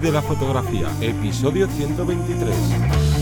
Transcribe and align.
De 0.00 0.12
la 0.12 0.20
fotografía, 0.20 0.88
episodio 1.00 1.66
123. 1.68 3.15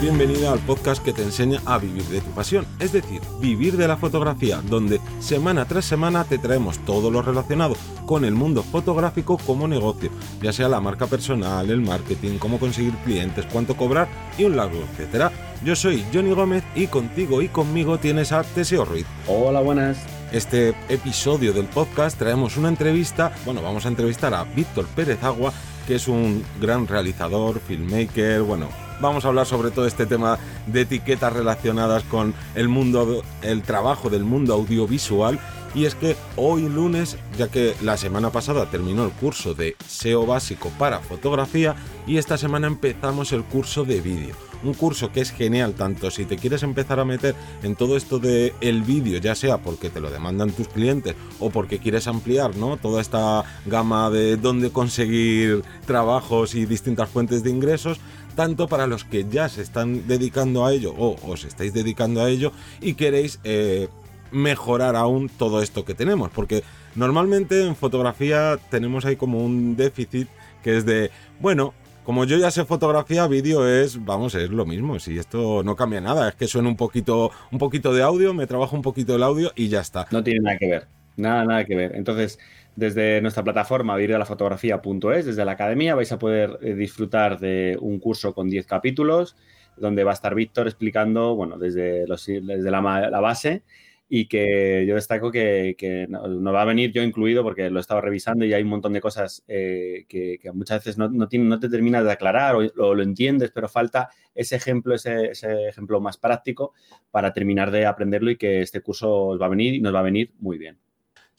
Bienvenida 0.00 0.52
al 0.52 0.60
podcast 0.60 1.02
que 1.02 1.12
te 1.12 1.22
enseña 1.22 1.60
a 1.66 1.78
vivir 1.78 2.04
de 2.04 2.20
tu 2.20 2.30
pasión, 2.30 2.64
es 2.78 2.92
decir, 2.92 3.20
vivir 3.40 3.76
de 3.76 3.88
la 3.88 3.96
fotografía, 3.96 4.62
donde 4.62 5.00
semana 5.18 5.64
tras 5.64 5.86
semana 5.86 6.24
te 6.24 6.38
traemos 6.38 6.78
todo 6.84 7.10
lo 7.10 7.20
relacionado 7.20 7.74
con 8.06 8.24
el 8.24 8.34
mundo 8.34 8.62
fotográfico 8.62 9.38
como 9.38 9.66
negocio, 9.66 10.10
ya 10.40 10.52
sea 10.52 10.68
la 10.68 10.80
marca 10.80 11.06
personal, 11.06 11.68
el 11.68 11.80
marketing, 11.80 12.38
cómo 12.38 12.60
conseguir 12.60 12.94
clientes, 13.04 13.46
cuánto 13.52 13.76
cobrar 13.76 14.08
y 14.38 14.44
un 14.44 14.56
largo 14.56 14.78
etcétera. 14.92 15.32
Yo 15.64 15.74
soy 15.74 16.04
Johnny 16.12 16.32
Gómez 16.32 16.62
y 16.76 16.86
contigo 16.86 17.42
y 17.42 17.48
conmigo 17.48 17.98
tienes 17.98 18.30
a 18.30 18.44
Teseo 18.44 18.84
Ruiz. 18.84 19.06
Hola, 19.26 19.60
buenas. 19.60 19.98
Este 20.30 20.74
episodio 20.88 21.52
del 21.52 21.66
podcast 21.66 22.16
traemos 22.18 22.56
una 22.56 22.68
entrevista, 22.68 23.32
bueno, 23.44 23.62
vamos 23.62 23.84
a 23.84 23.88
entrevistar 23.88 24.32
a 24.32 24.44
Víctor 24.44 24.86
Pérez 24.94 25.24
Agua, 25.24 25.52
que 25.86 25.96
es 25.96 26.06
un 26.06 26.44
gran 26.60 26.86
realizador, 26.86 27.58
filmmaker, 27.58 28.42
bueno, 28.42 28.68
vamos 29.00 29.24
a 29.24 29.28
hablar 29.28 29.46
sobre 29.46 29.70
todo 29.70 29.86
este 29.86 30.06
tema 30.06 30.38
de 30.66 30.82
etiquetas 30.82 31.32
relacionadas 31.32 32.02
con 32.04 32.34
el 32.54 32.68
mundo, 32.68 33.22
el 33.42 33.62
trabajo 33.62 34.10
del 34.10 34.24
mundo 34.24 34.54
audiovisual. 34.54 35.38
Y 35.74 35.84
es 35.84 35.94
que 35.94 36.16
hoy 36.36 36.68
lunes, 36.68 37.18
ya 37.36 37.48
que 37.48 37.74
la 37.82 37.96
semana 37.96 38.30
pasada 38.30 38.70
terminó 38.70 39.04
el 39.04 39.12
curso 39.12 39.54
de 39.54 39.76
SEO 39.86 40.24
básico 40.24 40.70
para 40.78 41.00
fotografía 41.00 41.76
y 42.06 42.16
esta 42.16 42.38
semana 42.38 42.66
empezamos 42.66 43.32
el 43.32 43.44
curso 43.44 43.84
de 43.84 44.00
vídeo 44.00 44.48
un 44.62 44.74
curso 44.74 45.12
que 45.12 45.20
es 45.20 45.30
genial 45.30 45.74
tanto 45.74 46.10
si 46.10 46.24
te 46.24 46.36
quieres 46.36 46.62
empezar 46.62 47.00
a 47.00 47.04
meter 47.04 47.34
en 47.62 47.76
todo 47.76 47.96
esto 47.96 48.18
de 48.18 48.54
el 48.60 48.82
vídeo, 48.82 49.18
ya 49.18 49.34
sea 49.34 49.58
porque 49.58 49.90
te 49.90 50.00
lo 50.00 50.10
demandan 50.10 50.50
tus 50.50 50.68
clientes 50.68 51.14
o 51.38 51.50
porque 51.50 51.78
quieres 51.78 52.06
ampliar, 52.08 52.56
¿no? 52.56 52.76
Toda 52.76 53.00
esta 53.00 53.44
gama 53.66 54.10
de 54.10 54.36
dónde 54.36 54.70
conseguir 54.70 55.62
trabajos 55.86 56.54
y 56.54 56.66
distintas 56.66 57.08
fuentes 57.08 57.42
de 57.42 57.50
ingresos, 57.50 57.98
tanto 58.38 58.68
para 58.68 58.86
los 58.86 59.02
que 59.02 59.26
ya 59.28 59.48
se 59.48 59.62
están 59.62 60.06
dedicando 60.06 60.64
a 60.64 60.72
ello 60.72 60.94
o 60.96 61.16
os 61.28 61.44
estáis 61.44 61.74
dedicando 61.74 62.22
a 62.22 62.30
ello 62.30 62.52
y 62.80 62.94
queréis 62.94 63.40
eh, 63.42 63.88
mejorar 64.30 64.94
aún 64.94 65.28
todo 65.28 65.60
esto 65.60 65.84
que 65.84 65.92
tenemos, 65.92 66.30
porque 66.30 66.62
normalmente 66.94 67.66
en 67.66 67.74
fotografía 67.74 68.56
tenemos 68.70 69.04
ahí 69.04 69.16
como 69.16 69.44
un 69.44 69.74
déficit 69.74 70.28
que 70.62 70.76
es 70.76 70.86
de, 70.86 71.10
bueno, 71.40 71.74
como 72.04 72.26
yo 72.26 72.38
ya 72.38 72.52
sé 72.52 72.64
fotografía, 72.64 73.26
vídeo 73.26 73.66
es, 73.66 74.04
vamos, 74.04 74.36
es 74.36 74.50
lo 74.50 74.64
mismo. 74.64 75.00
Si 75.00 75.18
esto 75.18 75.64
no 75.64 75.74
cambia 75.74 76.00
nada, 76.00 76.28
es 76.28 76.36
que 76.36 76.46
suena 76.46 76.68
un 76.68 76.76
poquito, 76.76 77.32
un 77.50 77.58
poquito 77.58 77.92
de 77.92 78.04
audio, 78.04 78.34
me 78.34 78.46
trabajo 78.46 78.76
un 78.76 78.82
poquito 78.82 79.16
el 79.16 79.24
audio 79.24 79.50
y 79.56 79.66
ya 79.66 79.80
está. 79.80 80.06
No 80.12 80.22
tiene 80.22 80.38
nada 80.42 80.58
que 80.58 80.68
ver, 80.68 80.86
nada, 81.16 81.44
nada 81.44 81.64
que 81.64 81.74
ver. 81.74 81.96
Entonces, 81.96 82.38
desde 82.78 83.20
nuestra 83.20 83.42
plataforma 83.42 83.96
vivirdelafotografía.es, 83.96 85.26
desde 85.26 85.44
la 85.44 85.52
academia, 85.52 85.96
vais 85.96 86.12
a 86.12 86.18
poder 86.18 86.60
eh, 86.62 86.74
disfrutar 86.74 87.40
de 87.40 87.76
un 87.80 87.98
curso 87.98 88.32
con 88.32 88.48
10 88.48 88.66
capítulos, 88.66 89.34
donde 89.76 90.04
va 90.04 90.12
a 90.12 90.14
estar 90.14 90.32
Víctor 90.32 90.68
explicando, 90.68 91.34
bueno, 91.34 91.58
desde, 91.58 92.06
desde 92.06 92.70
la, 92.70 92.80
base 93.20 93.64
y 94.08 94.26
que 94.26 94.86
yo 94.86 94.94
destaco 94.94 95.32
que, 95.32 96.06
no, 96.08 96.52
va 96.52 96.62
a 96.62 96.64
venir 96.64 96.92
yo 96.92 97.02
incluido 97.02 97.42
porque 97.42 97.68
lo 97.68 97.78
he 97.78 97.80
estado 97.80 98.00
revisando 98.00 98.44
y 98.44 98.54
hay 98.54 98.62
un 98.62 98.68
montón 98.68 98.92
de 98.92 99.00
cosas 99.00 99.42
eh, 99.48 100.06
que, 100.08 100.38
muchas 100.54 100.78
veces 100.84 100.98
no, 100.98 101.08
no, 101.08 101.28
te 101.28 101.68
terminas 101.68 102.04
de 102.04 102.12
aclarar 102.12 102.54
o, 102.54 102.94
lo 102.94 103.02
entiendes, 103.02 103.50
pero 103.52 103.68
falta 103.68 104.08
ese 104.36 104.54
ejemplo, 104.54 104.94
ese, 104.94 105.32
ejemplo 105.68 106.00
más 106.00 106.16
práctico 106.16 106.74
para 107.10 107.32
terminar 107.32 107.72
de 107.72 107.86
aprenderlo 107.86 108.30
y 108.30 108.36
que 108.36 108.62
este 108.62 108.82
curso 108.82 109.26
os 109.26 109.40
va 109.40 109.46
a 109.46 109.50
venir 109.50 109.74
y 109.74 109.80
nos 109.80 109.92
va 109.92 109.98
a 109.98 110.04
venir 110.04 110.30
muy 110.38 110.58
bien. 110.58 110.78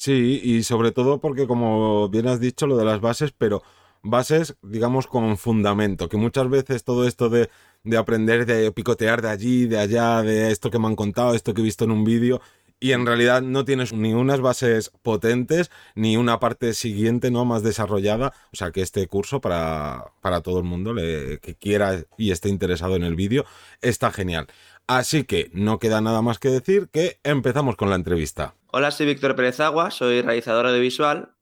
Sí, 0.02 0.40
y 0.42 0.64
sobre 0.64 0.92
todo 0.94 1.20
porque 1.20 1.46
como 1.46 2.08
bien 2.08 2.28
has 2.30 2.40
dicho 2.40 2.68
lo 2.68 2.78
de 2.78 2.86
las 2.86 3.02
bases, 3.02 3.34
pero 3.38 3.64
bases, 4.02 4.56
digamos, 4.62 5.08
con 5.08 5.38
fundamento, 5.38 6.08
que 6.08 6.16
muchas 6.16 6.50
veces 6.50 6.86
todo 6.86 7.06
esto 7.06 7.28
de, 7.30 7.50
de 7.84 7.98
aprender, 7.98 8.46
de 8.46 8.72
picotear 8.72 9.22
de 9.22 9.28
allí, 9.30 9.66
de 9.68 9.78
allá, 9.78 10.22
de 10.22 10.52
esto 10.52 10.72
que 10.72 10.80
me 10.80 10.88
han 10.88 10.96
contado, 10.96 11.36
esto 11.36 11.54
que 11.54 11.60
he 11.60 11.66
visto 11.66 11.84
en 11.84 11.92
un 11.92 12.06
vídeo, 12.06 12.40
y 12.80 12.94
en 12.94 13.06
realidad 13.06 13.42
no 13.42 13.66
tienes 13.66 13.92
ni 13.92 14.14
unas 14.14 14.40
bases 14.40 14.90
potentes 15.02 15.70
ni 15.96 16.16
una 16.16 16.40
parte 16.40 16.74
siguiente 16.74 17.30
no 17.30 17.44
más 17.44 17.62
desarrollada 17.62 18.32
o 18.54 18.56
sea 18.56 18.72
que 18.72 18.82
este 18.82 19.06
curso 19.08 19.42
para, 19.42 20.14
para 20.22 20.40
todo 20.40 20.60
el 20.60 20.64
mundo 20.64 20.94
le, 20.94 21.40
que 21.40 21.56
quiera 21.56 22.06
y 22.18 22.32
esté 22.32 22.48
interesado 22.48 22.96
en 22.96 23.04
el 23.04 23.16
vídeo 23.16 23.44
está 23.82 24.12
genial 24.12 24.48
así 24.90 25.24
que 25.24 25.50
no 25.54 25.80
queda 25.80 26.02
nada 26.02 26.22
más 26.22 26.40
que 26.40 26.50
decir 26.50 26.90
que 26.92 27.20
empezamos 27.24 27.78
con 27.78 27.90
la 27.90 27.96
entrevista 27.96 28.56
Hola 28.72 28.92
soy 28.92 29.06
Víctor 29.06 29.36
Pérez 29.36 29.60
Agua 29.60 29.92
soy 29.92 30.22
realizador 30.22 30.70
de 30.70 30.80
visual 30.80 31.36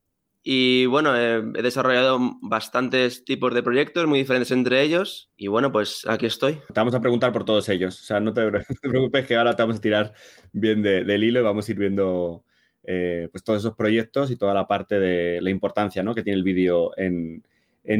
y 0.50 0.86
bueno, 0.86 1.14
he 1.14 1.42
desarrollado 1.62 2.18
bastantes 2.40 3.24
tipos 3.24 3.52
de 3.52 3.62
proyectos 3.62 4.06
muy 4.06 4.20
diferentes 4.20 4.50
entre 4.50 4.80
ellos. 4.80 5.30
Y 5.36 5.48
bueno, 5.48 5.72
pues 5.72 6.06
aquí 6.08 6.24
estoy. 6.24 6.54
Te 6.54 6.74
vamos 6.74 6.94
a 6.94 7.00
preguntar 7.02 7.32
por 7.32 7.44
todos 7.44 7.68
ellos. 7.68 8.00
O 8.00 8.04
sea, 8.04 8.18
no 8.18 8.32
te, 8.32 8.50
preocupes 8.80 9.26
que 9.26 9.36
ahora 9.36 9.54
te 9.54 9.62
vamos 9.62 9.76
a 9.76 9.80
tirar 9.82 10.14
bien 10.52 10.80
del 10.80 11.22
hilo 11.22 11.40
y 11.40 11.42
vamos 11.42 11.68
a 11.68 11.72
ir 11.72 11.78
viendo 11.78 12.44
eh, 12.84 13.28
pues 13.30 13.44
todos 13.44 13.58
esos 13.58 13.76
proyectos 13.76 14.30
y 14.30 14.36
toda 14.36 14.54
la 14.54 14.66
parte 14.66 14.98
de 14.98 15.42
la 15.42 15.50
importancia 15.50 16.02
¿no? 16.02 16.14
que 16.14 16.22
tiene 16.22 16.38
el 16.38 16.44
vídeo 16.44 16.96
en, 16.96 17.42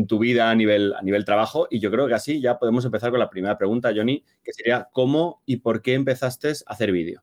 tu 0.07 0.19
vida 0.19 0.51
a 0.51 0.55
nivel, 0.55 0.95
a 0.95 1.03
nivel 1.03 1.25
trabajo. 1.25 1.67
Y 1.71 1.81
yo 1.81 1.91
creo 1.91 2.07
que 2.07 2.15
así 2.15 2.41
ya 2.41 2.59
podemos 2.59 2.85
empezar 2.85 3.11
con 3.11 3.21
la 3.21 3.31
primera 3.31 3.57
pregunta, 3.57 3.93
Johnny, 3.95 4.25
que 4.43 4.53
sería 4.53 4.89
¿cómo 4.93 5.43
y 5.47 5.59
por 5.59 5.83
qué 5.83 5.95
empezaste 5.95 6.49
a 6.49 6.73
hacer 6.73 6.93
vídeo? 6.93 7.23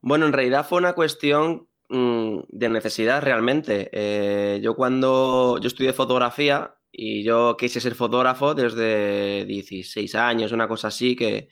Bueno, 0.00 0.26
en 0.26 0.32
realidad 0.32 0.66
fue 0.66 0.78
una 0.78 0.94
cuestión 0.94 1.68
Mm, 1.94 2.44
de 2.48 2.68
necesidad 2.70 3.22
realmente. 3.22 3.90
Eh, 3.92 4.60
yo 4.62 4.74
cuando 4.74 5.58
yo 5.60 5.66
estudié 5.68 5.92
fotografía 5.92 6.74
y 6.90 7.22
yo 7.22 7.54
quise 7.58 7.80
ser 7.82 7.94
fotógrafo 7.94 8.54
desde 8.54 9.44
16 9.44 10.14
años, 10.14 10.52
una 10.52 10.66
cosa 10.68 10.88
así, 10.88 11.14
que 11.14 11.48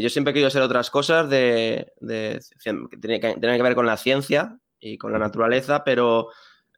yo 0.00 0.08
siempre 0.08 0.32
he 0.32 0.34
querido 0.34 0.48
hacer 0.48 0.62
otras 0.62 0.90
cosas 0.90 1.30
de, 1.30 1.92
que 2.00 2.96
tenían 3.00 3.20
que, 3.20 3.40
que, 3.40 3.62
ver 3.62 3.76
con 3.76 3.86
la 3.86 3.96
ciencia 3.96 4.58
y 4.80 4.98
con 4.98 5.12
la 5.12 5.20
naturaleza, 5.20 5.84
pero 5.84 6.30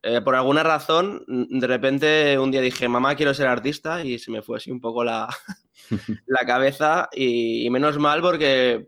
eh, 0.02 0.20
por 0.20 0.34
alguna 0.34 0.62
razón, 0.62 1.24
de 1.26 1.66
repente 1.66 2.38
un 2.38 2.50
día 2.50 2.60
dije, 2.60 2.88
mamá, 2.88 3.14
quiero 3.16 3.34
ser 3.34 3.46
artista 3.46 4.04
y 4.04 4.18
se 4.18 4.30
me 4.30 4.42
fue 4.42 4.58
así 4.58 4.70
un 4.70 4.80
poco 4.80 5.04
la, 5.04 5.28
la 6.26 6.46
cabeza 6.46 7.08
y, 7.12 7.66
y 7.66 7.70
menos 7.70 7.98
mal 7.98 8.20
porque 8.20 8.86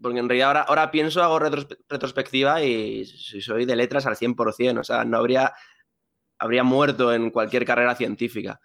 porque 0.00 0.18
en 0.18 0.28
realidad 0.28 0.48
ahora, 0.48 0.62
ahora 0.62 0.90
pienso, 0.90 1.22
hago 1.22 1.38
retrospectiva 1.38 2.62
y 2.62 3.04
soy 3.06 3.64
de 3.64 3.76
letras 3.76 4.06
al 4.06 4.16
100%, 4.16 4.80
o 4.80 4.84
sea, 4.84 5.04
no 5.04 5.16
habría, 5.16 5.54
habría 6.38 6.62
muerto 6.64 7.12
en 7.12 7.30
cualquier 7.30 7.64
carrera 7.64 7.94
científica. 7.94 8.60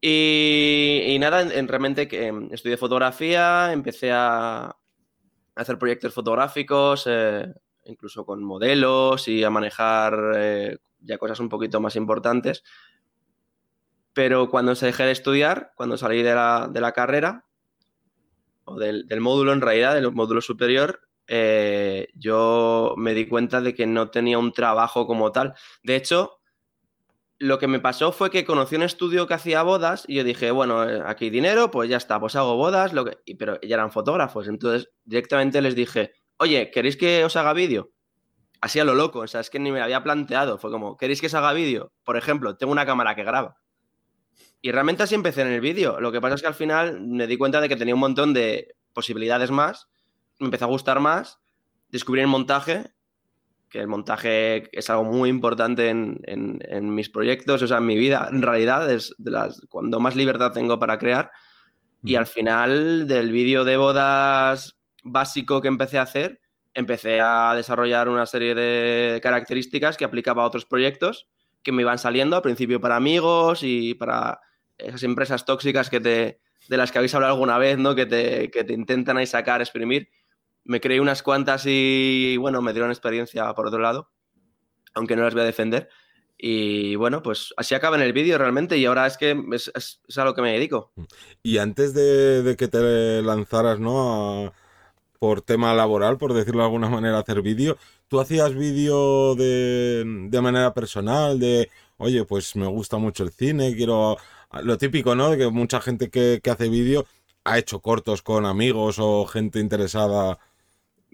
Y, 0.00 1.16
nada, 1.20 1.42
en, 1.42 1.68
realmente 1.68 2.08
que 2.08 2.26
em, 2.26 2.48
estudié 2.52 2.76
fotografía, 2.76 3.72
empecé 3.72 4.10
a 4.12 4.76
hacer 5.54 5.78
proyectos 5.78 6.12
fotográficos, 6.12 7.04
eh, 7.06 7.46
incluso 7.84 8.24
con 8.24 8.42
modelos 8.42 9.28
y 9.28 9.44
a 9.44 9.50
manejar 9.50 10.32
eh, 10.36 10.78
ya 11.00 11.18
cosas 11.18 11.40
un 11.40 11.48
poquito 11.48 11.80
más 11.80 11.96
importantes. 11.96 12.62
Pero 14.12 14.50
cuando 14.50 14.74
se 14.74 14.86
dejé 14.86 15.04
de 15.04 15.12
estudiar, 15.12 15.72
cuando 15.74 15.96
salí 15.96 16.22
de 16.22 16.34
la, 16.34 16.68
de 16.70 16.80
la 16.80 16.92
carrera, 16.92 17.46
o 18.64 18.78
del, 18.78 19.06
módulo 19.20 19.52
en 19.52 19.60
realidad, 19.60 19.94
del 19.94 20.12
módulo 20.12 20.40
superior, 20.40 21.00
eh, 21.26 22.08
yo 22.14 22.94
me 22.96 23.14
di 23.14 23.26
cuenta 23.26 23.60
de 23.60 23.74
que 23.74 23.86
no 23.86 24.10
tenía 24.10 24.38
un 24.38 24.52
trabajo 24.52 25.06
como 25.06 25.32
tal. 25.32 25.54
De 25.82 25.96
hecho, 25.96 26.40
lo 27.38 27.58
que 27.58 27.66
me 27.66 27.80
pasó 27.80 28.12
fue 28.12 28.30
que 28.30 28.44
conocí 28.44 28.76
un 28.76 28.82
estudio 28.82 29.26
que 29.26 29.34
hacía 29.34 29.62
bodas 29.62 30.04
y 30.06 30.16
yo 30.16 30.24
dije, 30.24 30.50
bueno, 30.50 30.88
eh, 30.88 31.02
aquí 31.04 31.30
dinero, 31.30 31.70
pues 31.70 31.88
ya 31.88 31.96
está, 31.96 32.20
pues 32.20 32.36
hago 32.36 32.56
bodas, 32.56 32.92
lo 32.92 33.04
que... 33.04 33.18
pero 33.36 33.60
ya 33.62 33.74
eran 33.74 33.90
fotógrafos. 33.90 34.46
Entonces 34.46 34.90
directamente 35.04 35.60
les 35.60 35.74
dije, 35.74 36.12
oye, 36.42 36.70
¿queréis 36.70 36.96
que 36.96 37.24
os 37.24 37.36
haga 37.36 37.52
vídeo? 37.52 37.92
Así 38.60 38.80
a 38.80 38.84
lo 38.84 38.94
loco, 38.94 39.20
o 39.20 39.26
sea, 39.26 39.40
es 39.40 39.48
que 39.48 39.58
ni 39.58 39.70
me 39.70 39.80
había 39.80 40.02
planteado. 40.02 40.58
Fue 40.58 40.70
como, 40.70 40.96
¿queréis 40.96 41.20
que 41.20 41.28
os 41.28 41.34
haga 41.34 41.52
vídeo? 41.52 41.92
Por 42.04 42.16
ejemplo, 42.16 42.56
tengo 42.56 42.72
una 42.72 42.86
cámara 42.86 43.14
que 43.14 43.24
graba. 43.24 43.56
Y 44.60 44.72
realmente 44.72 45.04
así 45.04 45.14
empecé 45.14 45.42
en 45.42 45.48
el 45.48 45.60
vídeo. 45.60 46.00
Lo 46.00 46.12
que 46.12 46.20
pasa 46.20 46.34
es 46.34 46.40
que 46.40 46.48
al 46.48 46.54
final 46.54 47.00
me 47.00 47.26
di 47.26 47.36
cuenta 47.36 47.60
de 47.60 47.68
que 47.68 47.76
tenía 47.76 47.94
un 47.94 48.00
montón 48.00 48.32
de 48.34 48.74
posibilidades 48.92 49.50
más. 49.50 49.88
Me 50.38 50.46
empezó 50.46 50.64
a 50.64 50.68
gustar 50.68 51.00
más. 51.00 51.38
Descubrí 51.88 52.20
el 52.20 52.28
montaje, 52.28 52.92
que 53.68 53.80
el 53.80 53.88
montaje 53.88 54.68
es 54.76 54.90
algo 54.90 55.04
muy 55.04 55.28
importante 55.28 55.88
en, 55.88 56.94
mis 56.94 57.08
proyectos, 57.08 57.62
o 57.62 57.66
sea, 57.66 57.78
en 57.78 57.86
mi 57.86 57.96
vida. 57.96 58.28
En 58.30 58.42
realidad 58.42 58.90
es 58.90 59.14
de 59.18 59.30
las 59.30 59.60
cuando 59.68 60.00
más 60.00 60.16
libertad 60.16 60.52
tengo 60.52 60.78
para 60.78 60.98
crear. 60.98 61.30
Y 62.04 62.16
al 62.16 62.26
final 62.26 63.06
del 63.06 63.30
vídeo 63.30 63.64
de 63.64 63.76
bodas 63.76 64.81
básico 65.02 65.60
que 65.60 65.68
empecé 65.68 65.98
a 65.98 66.02
hacer, 66.02 66.40
empecé 66.74 67.20
a 67.20 67.54
desarrollar 67.54 68.08
una 68.08 68.26
serie 68.26 68.54
de 68.54 69.20
características 69.20 69.96
que 69.96 70.04
aplicaba 70.04 70.42
a 70.42 70.46
otros 70.46 70.64
proyectos 70.64 71.28
que 71.62 71.72
me 71.72 71.82
iban 71.82 71.98
saliendo 71.98 72.36
al 72.36 72.42
principio 72.42 72.80
para 72.80 72.96
amigos 72.96 73.60
y 73.62 73.94
para 73.94 74.40
esas 74.78 75.02
empresas 75.04 75.44
tóxicas 75.44 75.90
que 75.90 76.00
te, 76.00 76.40
de 76.68 76.76
las 76.76 76.90
que 76.90 76.98
habéis 76.98 77.14
hablado 77.14 77.34
alguna 77.34 77.58
vez, 77.58 77.78
¿no? 77.78 77.94
Que 77.94 78.06
te, 78.06 78.50
que 78.50 78.64
te 78.64 78.72
intentan 78.72 79.16
ahí 79.16 79.26
sacar, 79.26 79.60
exprimir. 79.60 80.08
me 80.64 80.80
creé 80.80 81.00
unas 81.00 81.22
cuantas 81.22 81.64
y 81.66 82.36
bueno, 82.38 82.62
me 82.62 82.72
dieron 82.72 82.90
experiencia 82.90 83.52
por 83.54 83.66
otro 83.66 83.78
lado, 83.78 84.10
aunque 84.94 85.16
no 85.16 85.22
las 85.22 85.34
voy 85.34 85.42
a 85.42 85.46
defender. 85.46 85.88
Y 86.44 86.96
bueno, 86.96 87.22
pues 87.22 87.54
así 87.56 87.76
acaba 87.76 87.96
en 87.96 88.02
el 88.02 88.12
vídeo 88.12 88.36
realmente 88.36 88.76
y 88.76 88.84
ahora 88.84 89.06
es 89.06 89.16
que 89.16 89.40
es, 89.52 90.00
a 90.16 90.24
lo 90.24 90.34
que 90.34 90.42
me 90.42 90.52
dedico. 90.52 90.92
Y 91.40 91.58
antes 91.58 91.94
de, 91.94 92.56
que 92.56 92.66
te 92.66 93.22
lanzaras, 93.22 93.78
¿no? 93.78 94.52
Por 95.22 95.40
tema 95.40 95.72
laboral, 95.72 96.18
por 96.18 96.34
decirlo 96.34 96.62
de 96.62 96.64
alguna 96.64 96.88
manera, 96.88 97.16
hacer 97.16 97.42
vídeo, 97.42 97.76
¿tú 98.08 98.18
hacías 98.18 98.56
vídeo 98.56 99.36
de, 99.36 100.02
de 100.04 100.40
manera 100.40 100.74
personal, 100.74 101.38
de, 101.38 101.70
oye, 101.96 102.24
pues 102.24 102.56
me 102.56 102.66
gusta 102.66 102.98
mucho 102.98 103.22
el 103.22 103.30
cine, 103.30 103.76
quiero... 103.76 104.16
Lo 104.64 104.76
típico, 104.78 105.14
¿no? 105.14 105.30
De 105.30 105.38
que 105.38 105.48
mucha 105.48 105.80
gente 105.80 106.10
que, 106.10 106.40
que 106.42 106.50
hace 106.50 106.68
vídeo 106.68 107.06
ha 107.44 107.56
hecho 107.56 107.78
cortos 107.78 108.20
con 108.20 108.46
amigos 108.46 108.96
o 108.98 109.24
gente 109.26 109.60
interesada 109.60 110.40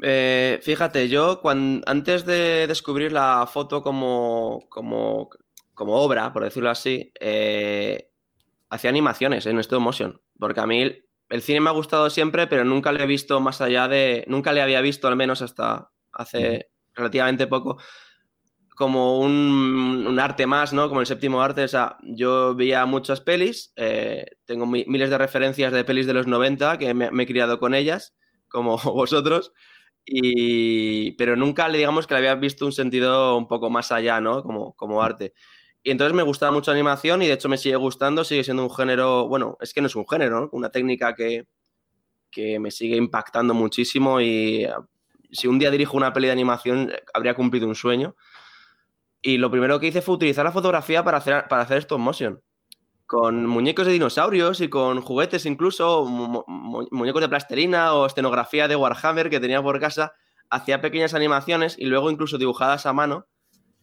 eh, 0.02 0.58
fíjate, 0.62 1.10
yo 1.10 1.42
cuando, 1.42 1.84
antes 1.86 2.24
de 2.24 2.66
descubrir 2.66 3.12
la 3.12 3.46
foto 3.46 3.82
como, 3.82 4.64
como, 4.70 5.28
como 5.74 5.96
obra, 5.96 6.32
por 6.32 6.44
decirlo 6.44 6.70
así, 6.70 7.12
eh, 7.20 8.08
hacía 8.70 8.88
animaciones 8.88 9.44
en 9.44 9.58
stop 9.58 9.82
motion, 9.82 10.18
porque 10.38 10.60
a 10.60 10.66
mí 10.66 11.02
el 11.28 11.42
cine 11.42 11.60
me 11.60 11.70
ha 11.70 11.72
gustado 11.72 12.10
siempre, 12.10 12.46
pero 12.46 12.64
nunca 12.64 12.92
le 12.92 13.04
he 13.04 13.06
visto 13.06 13.40
más 13.40 13.60
allá 13.60 13.88
de, 13.88 14.24
nunca 14.28 14.52
le 14.52 14.62
había 14.62 14.80
visto, 14.80 15.08
al 15.08 15.16
menos 15.16 15.42
hasta 15.42 15.90
hace 16.12 16.70
relativamente 16.94 17.46
poco, 17.46 17.78
como 18.78 19.18
un, 19.20 20.18
arte 20.20 20.46
más, 20.46 20.72
¿no? 20.72 20.88
Como 20.88 21.00
el 21.00 21.06
séptimo 21.06 21.42
arte. 21.42 21.64
O 21.64 21.68
sea, 21.68 21.96
yo 22.02 22.54
veía 22.54 22.86
muchas 22.86 23.20
pelis, 23.20 23.72
eh, 23.76 24.26
tengo 24.44 24.66
miles 24.66 25.10
de 25.10 25.18
referencias 25.18 25.72
de 25.72 25.84
pelis 25.84 26.06
de 26.06 26.14
los 26.14 26.26
90 26.26 26.78
que 26.78 26.94
me, 26.94 27.10
me 27.10 27.24
he 27.24 27.26
criado 27.26 27.58
con 27.58 27.74
ellas, 27.74 28.14
como 28.48 28.78
vosotros. 28.84 29.52
Y, 30.06 31.12
pero 31.12 31.36
nunca 31.36 31.68
le 31.68 31.78
digamos 31.78 32.06
que 32.06 32.14
le 32.14 32.18
había 32.18 32.34
visto 32.36 32.64
un 32.64 32.72
sentido 32.72 33.36
un 33.36 33.48
poco 33.48 33.68
más 33.68 33.92
allá, 33.92 34.20
¿no? 34.20 34.42
Como, 34.42 34.74
como 34.74 35.02
arte. 35.02 35.34
Y 35.82 35.90
entonces 35.90 36.14
me 36.14 36.22
gustaba 36.22 36.52
mucho 36.52 36.70
la 36.70 36.76
animación 36.76 37.22
y 37.22 37.26
de 37.26 37.34
hecho 37.34 37.48
me 37.48 37.56
sigue 37.56 37.76
gustando, 37.76 38.24
sigue 38.24 38.44
siendo 38.44 38.64
un 38.64 38.70
género, 38.70 39.28
bueno, 39.28 39.56
es 39.60 39.72
que 39.72 39.80
no 39.80 39.86
es 39.86 39.96
un 39.96 40.06
género. 40.06 40.48
Una 40.52 40.70
técnica 40.70 41.14
que, 41.14 41.46
que 42.30 42.58
me 42.58 42.70
sigue 42.70 42.96
impactando 42.96 43.54
muchísimo 43.54 44.20
y 44.20 44.66
si 45.30 45.46
un 45.46 45.58
día 45.58 45.70
dirijo 45.70 45.96
una 45.96 46.12
peli 46.12 46.26
de 46.26 46.32
animación 46.32 46.92
habría 47.14 47.34
cumplido 47.34 47.66
un 47.66 47.74
sueño. 47.74 48.16
Y 49.22 49.38
lo 49.38 49.50
primero 49.50 49.80
que 49.80 49.88
hice 49.88 50.02
fue 50.02 50.14
utilizar 50.16 50.44
la 50.44 50.52
fotografía 50.52 51.02
para 51.04 51.18
hacer, 51.18 51.46
para 51.48 51.62
hacer 51.62 51.78
stop 51.78 51.98
motion 51.98 52.40
con 53.08 53.46
muñecos 53.46 53.86
de 53.86 53.94
dinosaurios 53.94 54.60
y 54.60 54.68
con 54.68 55.00
juguetes 55.00 55.46
incluso, 55.46 56.04
muñecos 56.04 57.22
de 57.22 57.28
plastelina 57.30 57.94
o 57.94 58.04
escenografía 58.04 58.68
de 58.68 58.76
Warhammer 58.76 59.30
que 59.30 59.40
tenía 59.40 59.62
por 59.62 59.80
casa, 59.80 60.12
hacía 60.50 60.82
pequeñas 60.82 61.14
animaciones 61.14 61.78
y 61.78 61.86
luego 61.86 62.10
incluso 62.10 62.36
dibujadas 62.36 62.84
a 62.84 62.92
mano 62.92 63.26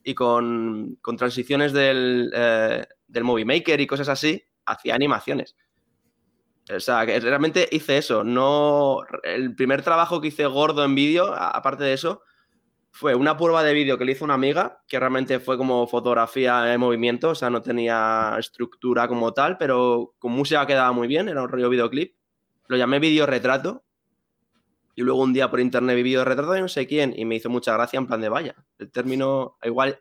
y 0.06 0.14
con, 0.14 1.00
transiciones 1.18 1.74
del, 1.74 2.32
eh, 2.34 2.86
del 3.08 3.24
Movie 3.24 3.44
Maker 3.44 3.82
y 3.82 3.88
cosas 3.88 4.08
así, 4.08 4.42
hacía 4.66 4.94
animaciones. 4.94 5.56
O 6.74 6.80
sea, 6.80 7.06
que 7.06 7.20
realmente 7.20 7.68
hice 7.72 7.98
eso. 7.98 8.24
No, 8.24 9.02
el 9.24 9.56
primer 9.56 9.82
trabajo 9.82 10.22
que 10.22 10.28
hice 10.30 10.46
gordo 10.46 10.86
en 10.86 10.94
vídeo, 10.94 11.34
aparte 11.34 11.84
de 11.84 11.94
eso, 11.94 12.22
fue 12.92 13.16
una 13.16 13.36
prueba 13.36 13.64
de 13.64 13.74
vídeo 13.74 13.98
que 13.98 14.06
le 14.06 14.12
hizo 14.12 14.26
una 14.26 14.36
amiga, 14.36 14.84
que 14.88 15.00
realmente 15.00 15.40
fue 15.40 15.58
como 15.58 15.88
fotografía 15.88 16.72
en 16.72 16.80
movimiento, 16.80 17.32
o 17.32 17.36
sea, 17.36 17.50
no 17.50 17.62
tenía 17.62 18.36
estructura 18.38 19.08
como 19.08 19.34
tal, 19.34 19.58
pero 19.58 20.14
con 20.20 20.32
música 20.32 20.68
quedaba 20.68 20.92
muy 20.92 21.08
bien, 21.08 21.30
era 21.30 21.42
un 21.42 21.50
rollo 21.50 21.70
videoclip. 21.70 22.16
Lo 22.68 22.78
llamé 22.78 23.00
video 23.00 23.26
retrato. 23.26 23.85
Y 24.96 25.02
luego 25.02 25.22
un 25.22 25.34
día 25.34 25.52
por 25.52 25.60
internet 25.60 25.96
vi 25.96 26.04
video 26.04 26.24
retrato 26.24 26.52
de 26.54 26.62
no 26.62 26.70
sé 26.70 26.88
quién 26.88 27.14
y 27.16 27.26
me 27.26 27.36
hizo 27.36 27.50
mucha 27.50 27.74
gracia 27.74 27.98
en 27.98 28.08
plan 28.08 28.22
de 28.22 28.30
vaya. 28.30 28.56
El 28.80 28.92
término 28.92 29.58
igual 29.64 30.00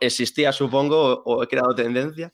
existía, 0.00 0.52
supongo, 0.52 1.22
o 1.24 1.42
he 1.42 1.48
creado 1.48 1.74
tendencia. 1.74 2.32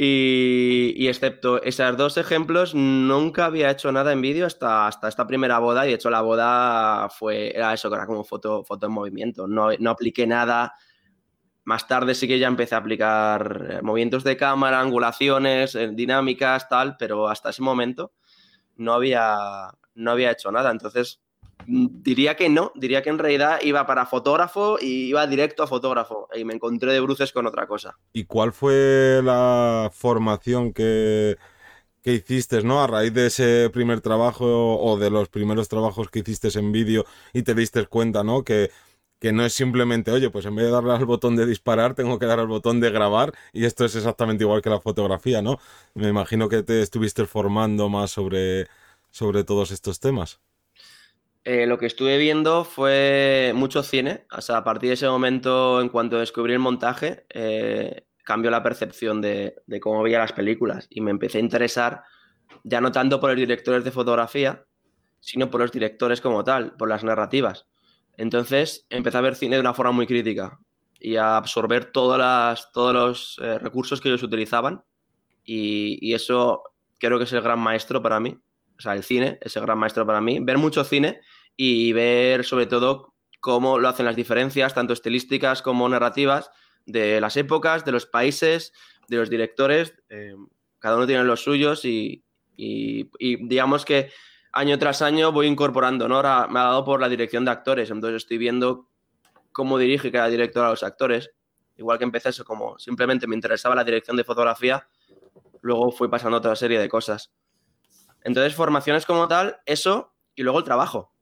Y, 0.00 1.08
excepto 1.08 1.60
esos 1.60 1.96
dos 1.96 2.18
ejemplos, 2.18 2.72
nunca 2.72 3.46
había 3.46 3.68
hecho 3.68 3.90
nada 3.90 4.12
en 4.12 4.20
vídeo 4.20 4.46
hasta, 4.46 4.86
hasta 4.86 5.08
esta 5.08 5.26
primera 5.26 5.58
boda. 5.58 5.86
Y 5.86 5.88
de 5.88 5.94
hecho, 5.96 6.08
la 6.08 6.20
boda 6.20 7.08
fue, 7.08 7.50
era 7.56 7.74
eso, 7.74 7.90
que 7.90 7.96
era 7.96 8.06
como 8.06 8.22
foto, 8.22 8.62
foto 8.62 8.86
en 8.86 8.92
movimiento. 8.92 9.48
No, 9.48 9.70
no 9.76 9.90
apliqué 9.90 10.24
nada. 10.24 10.74
Más 11.64 11.88
tarde 11.88 12.14
sí 12.14 12.28
que 12.28 12.38
ya 12.38 12.46
empecé 12.46 12.76
a 12.76 12.78
aplicar 12.78 13.66
eh, 13.70 13.82
movimientos 13.82 14.22
de 14.22 14.36
cámara, 14.36 14.80
angulaciones, 14.80 15.74
eh, 15.74 15.88
dinámicas, 15.92 16.68
tal, 16.68 16.96
pero 16.96 17.28
hasta 17.28 17.50
ese 17.50 17.62
momento 17.62 18.12
no 18.76 18.94
había, 18.94 19.36
no 19.98 20.12
había 20.12 20.30
hecho 20.30 20.50
nada. 20.50 20.70
Entonces, 20.70 21.20
Diría 21.66 22.34
que 22.34 22.48
no, 22.48 22.72
diría 22.76 23.02
que 23.02 23.10
en 23.10 23.18
realidad 23.18 23.58
iba 23.62 23.86
para 23.86 24.06
fotógrafo 24.06 24.78
y 24.80 25.08
iba 25.08 25.26
directo 25.26 25.62
a 25.62 25.66
fotógrafo 25.66 26.28
y 26.34 26.44
me 26.44 26.54
encontré 26.54 26.92
de 26.92 27.00
bruces 27.00 27.32
con 27.32 27.46
otra 27.46 27.66
cosa. 27.66 27.98
¿Y 28.12 28.24
cuál 28.24 28.52
fue 28.52 29.20
la 29.22 29.90
formación 29.92 30.72
que, 30.72 31.36
que 32.02 32.14
hiciste, 32.14 32.62
¿no? 32.62 32.82
A 32.82 32.86
raíz 32.86 33.12
de 33.12 33.26
ese 33.26 33.70
primer 33.70 34.00
trabajo 34.00 34.78
o 34.80 34.98
de 34.98 35.10
los 35.10 35.28
primeros 35.28 35.68
trabajos 35.68 36.08
que 36.10 36.20
hiciste 36.20 36.48
en 36.58 36.72
vídeo 36.72 37.04
y 37.34 37.42
te 37.42 37.54
diste 37.54 37.84
cuenta, 37.86 38.24
¿no? 38.24 38.44
Que, 38.44 38.70
que 39.18 39.32
no 39.32 39.44
es 39.44 39.52
simplemente, 39.52 40.10
oye, 40.10 40.30
pues 40.30 40.46
en 40.46 40.54
vez 40.54 40.66
de 40.66 40.72
darle 40.72 40.92
al 40.92 41.04
botón 41.04 41.36
de 41.36 41.44
disparar, 41.44 41.94
tengo 41.94 42.18
que 42.18 42.26
dar 42.26 42.40
al 42.40 42.46
botón 42.46 42.80
de 42.80 42.90
grabar 42.90 43.32
y 43.52 43.66
esto 43.66 43.84
es 43.84 43.94
exactamente 43.94 44.44
igual 44.44 44.62
que 44.62 44.70
la 44.70 44.80
fotografía, 44.80 45.42
¿no? 45.42 45.58
Me 45.94 46.08
imagino 46.08 46.48
que 46.48 46.62
te 46.62 46.80
estuviste 46.80 47.26
formando 47.26 47.90
más 47.90 48.10
sobre, 48.12 48.68
sobre 49.18 49.42
todos 49.42 49.72
estos 49.72 49.98
temas. 49.98 50.40
Eh, 51.42 51.66
lo 51.66 51.76
que 51.76 51.86
estuve 51.86 52.18
viendo 52.18 52.64
fue 52.64 53.52
mucho 53.54 53.82
cine. 53.82 54.26
O 54.30 54.40
sea, 54.40 54.58
a 54.58 54.64
partir 54.64 54.90
de 54.90 54.94
ese 54.94 55.08
momento, 55.08 55.80
en 55.80 55.88
cuanto 55.88 56.18
descubrí 56.18 56.52
el 56.52 56.60
montaje, 56.60 57.26
eh, 57.30 58.04
cambió 58.22 58.50
la 58.52 58.62
percepción 58.62 59.20
de, 59.20 59.56
cómo 59.80 60.02
veía 60.02 60.20
las 60.20 60.32
películas 60.32 60.86
y 60.88 61.00
me 61.00 61.10
empecé 61.10 61.38
a 61.38 61.40
interesar 61.40 62.04
ya 62.62 62.80
no 62.80 62.92
tanto 62.92 63.18
por 63.18 63.30
los 63.30 63.38
directores 63.38 63.82
de 63.82 63.90
fotografía, 63.90 64.66
sino 65.18 65.50
por 65.50 65.62
los 65.62 65.72
directores 65.72 66.20
como 66.20 66.44
tal, 66.44 66.76
por 66.76 66.88
las 66.88 67.02
narrativas. 67.02 67.66
Entonces 68.16 68.86
empecé 68.88 69.18
a 69.18 69.22
ver 69.22 69.34
cine 69.34 69.56
de 69.56 69.60
una 69.60 69.74
forma 69.74 69.92
muy 69.92 70.06
crítica 70.06 70.60
y 71.00 71.16
a 71.16 71.36
absorber 71.36 71.86
todos 71.90 72.18
los 72.94 73.40
eh, 73.42 73.58
recursos 73.58 74.00
que 74.00 74.10
ellos 74.10 74.22
utilizaban 74.22 74.84
y, 75.44 75.98
y, 76.06 76.14
eso 76.14 76.62
creo 76.98 77.18
que 77.18 77.24
es 77.24 77.32
el 77.32 77.40
gran 77.40 77.58
maestro 77.58 78.02
para 78.02 78.20
mí. 78.20 78.38
O 78.78 78.82
sea, 78.82 78.94
el 78.94 79.02
cine 79.02 79.38
es 79.40 79.56
el 79.56 79.62
gran 79.62 79.78
maestro 79.78 80.06
para 80.06 80.20
mí. 80.20 80.38
Ver 80.40 80.58
mucho 80.58 80.84
cine 80.84 81.20
y 81.56 81.92
ver 81.92 82.44
sobre 82.44 82.66
todo 82.66 83.14
cómo 83.40 83.78
lo 83.78 83.88
hacen 83.88 84.06
las 84.06 84.16
diferencias, 84.16 84.74
tanto 84.74 84.92
estilísticas 84.92 85.62
como 85.62 85.88
narrativas, 85.88 86.50
de 86.86 87.20
las 87.20 87.36
épocas, 87.36 87.84
de 87.84 87.92
los 87.92 88.06
países, 88.06 88.72
de 89.08 89.16
los 89.16 89.30
directores. 89.30 89.94
Eh, 90.08 90.34
cada 90.78 90.96
uno 90.96 91.06
tiene 91.06 91.24
los 91.24 91.42
suyos 91.42 91.84
y, 91.84 92.24
digamos 92.56 93.84
que 93.84 94.10
año 94.52 94.78
tras 94.78 95.02
año 95.02 95.32
voy 95.32 95.46
incorporando, 95.46 96.08
¿no? 96.08 96.16
Ahora 96.16 96.46
me 96.48 96.60
ha 96.60 96.64
dado 96.64 96.84
por 96.84 97.00
la 97.00 97.08
dirección 97.08 97.44
de 97.44 97.50
actores, 97.50 97.90
entonces 97.90 98.22
estoy 98.22 98.38
viendo 98.38 98.88
cómo 99.52 99.78
dirige 99.78 100.10
cada 100.10 100.28
director 100.28 100.64
a 100.64 100.70
los 100.70 100.82
actores. 100.82 101.30
Igual 101.76 101.98
que 101.98 102.04
empecé 102.04 102.30
eso, 102.30 102.44
como 102.44 102.78
simplemente 102.78 103.26
me 103.26 103.34
interesaba 103.34 103.74
la 103.74 103.84
dirección 103.84 104.16
de 104.16 104.24
fotografía, 104.24 104.88
luego 105.60 105.90
fui 105.92 106.08
pasando 106.08 106.38
otra 106.38 106.56
serie 106.56 106.78
de 106.78 106.88
cosas. 106.88 107.32
Entonces, 108.22 108.54
formaciones 108.54 109.06
como 109.06 109.28
tal, 109.28 109.58
eso 109.66 110.14
y 110.34 110.42
luego 110.42 110.58
el 110.58 110.64
trabajo 110.64 111.12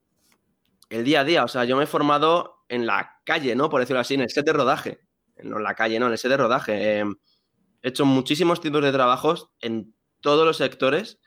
el 0.90 1.04
día 1.04 1.20
a 1.20 1.24
día. 1.24 1.44
O 1.44 1.48
sea, 1.48 1.64
yo 1.64 1.76
me 1.76 1.84
he 1.84 1.86
formado 1.86 2.64
en 2.68 2.86
la 2.86 3.20
calle, 3.24 3.54
¿no? 3.56 3.68
Por 3.68 3.80
decirlo 3.80 4.00
así, 4.00 4.14
en 4.14 4.22
el 4.22 4.30
set 4.30 4.46
de 4.46 4.52
rodaje. 4.52 5.00
No 5.42 5.58
en 5.58 5.64
la 5.64 5.74
calle, 5.74 5.98
no, 5.98 6.06
en 6.06 6.12
el 6.12 6.18
set 6.18 6.30
de 6.30 6.36
rodaje. 6.36 6.98
Em, 6.98 7.16
he 7.82 7.88
hecho 7.88 8.06
muchísimos 8.06 8.60
tipos 8.60 8.82
de 8.82 8.92
trabajos 8.92 9.50
en 9.60 9.94
todos 10.20 10.46
los 10.46 10.56
sectores 10.56 11.20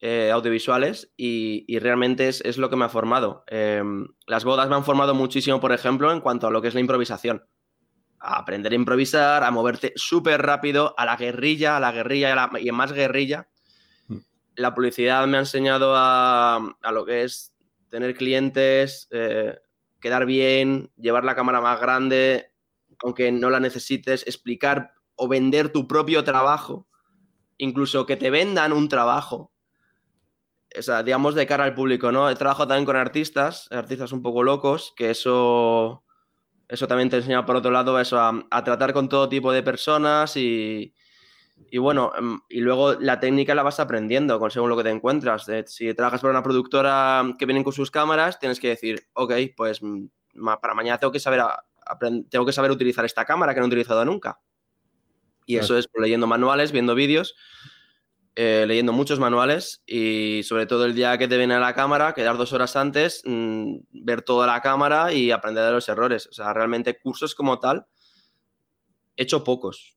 eh, 0.00 0.30
audiovisuales 0.30 1.12
y, 1.16 1.78
realmente 1.78 2.28
es, 2.28 2.58
lo 2.58 2.68
que 2.68 2.76
me 2.76 2.84
ha 2.84 2.88
formado. 2.88 3.44
Em, 3.46 4.08
las 4.26 4.44
bodas 4.44 4.68
me 4.68 4.76
han 4.76 4.84
formado 4.84 5.14
muchísimo, 5.14 5.60
por 5.60 5.72
ejemplo, 5.72 6.12
en 6.12 6.20
cuanto 6.20 6.46
a 6.46 6.50
lo 6.50 6.60
que 6.60 6.68
es 6.68 6.74
la 6.74 6.80
improvisación. 6.80 7.46
A 8.18 8.38
aprender 8.38 8.72
a 8.72 8.76
improvisar, 8.76 9.44
a 9.44 9.50
moverte 9.50 9.92
súper 9.96 10.42
rápido, 10.42 10.94
a 10.98 11.04
la 11.04 11.16
guerrilla, 11.16 11.76
a 11.76 11.80
la 11.80 11.92
guerrilla 11.92 12.50
y, 12.58 12.68
en 12.68 12.74
más 12.74 12.92
guerrilla. 12.92 13.48
La 14.56 14.74
publicidad 14.74 15.26
me 15.26 15.36
ha 15.36 15.40
enseñado 15.40 15.94
a, 15.94 16.56
a 16.82 16.92
lo 16.92 17.04
que 17.04 17.22
es 17.22 17.56
tener 17.88 18.14
clientes, 18.14 19.08
eh, 19.10 19.58
quedar 20.00 20.26
bien, 20.26 20.90
llevar 20.96 21.24
la 21.24 21.34
cámara 21.34 21.60
más 21.60 21.80
grande, 21.80 22.52
aunque 23.02 23.32
no 23.32 23.50
la 23.50 23.60
necesites, 23.60 24.26
explicar 24.26 24.92
o 25.14 25.28
vender 25.28 25.70
tu 25.72 25.86
propio 25.86 26.24
trabajo, 26.24 26.86
incluso 27.58 28.06
que 28.06 28.16
te 28.16 28.30
vendan 28.30 28.72
un 28.72 28.88
trabajo. 28.88 29.52
O 30.78 30.82
sea, 30.82 31.02
digamos 31.02 31.34
de 31.34 31.46
cara 31.46 31.64
al 31.64 31.74
público, 31.74 32.12
¿no? 32.12 32.28
He 32.28 32.34
trabajado 32.34 32.68
también 32.68 32.84
con 32.84 32.96
artistas, 32.96 33.68
artistas 33.70 34.12
un 34.12 34.22
poco 34.22 34.42
locos, 34.42 34.92
que 34.96 35.10
eso, 35.10 36.04
eso 36.68 36.86
también 36.86 37.08
te 37.08 37.16
enseña 37.16 37.46
por 37.46 37.56
otro 37.56 37.70
lado 37.70 37.98
eso, 37.98 38.18
a, 38.20 38.64
tratar 38.64 38.92
con 38.92 39.08
todo 39.08 39.28
tipo 39.28 39.52
de 39.52 39.62
personas 39.62 40.36
y, 40.36 40.94
y 41.70 41.78
bueno, 41.78 42.12
em, 42.16 42.40
y 42.48 42.60
luego 42.60 42.94
la 42.94 43.18
técnica 43.18 43.54
la 43.54 43.62
vas 43.62 43.80
aprendiendo 43.80 44.38
con 44.38 44.50
según 44.50 44.70
lo 44.70 44.76
que 44.76 44.84
te 44.84 44.90
encuentras. 44.90 45.46
si 45.66 45.92
trabajas 45.94 46.20
para 46.20 46.30
una 46.32 46.42
productora 46.42 47.34
que 47.38 47.46
viene 47.46 47.64
con 47.64 47.72
sus 47.72 47.90
cámaras, 47.90 48.38
tienes 48.38 48.60
que 48.60 48.68
decir, 48.68 49.06
ok, 49.14 49.32
pues 49.56 49.82
mm, 49.82 50.06
para 50.60 50.74
mañana 50.74 50.98
tengo 50.98 51.12
que 51.12 51.20
saber, 51.20 51.42
tengo 52.30 52.46
que 52.46 52.52
saber 52.52 52.70
utilizar 52.70 53.04
esta 53.04 53.24
cámara 53.24 53.54
que 53.54 53.60
no 53.60 53.66
he 53.66 53.68
utilizado 53.68 54.04
nunca. 54.04 54.40
Y 55.46 55.56
eso 55.56 55.78
es 55.78 55.88
leyendo 55.94 56.26
manuales, 56.26 56.72
viendo 56.72 56.94
vídeos, 56.94 57.36
eh, 58.34 58.64
leyendo 58.66 58.92
muchos 58.92 59.20
manuales 59.20 59.82
y 59.86 60.42
sobre 60.42 60.66
todo 60.66 60.84
el 60.84 60.94
día 60.94 61.16
que 61.18 61.28
te 61.28 61.38
viene 61.38 61.54
a 61.54 61.60
la 61.60 61.74
cámara, 61.74 62.14
quedar 62.14 62.36
dos 62.36 62.52
horas 62.52 62.74
antes, 62.76 63.22
mm, 63.24 63.76
ver 63.92 64.22
toda 64.22 64.46
la 64.46 64.60
cámara 64.60 65.12
y 65.12 65.30
aprender 65.30 65.64
de 65.64 65.72
los 65.72 65.88
errores. 65.88 66.26
O 66.26 66.32
sea, 66.32 66.52
realmente 66.52 66.98
cursos 66.98 67.34
como 67.34 67.60
tal, 67.60 67.86
he 69.16 69.22
hecho 69.22 69.44
pocos 69.44 69.95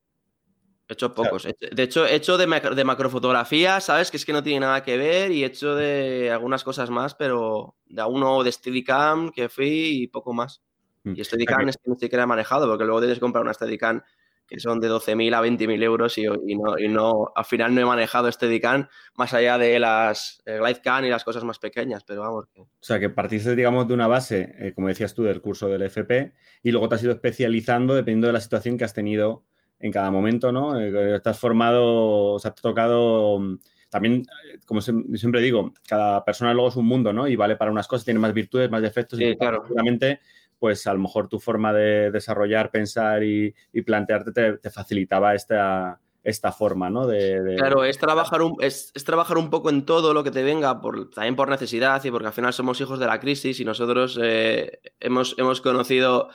He 0.89 0.93
hecho 0.93 1.13
pocos. 1.13 1.47
De 1.71 1.83
hecho, 1.83 2.07
he 2.07 2.15
hecho 2.15 2.35
de, 2.35 2.47
de, 2.47 2.83
macrofotografía, 2.83 3.79
¿sabes? 3.79 4.09
Que 4.09 4.17
es 4.17 4.25
que 4.25 4.33
no 4.33 4.41
tiene 4.41 4.61
nada 4.61 4.81
que 4.81 4.97
ver 4.97 5.31
y 5.31 5.43
he 5.43 5.45
hecho 5.45 5.75
de 5.75 6.31
algunas 6.31 6.63
cosas 6.63 6.89
más, 6.89 7.13
pero 7.13 7.75
de 7.85 8.03
uno 8.03 8.43
de 8.43 8.51
Steadicam 8.51 9.29
que 9.29 9.49
fui 9.49 10.01
y 10.01 10.07
poco 10.07 10.33
más. 10.33 10.63
Mm. 11.03 11.13
Y 11.15 11.23
Steadicam 11.23 11.69
es 11.69 11.77
que 11.77 11.91
no 11.91 11.95
siquiera 11.95 12.23
he 12.23 12.27
manejado, 12.27 12.67
porque 12.67 12.85
luego 12.85 13.01
tienes 13.01 13.17
que 13.17 13.21
comprar 13.21 13.43
una 13.43 13.53
Steadicam 13.53 14.01
que 14.47 14.59
son 14.59 14.79
de 14.79 14.89
12.000 14.89 15.35
a 15.35 15.43
20.000 15.43 15.83
euros 15.83 16.17
y, 16.17 16.23
no, 16.23 16.79
y, 16.79 16.87
no, 16.87 17.31
al 17.35 17.45
final 17.45 17.75
no 17.75 17.81
he 17.81 17.85
manejado 17.85 18.31
Steadicam 18.31 18.87
más 19.15 19.31
allá 19.35 19.59
de 19.59 19.77
las 19.77 20.41
eh, 20.47 20.57
GlideCam 20.57 21.05
y 21.05 21.09
las 21.09 21.23
cosas 21.23 21.43
más 21.43 21.59
pequeñas, 21.59 22.03
pero 22.03 22.21
vamos. 22.21 22.45
O 22.57 22.67
sea, 22.79 22.99
que 22.99 23.11
partiste, 23.11 23.55
digamos, 23.55 23.87
de 23.87 23.93
una 23.93 24.07
base, 24.07 24.55
eh, 24.57 24.73
como 24.73 24.87
decías 24.87 25.13
tú, 25.13 25.21
del 25.21 25.39
curso 25.39 25.67
del 25.67 25.83
FP 25.83 26.33
y 26.63 26.71
luego 26.71 26.89
te 26.89 26.95
has 26.95 27.03
ido 27.03 27.11
especializando 27.11 27.93
dependiendo 27.93 28.25
de 28.25 28.33
la 28.33 28.41
situación 28.41 28.79
que 28.79 28.85
has 28.85 28.95
tenido 28.95 29.43
en 29.79 29.91
cada 29.91 30.11
momento, 30.11 30.51
¿no? 30.51 30.79
Eh, 30.79 31.15
estás 31.15 31.39
formado, 31.39 32.33
o 32.33 32.39
sea, 32.39 32.51
te 32.51 32.59
ha 32.59 32.63
tocado 32.63 33.39
mm, 33.39 33.59
también, 33.89 34.25
eh, 34.45 34.59
como 34.65 34.81
siempre 34.81 35.41
digo, 35.41 35.73
cada 35.87 36.23
persona 36.23 36.53
luego 36.53 36.69
es 36.69 36.75
un 36.75 36.85
mundo, 36.85 37.13
¿no? 37.13 37.27
Y 37.27 37.35
vale 37.35 37.55
para 37.55 37.71
unas 37.71 37.87
cosas, 37.87 38.05
tiene 38.05 38.19
más 38.19 38.33
virtudes, 38.33 38.69
más 38.69 38.81
defectos. 38.81 39.17
Sí, 39.17 39.25
y 39.25 39.37
claro. 39.37 39.63
Seguramente, 39.63 40.19
pues 40.59 40.85
a 40.87 40.93
lo 40.93 40.99
mejor 40.99 41.27
tu 41.27 41.39
forma 41.39 41.73
de 41.73 42.11
desarrollar, 42.11 42.69
pensar 42.71 43.23
y, 43.23 43.53
plantearte 43.85 44.57
te, 44.57 44.69
facilitaba 44.69 45.33
esta, 45.33 45.99
esta 46.23 46.51
forma, 46.51 46.89
¿no? 46.89 47.07
De, 47.07 47.55
Claro, 47.57 47.85
es 47.85 47.97
trabajar, 47.97 48.41
un, 48.41 48.57
es, 48.59 48.91
trabajar 49.05 49.37
un 49.37 49.49
poco 49.49 49.69
en 49.69 49.85
todo 49.85 50.13
lo 50.13 50.23
que 50.23 50.31
te 50.31 50.43
venga, 50.43 50.81
por, 50.81 51.09
también 51.09 51.37
por 51.37 51.49
necesidad 51.49 52.03
y 52.03 52.11
porque 52.11 52.27
al 52.27 52.33
final 52.33 52.53
somos 52.53 52.79
hijos 52.81 52.99
de 52.99 53.07
la 53.07 53.19
crisis 53.19 53.59
y 53.59 53.65
nosotros 53.65 54.19
eh, 54.21 54.81
hemos, 54.99 55.35
hemos 55.39 55.61
conocido 55.61 56.29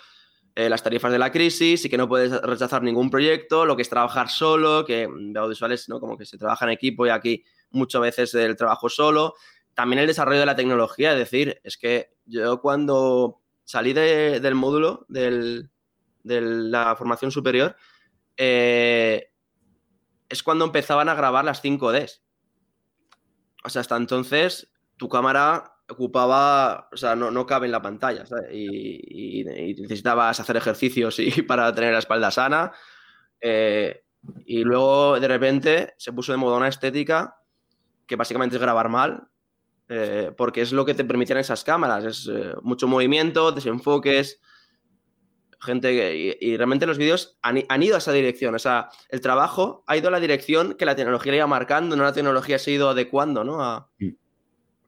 eh, 0.57 0.69
las 0.69 0.83
tarifas 0.85 1.11
de 1.11 1.19
la 1.19 1.33
crisis 1.33 1.85
y 1.85 1.89
que 1.89 1.97
no 1.97 2.09
puedes 2.09 2.31
rechazar 2.43 2.83
ningún 2.83 3.11
proyecto, 3.11 3.67
lo 3.67 3.75
que 3.75 3.83
es 3.83 3.89
trabajar 3.89 4.29
solo, 4.29 4.85
que 4.85 5.09
de 5.09 5.39
audiovisuales, 5.39 5.89
¿no? 5.89 5.99
Como 5.99 6.17
que 6.17 6.25
se 6.25 6.39
trabaja 6.39 6.65
en 6.65 6.71
equipo 6.71 7.07
y 7.07 7.11
aquí 7.11 7.45
muchas 7.71 8.01
veces 8.01 8.35
el 8.35 8.55
trabajo 8.55 8.89
solo. 8.89 9.35
También 9.75 9.99
el 9.99 10.07
desarrollo 10.07 10.39
de 10.39 10.47
la 10.47 10.55
tecnología, 10.55 11.13
es 11.13 11.19
decir, 11.19 11.61
es 11.65 11.77
que 11.77 12.15
yo 12.25 12.61
cuando 12.61 13.41
salí 13.65 13.93
del 13.93 14.55
módulo 14.55 15.05
de 15.09 15.69
la 16.23 16.95
formación 16.95 17.33
superior, 17.33 17.75
eh, 18.37 19.33
es 20.29 20.43
cuando 20.45 20.65
empezaban 20.65 21.09
a 21.09 21.15
grabar 21.15 21.45
las 21.45 21.63
5Ds. 21.63 22.23
O 23.65 23.71
sea, 23.71 23.81
hasta 23.81 23.97
entonces 23.97 24.71
tu 24.97 25.09
cámara 25.09 25.74
ocupaba, 25.89 26.89
o 26.93 26.97
sea, 26.97 27.15
no, 27.15 27.31
no 27.31 27.47
cabe 27.47 27.67
en 27.67 27.73
la 27.73 27.83
pantalla, 27.83 28.25
Y, 28.53 29.45
necesitabas 29.45 30.41
hacer 30.41 30.57
ejercicios 30.57 31.19
y, 31.19 31.31
para 31.43 31.75
tener 31.75 31.93
la 31.93 31.99
espalda 31.99 32.31
sana. 32.31 32.73
Eh, 33.41 34.05
y 34.47 34.65
luego, 34.65 35.21
de 35.21 35.29
repente, 35.29 35.95
se 35.99 36.13
puso 36.13 36.33
de 36.33 36.39
moda 36.39 36.57
una 36.57 36.69
estética 36.69 37.37
que 38.07 38.17
básicamente 38.17 38.57
es 38.57 38.63
grabar 38.63 38.89
mal, 38.89 39.29
eh, 39.89 40.33
porque 40.37 40.63
es 40.63 40.73
lo 40.73 40.85
que 40.85 40.95
te 40.95 41.05
permitían 41.05 41.39
esas 41.39 41.65
cámaras. 41.65 42.05
Es 42.05 42.31
eh, 42.33 42.55
mucho 42.63 42.89
movimiento, 42.89 43.53
desenfoques, 43.53 44.41
gente 45.61 46.37
y, 46.41 46.57
realmente 46.59 46.87
los 46.87 46.99
vídeos 46.99 47.39
han, 47.43 47.83
ido 47.83 47.95
a 47.95 47.99
esa 47.99 48.13
dirección. 48.13 48.55
O 48.55 48.59
sea, 48.59 48.91
el 49.09 49.21
trabajo 49.21 49.83
ha 49.87 49.97
ido 49.97 50.09
a 50.09 50.11
la 50.11 50.21
dirección 50.21 50.75
que 50.75 50.85
la 50.85 50.95
tecnología 50.97 51.33
le 51.33 51.39
iba 51.39 51.47
marcando, 51.47 51.97
no 51.97 52.05
la 52.05 52.13
tecnología 52.13 52.59
se 52.59 52.71
ha 52.71 52.75
ido 52.75 52.91
adecuando, 52.91 53.45
¿no? 53.45 53.63
A, 53.63 53.91
mm 53.99 54.24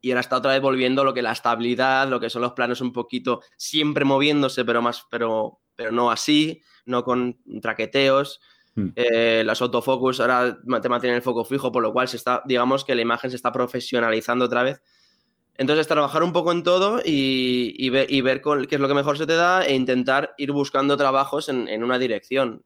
y 0.06 0.12
ahora 0.12 0.20
está 0.20 0.36
otra 0.36 0.52
vez 0.52 0.62
volviendo 0.62 1.02
lo 1.02 1.12
que 1.12 1.20
la 1.20 1.32
estabilidad, 1.32 2.06
lo 2.08 2.20
que 2.20 2.30
son 2.30 2.40
los 2.40 2.52
planos 2.52 2.80
un 2.80 2.92
poquito 2.92 3.40
siempre 3.56 4.04
moviéndose, 4.04 4.64
pero 4.64 4.80
más, 4.80 5.04
pero, 5.10 5.58
pero 5.74 5.90
no 5.90 6.12
así, 6.12 6.62
no 6.84 7.02
con 7.02 7.40
traqueteos. 7.60 8.40
Hmm. 8.76 8.90
Eh, 8.94 9.42
los 9.44 9.60
autofocus 9.60 10.20
ahora 10.20 10.58
te 10.80 10.88
mantienen 10.88 11.16
el 11.16 11.22
foco 11.22 11.44
fijo, 11.44 11.72
por 11.72 11.82
lo 11.82 11.92
cual 11.92 12.06
se 12.06 12.18
está, 12.18 12.40
digamos 12.46 12.84
que 12.84 12.94
la 12.94 13.02
imagen 13.02 13.30
se 13.30 13.36
está 13.36 13.50
profesionalizando 13.50 14.44
otra 14.44 14.62
vez. 14.62 14.80
Entonces, 15.56 15.88
trabajar 15.88 16.22
un 16.22 16.32
poco 16.32 16.52
en 16.52 16.62
todo 16.62 17.00
y, 17.04 17.90
ver, 17.90 18.06
y 18.08 18.20
ver 18.20 18.40
qué 18.42 18.76
es 18.76 18.80
lo 18.80 18.86
que 18.86 18.94
mejor 18.94 19.18
se 19.18 19.26
te 19.26 19.34
da 19.34 19.66
e 19.66 19.74
intentar 19.74 20.34
ir 20.38 20.52
buscando 20.52 20.96
trabajos 20.96 21.48
en, 21.48 21.66
en 21.66 21.82
una 21.82 21.98
dirección. 21.98 22.62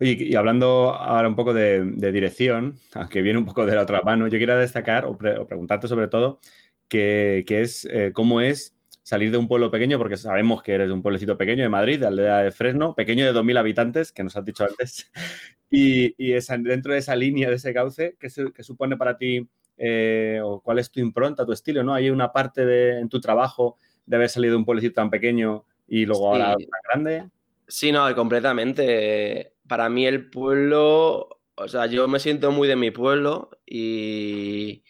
Oye, 0.00 0.16
y 0.20 0.34
hablando 0.34 0.94
ahora 0.94 1.28
un 1.28 1.36
poco 1.36 1.54
de, 1.54 1.84
dirección, 2.12 2.78
aunque 2.94 3.22
viene 3.22 3.38
un 3.38 3.44
poco 3.44 3.66
de 3.66 3.74
la 3.74 3.82
otra 3.82 4.02
mano, 4.02 4.28
yo 4.28 4.38
quiero 4.38 4.56
destacar 4.56 5.04
o, 5.04 5.16
preguntarte 5.16 5.88
sobre 5.88 6.08
todo 6.08 6.40
que, 6.88 7.44
es 7.48 7.86
eh, 7.90 8.12
cómo 8.14 8.40
es 8.40 8.74
salir 9.02 9.30
de 9.30 9.38
un 9.38 9.48
pueblo 9.48 9.70
pequeño, 9.70 9.98
porque 9.98 10.18
sabemos 10.18 10.62
que 10.62 10.74
eres 10.74 10.88
de 10.88 10.92
un 10.92 11.00
pueblecito 11.00 11.38
pequeño 11.38 11.62
de 11.62 11.68
Madrid, 11.70 11.98
de 11.98 12.06
aldea 12.06 12.38
de 12.38 12.50
Fresno, 12.50 12.94
pequeño 12.94 13.24
de 13.24 13.32
2.000 13.32 13.58
habitantes, 13.58 14.12
que 14.12 14.22
nos 14.22 14.36
has 14.36 14.44
dicho 14.44 14.64
antes, 14.64 15.10
y, 15.70 16.14
y 16.18 16.38
dentro 16.58 16.92
de 16.92 16.98
esa 16.98 17.16
línea, 17.16 17.48
de 17.48 17.56
ese 17.56 17.72
cauce, 17.72 18.16
¿qué, 18.18 18.28
supone 18.62 18.96
para 18.98 19.16
ti 19.16 19.48
eh, 19.78 20.40
o 20.42 20.60
cuál 20.60 20.78
es 20.78 20.90
tu 20.90 21.00
impronta, 21.00 21.46
tu 21.46 21.52
estilo? 21.52 21.82
¿no? 21.82 21.94
¿Hay 21.94 22.10
una 22.10 22.32
parte 22.32 22.66
de, 22.66 22.98
en 22.98 23.08
tu 23.08 23.18
trabajo 23.18 23.78
de 24.04 24.16
haber 24.16 24.28
salido 24.28 24.52
de 24.52 24.58
un 24.58 24.64
pueblecito 24.66 24.94
tan 24.94 25.08
pequeño 25.08 25.64
y 25.86 26.04
luego 26.04 26.28
ahora 26.28 26.54
tan 26.56 26.80
grande? 26.90 27.30
Sí, 27.66 27.92
no, 27.92 28.14
completamente 28.14 29.52
para 29.68 29.88
mí 29.88 30.06
el 30.06 30.30
pueblo, 30.30 31.28
o 31.54 31.68
sea, 31.68 31.86
yo 31.86 32.08
me 32.08 32.18
siento 32.18 32.50
muy 32.50 32.68
de 32.68 32.76
mi 32.76 32.90
pueblo 32.90 33.50
y, 33.66 34.82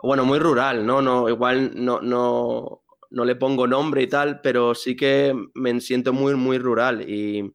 bueno, 0.00 0.24
muy 0.24 0.38
rural, 0.38 0.84
¿no? 0.86 1.02
no 1.02 1.28
igual 1.28 1.72
no, 1.74 2.00
no, 2.00 2.84
no 3.10 3.24
le 3.24 3.36
pongo 3.36 3.66
nombre 3.66 4.02
y 4.02 4.06
tal, 4.08 4.40
pero 4.40 4.74
sí 4.74 4.96
que 4.96 5.34
me 5.54 5.80
siento 5.80 6.12
muy, 6.12 6.34
muy 6.34 6.58
rural 6.58 7.08
y 7.08 7.54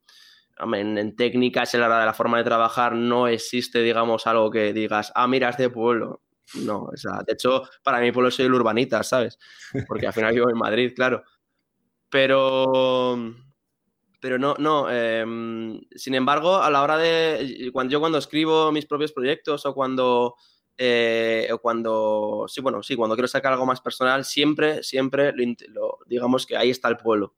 en, 0.74 1.16
técnicas, 1.16 1.74
en 1.74 1.82
la, 1.82 2.06
la 2.06 2.14
forma 2.14 2.38
de 2.38 2.44
trabajar, 2.44 2.94
no 2.96 3.28
existe, 3.28 3.82
digamos, 3.82 4.28
algo 4.28 4.50
que 4.52 4.74
digas, 4.74 5.12
ah, 5.16 5.28
mira, 5.28 5.50
es 5.50 5.58
de 5.58 5.70
pueblo. 5.70 6.22
No, 6.56 6.84
o 6.84 6.96
sea, 6.98 7.20
de 7.26 7.34
hecho, 7.34 7.64
para 7.84 8.00
mi 8.00 8.12
pueblo 8.12 8.32
soy 8.32 8.46
el 8.46 8.54
urbanita, 8.54 9.04
¿sabes? 9.04 9.38
Porque 9.88 10.08
al 10.08 10.14
final 10.14 10.34
vivo 10.34 10.50
en 10.50 10.58
Madrid, 10.58 10.94
claro. 10.96 11.24
Pero 12.10 13.36
pero 14.20 14.40
no, 14.40 14.56
no. 14.58 14.90
Em, 14.90 15.80
sin 15.96 16.16
embargo, 16.16 16.58
a 16.58 16.70
la 16.70 16.82
hora 16.82 16.98
de. 16.98 17.70
Cuando, 17.72 17.92
yo 17.92 18.00
cuando 18.00 18.18
escribo 18.18 18.72
mis 18.72 18.86
propios 18.86 19.12
proyectos 19.12 19.66
o 19.66 19.74
cuando. 19.74 20.36
Eh, 20.78 21.48
o 21.52 21.60
cuando. 21.60 22.46
Sí, 22.48 22.62
bueno, 22.62 22.82
sí, 22.84 22.96
cuando 22.96 23.16
quiero 23.16 23.28
sacar 23.28 23.54
algo 23.54 23.66
más 23.66 23.82
personal, 23.82 24.26
siempre, 24.26 24.84
siempre, 24.84 25.34
lo, 25.70 26.00
digamos 26.06 26.46
que 26.46 26.58
ahí 26.58 26.70
está 26.70 26.90
el 26.90 26.98
pueblo. 26.98 27.36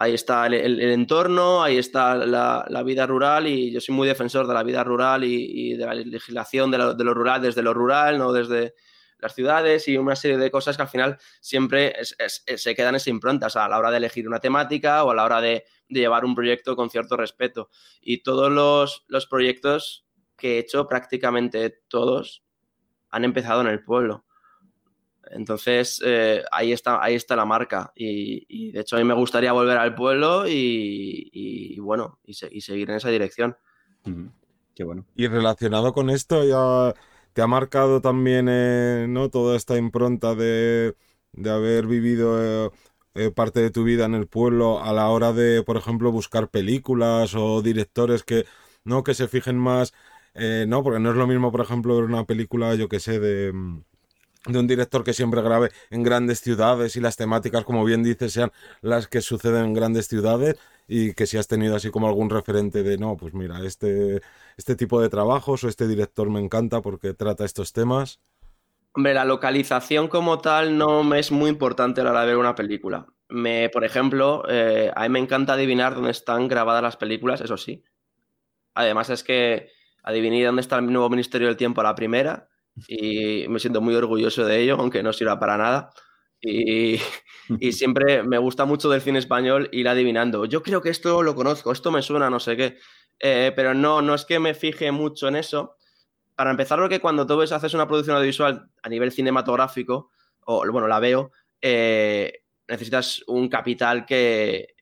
Ahí 0.00 0.14
está 0.14 0.46
el, 0.46 0.80
entorno, 0.80 1.60
ahí 1.60 1.76
está 1.76 2.14
la, 2.14 2.82
vida 2.84 3.04
rural 3.04 3.48
y 3.48 3.72
yo 3.72 3.80
soy 3.80 3.96
muy 3.96 4.06
defensor 4.06 4.46
de 4.46 4.54
la 4.54 4.62
vida 4.62 4.84
rural 4.84 5.24
y, 5.24 5.74
de 5.74 5.84
la 5.84 5.92
legislación 5.92 6.70
de 6.70 6.78
lo, 6.78 6.94
de 6.94 7.02
lo, 7.02 7.14
rural 7.14 7.42
desde 7.42 7.62
lo 7.62 7.74
rural, 7.74 8.16
no 8.16 8.32
desde 8.32 8.74
las 9.18 9.34
ciudades 9.34 9.88
y 9.88 9.96
una 9.96 10.16
serie 10.16 10.36
de 10.36 10.50
cosas 10.50 10.76
que 10.76 10.82
al 10.82 10.88
final 10.88 11.18
siempre 11.40 11.94
se 12.04 12.74
quedan 12.74 12.94
esa 12.94 13.10
impronta, 13.10 13.46
o 13.46 13.50
sea, 13.50 13.64
a 13.64 13.68
la 13.68 13.78
hora 13.78 13.90
de 13.90 13.98
elegir 13.98 14.28
una 14.28 14.38
temática 14.38 15.04
o 15.04 15.10
a 15.10 15.14
la 15.14 15.24
hora 15.24 15.40
de, 15.40 15.64
llevar 15.88 16.24
un 16.24 16.34
proyecto 16.34 16.76
con 16.76 16.90
cierto 16.90 17.16
respeto. 17.16 17.70
Y 18.00 18.22
todos 18.22 18.50
los, 18.50 19.26
proyectos 19.26 20.06
que 20.36 20.56
he 20.56 20.58
hecho, 20.58 20.86
prácticamente 20.86 21.82
todos, 21.88 22.44
han 23.10 23.24
empezado 23.24 23.62
en 23.62 23.68
el 23.68 23.82
pueblo. 23.82 24.24
Entonces, 25.30 26.02
eh, 26.04 26.42
ahí, 26.52 26.72
está, 26.72 27.02
ahí 27.02 27.14
está 27.14 27.36
la 27.36 27.46
marca. 27.46 27.92
Y, 27.94 28.70
de 28.70 28.80
hecho, 28.80 28.96
a 28.96 28.98
mí 28.98 29.04
me 29.04 29.14
gustaría 29.14 29.52
volver 29.52 29.78
al 29.78 29.94
pueblo 29.94 30.44
y, 30.46 31.78
bueno, 31.80 32.18
y, 32.24 32.34
seguir 32.34 32.90
en 32.90 32.96
esa 32.96 33.08
dirección. 33.08 33.56
Qué 34.74 34.84
bueno. 34.84 35.06
Y 35.16 35.26
relacionado 35.26 35.92
con 35.92 36.10
esto, 36.10 36.44
ya 36.44 36.94
te 37.32 37.42
ha 37.42 37.46
marcado 37.46 38.00
también 38.00 38.46
eh, 38.48 39.06
¿no? 39.08 39.30
toda 39.30 39.56
esta 39.56 39.76
impronta 39.78 40.34
de, 40.34 40.94
haber 41.46 41.86
vivido 41.86 42.66
eh, 42.66 42.70
eh, 43.14 43.30
parte 43.30 43.60
de 43.60 43.70
tu 43.70 43.84
vida 43.84 44.06
en 44.06 44.14
el 44.14 44.26
pueblo 44.26 44.82
a 44.82 44.92
la 44.92 45.08
hora 45.10 45.32
de, 45.32 45.62
por 45.62 45.76
ejemplo, 45.76 46.12
buscar 46.12 46.48
películas 46.50 47.34
o 47.34 47.62
directores 47.62 48.22
que 48.24 48.46
no 48.84 49.02
que 49.04 49.14
se 49.14 49.28
fijen 49.28 49.58
más, 49.58 49.92
no, 50.34 50.82
porque 50.82 51.00
no 51.00 51.10
es 51.10 51.16
lo 51.16 51.26
mismo, 51.26 51.50
por 51.50 51.60
ejemplo, 51.60 51.96
ver 51.96 52.04
una 52.04 52.24
película, 52.24 52.74
yo 52.76 52.88
que 52.88 53.00
sé, 53.00 53.18
de 53.20 53.52
de 54.46 54.58
un 54.58 54.66
director 54.66 55.04
que 55.04 55.12
siempre 55.12 55.42
grabe 55.42 55.70
en 55.90 56.02
grandes 56.02 56.40
ciudades 56.40 56.96
y 56.96 57.00
las 57.00 57.16
temáticas, 57.16 57.64
como 57.64 57.84
bien 57.84 58.02
dices, 58.02 58.32
sean 58.32 58.52
las 58.80 59.08
que 59.08 59.20
suceden 59.20 59.64
en 59.66 59.74
grandes 59.74 60.08
ciudades 60.08 60.56
y 60.86 61.12
que 61.14 61.26
si 61.26 61.36
has 61.36 61.48
tenido 61.48 61.76
así 61.76 61.90
como 61.90 62.08
algún 62.08 62.30
referente 62.30 62.82
de, 62.82 62.96
no, 62.98 63.16
pues 63.16 63.34
mira, 63.34 63.60
este, 63.64 64.20
este 64.56 64.76
tipo 64.76 65.00
de 65.00 65.08
trabajos 65.08 65.64
o 65.64 65.68
este 65.68 65.86
director 65.86 66.30
me 66.30 66.40
encanta 66.40 66.80
porque 66.80 67.14
trata 67.14 67.44
estos 67.44 67.72
temas. 67.72 68.20
Hombre, 68.92 69.14
la 69.14 69.24
localización 69.24 70.08
como 70.08 70.40
tal 70.40 70.78
no 70.78 71.04
me 71.04 71.18
es 71.18 71.30
muy 71.30 71.50
importante 71.50 72.00
a 72.00 72.04
la 72.04 72.10
hora 72.10 72.20
de 72.22 72.26
ver 72.28 72.36
una 72.38 72.54
película. 72.54 73.06
Me, 73.28 73.68
por 73.68 73.84
ejemplo, 73.84 74.42
eh, 74.48 74.90
a 74.94 75.02
mí 75.02 75.08
me 75.10 75.18
encanta 75.18 75.52
adivinar 75.52 75.94
dónde 75.94 76.10
están 76.10 76.48
grabadas 76.48 76.82
las 76.82 76.96
películas, 76.96 77.42
eso 77.42 77.58
sí. 77.58 77.84
Además 78.74 79.10
es 79.10 79.22
que 79.22 79.70
adiviné 80.02 80.42
dónde 80.42 80.62
está 80.62 80.78
el 80.78 80.86
nuevo 80.86 81.10
Ministerio 81.10 81.48
del 81.48 81.56
Tiempo 81.58 81.82
a 81.82 81.84
la 81.84 81.94
primera 81.94 82.48
y 82.86 83.46
me 83.48 83.58
siento 83.58 83.80
muy 83.80 83.94
orgulloso 83.94 84.44
de 84.44 84.60
ello, 84.60 84.76
aunque 84.78 85.02
no 85.02 85.12
sirva 85.12 85.38
para 85.38 85.56
nada. 85.56 85.90
Y, 87.60 87.72
siempre 87.72 88.22
me 88.22 88.38
gusta 88.38 88.64
mucho 88.66 88.90
del 88.90 89.00
cine 89.00 89.18
español 89.18 89.68
ir 89.72 89.88
adivinando. 89.88 90.44
Yo 90.44 90.62
creo 90.62 90.82
que 90.82 90.90
esto 90.90 91.22
lo 91.22 91.34
conozco, 91.34 91.72
esto 91.72 91.90
me 91.90 92.02
suena, 92.02 92.28
no 92.28 92.38
sé 92.40 92.56
qué. 92.56 92.76
Eh, 93.18 93.52
pero 93.56 93.74
no, 93.74 94.02
no 94.02 94.14
es 94.14 94.24
que 94.24 94.38
me 94.38 94.54
fije 94.54 94.92
mucho 94.92 95.28
en 95.28 95.36
eso. 95.36 95.76
Para 96.36 96.50
empezar, 96.50 96.78
porque 96.78 97.00
cuando 97.00 97.26
tú 97.26 97.38
ves, 97.38 97.52
haces 97.52 97.74
una 97.74 97.88
producción 97.88 98.16
audiovisual 98.16 98.70
a 98.82 98.88
nivel 98.88 99.10
cinematográfico, 99.12 100.10
o 100.44 100.70
bueno, 100.70 100.86
la 100.86 101.00
veo, 101.00 101.32
eh, 101.62 102.44
necesitas 102.68 103.24
un 103.26 103.48
capital 103.48 104.04
que, 104.04 104.74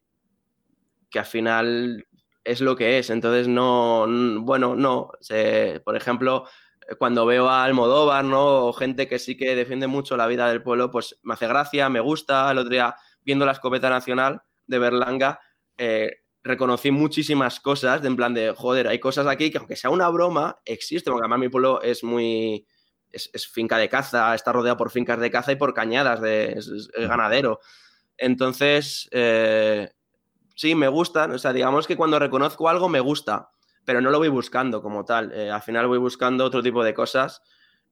que 1.09 1.19
al 1.21 1.25
final 1.25 2.07
es 2.45 2.61
lo 2.61 2.77
que 2.77 2.99
es. 2.99 3.11
Entonces, 3.11 3.49
no, 3.49 4.07
bueno, 4.41 4.77
no. 4.77 5.13
por 5.85 5.97
ejemplo, 5.97 6.47
cuando 6.99 7.27
veo 7.27 7.49
a 7.49 7.65
Almodóvar, 7.65 8.25
¿no? 8.25 8.67
O 8.67 8.73
gente 8.73 9.09
que 9.09 9.19
sí 9.19 9.37
que 9.37 9.57
defiende 9.57 9.87
mucho 9.87 10.17
la 10.17 10.27
vida 10.27 10.49
del 10.49 10.63
pueblo, 10.63 10.91
pues 10.91 11.19
me 11.23 11.35
hace 11.35 11.49
gracia, 11.49 11.89
me 11.89 12.01
gusta. 12.01 12.51
El 12.51 12.59
otro 12.59 12.71
día, 12.71 12.95
viendo 13.25 13.45
la 13.45 13.53
escopeta 13.53 13.91
nacional 13.91 14.43
de 14.67 14.79
Berlanga, 14.79 15.41
eh, 15.77 16.23
reconocí 16.45 16.91
muchísimas 16.93 17.59
cosas, 17.59 18.03
de 18.03 18.09
en 18.09 18.17
plan 18.17 18.35
de, 18.35 18.53
joder, 18.53 18.87
hay 18.87 19.01
cosas 19.01 19.27
aquí 19.27 19.51
que 19.51 19.59
aunque 19.59 19.77
sea 19.77 19.91
una 19.91 20.09
broma, 20.09 20.61
existe, 20.65 21.11
porque 21.11 21.25
además 21.25 21.41
mi 21.41 21.49
pueblo 21.49 21.83
es 21.83 22.05
muy... 22.05 22.67
Es, 23.11 23.49
finca 23.49 23.79
de 23.79 23.89
caza, 23.89 24.35
está 24.35 24.53
rodeado 24.53 24.77
por 24.77 24.91
fincas 24.91 25.19
de 25.19 25.31
caza 25.31 25.53
y 25.53 25.57
por 25.57 25.73
cañadas, 25.73 26.21
de, 26.21 26.61
ganadero. 26.99 27.61
Entonces, 28.19 29.09
eh, 29.11 29.91
sí, 30.55 30.75
me 30.75 30.89
gustan. 30.89 31.33
O 31.33 31.39
sea, 31.39 31.53
digamos 31.55 31.87
que 31.87 31.97
cuando 31.97 32.19
reconozco 32.19 32.69
algo 32.69 32.89
me 32.91 33.01
gusta 33.01 33.51
pero 33.87 34.03
no 34.03 34.11
lo 34.11 34.19
voy 34.19 34.29
buscando 34.29 34.83
como 34.83 35.07
tal. 35.07 35.33
Eh, 35.33 35.51
al 35.51 35.63
final 35.63 35.87
voy 35.87 35.99
buscando 35.99 36.45
otro 36.45 36.63
tipo 36.63 36.85
de 36.85 36.93
cosas 36.93 37.41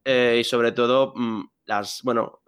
eh, 0.05 0.39
y 0.41 0.45
sobre 0.45 0.73
todo 0.73 1.15
mm, 1.17 1.45
las, 1.65 2.03
bueno, 2.03 2.41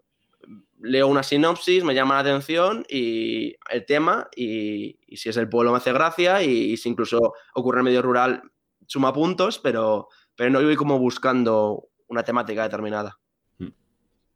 leo 0.81 1.07
una 1.07 1.23
sinopsis, 1.23 1.85
me 1.85 1.95
llama 1.95 2.15
la 2.17 2.21
atención 2.21 2.85
y 2.88 3.55
el 3.71 3.87
tema 3.87 4.29
y, 4.37 4.99
si 5.17 5.31
es 5.31 5.37
el 5.37 5.49
pueblo 5.49 5.71
me 5.71 5.79
hace 5.79 5.93
gracia 5.93 6.43
y, 6.43 6.76
si 6.76 6.88
incluso 6.88 7.35
ocurre 7.55 7.79
en 7.79 7.85
medio 7.87 8.03
rural 8.03 8.43
suma 8.87 9.12
puntos, 9.12 9.59
pero, 9.61 10.09
pero 10.35 10.50
no 10.50 10.61
voy 10.61 10.76
como 10.76 10.99
buscando 10.99 11.88
una 12.09 12.25
temática 12.25 12.65
determinada. 12.65 13.19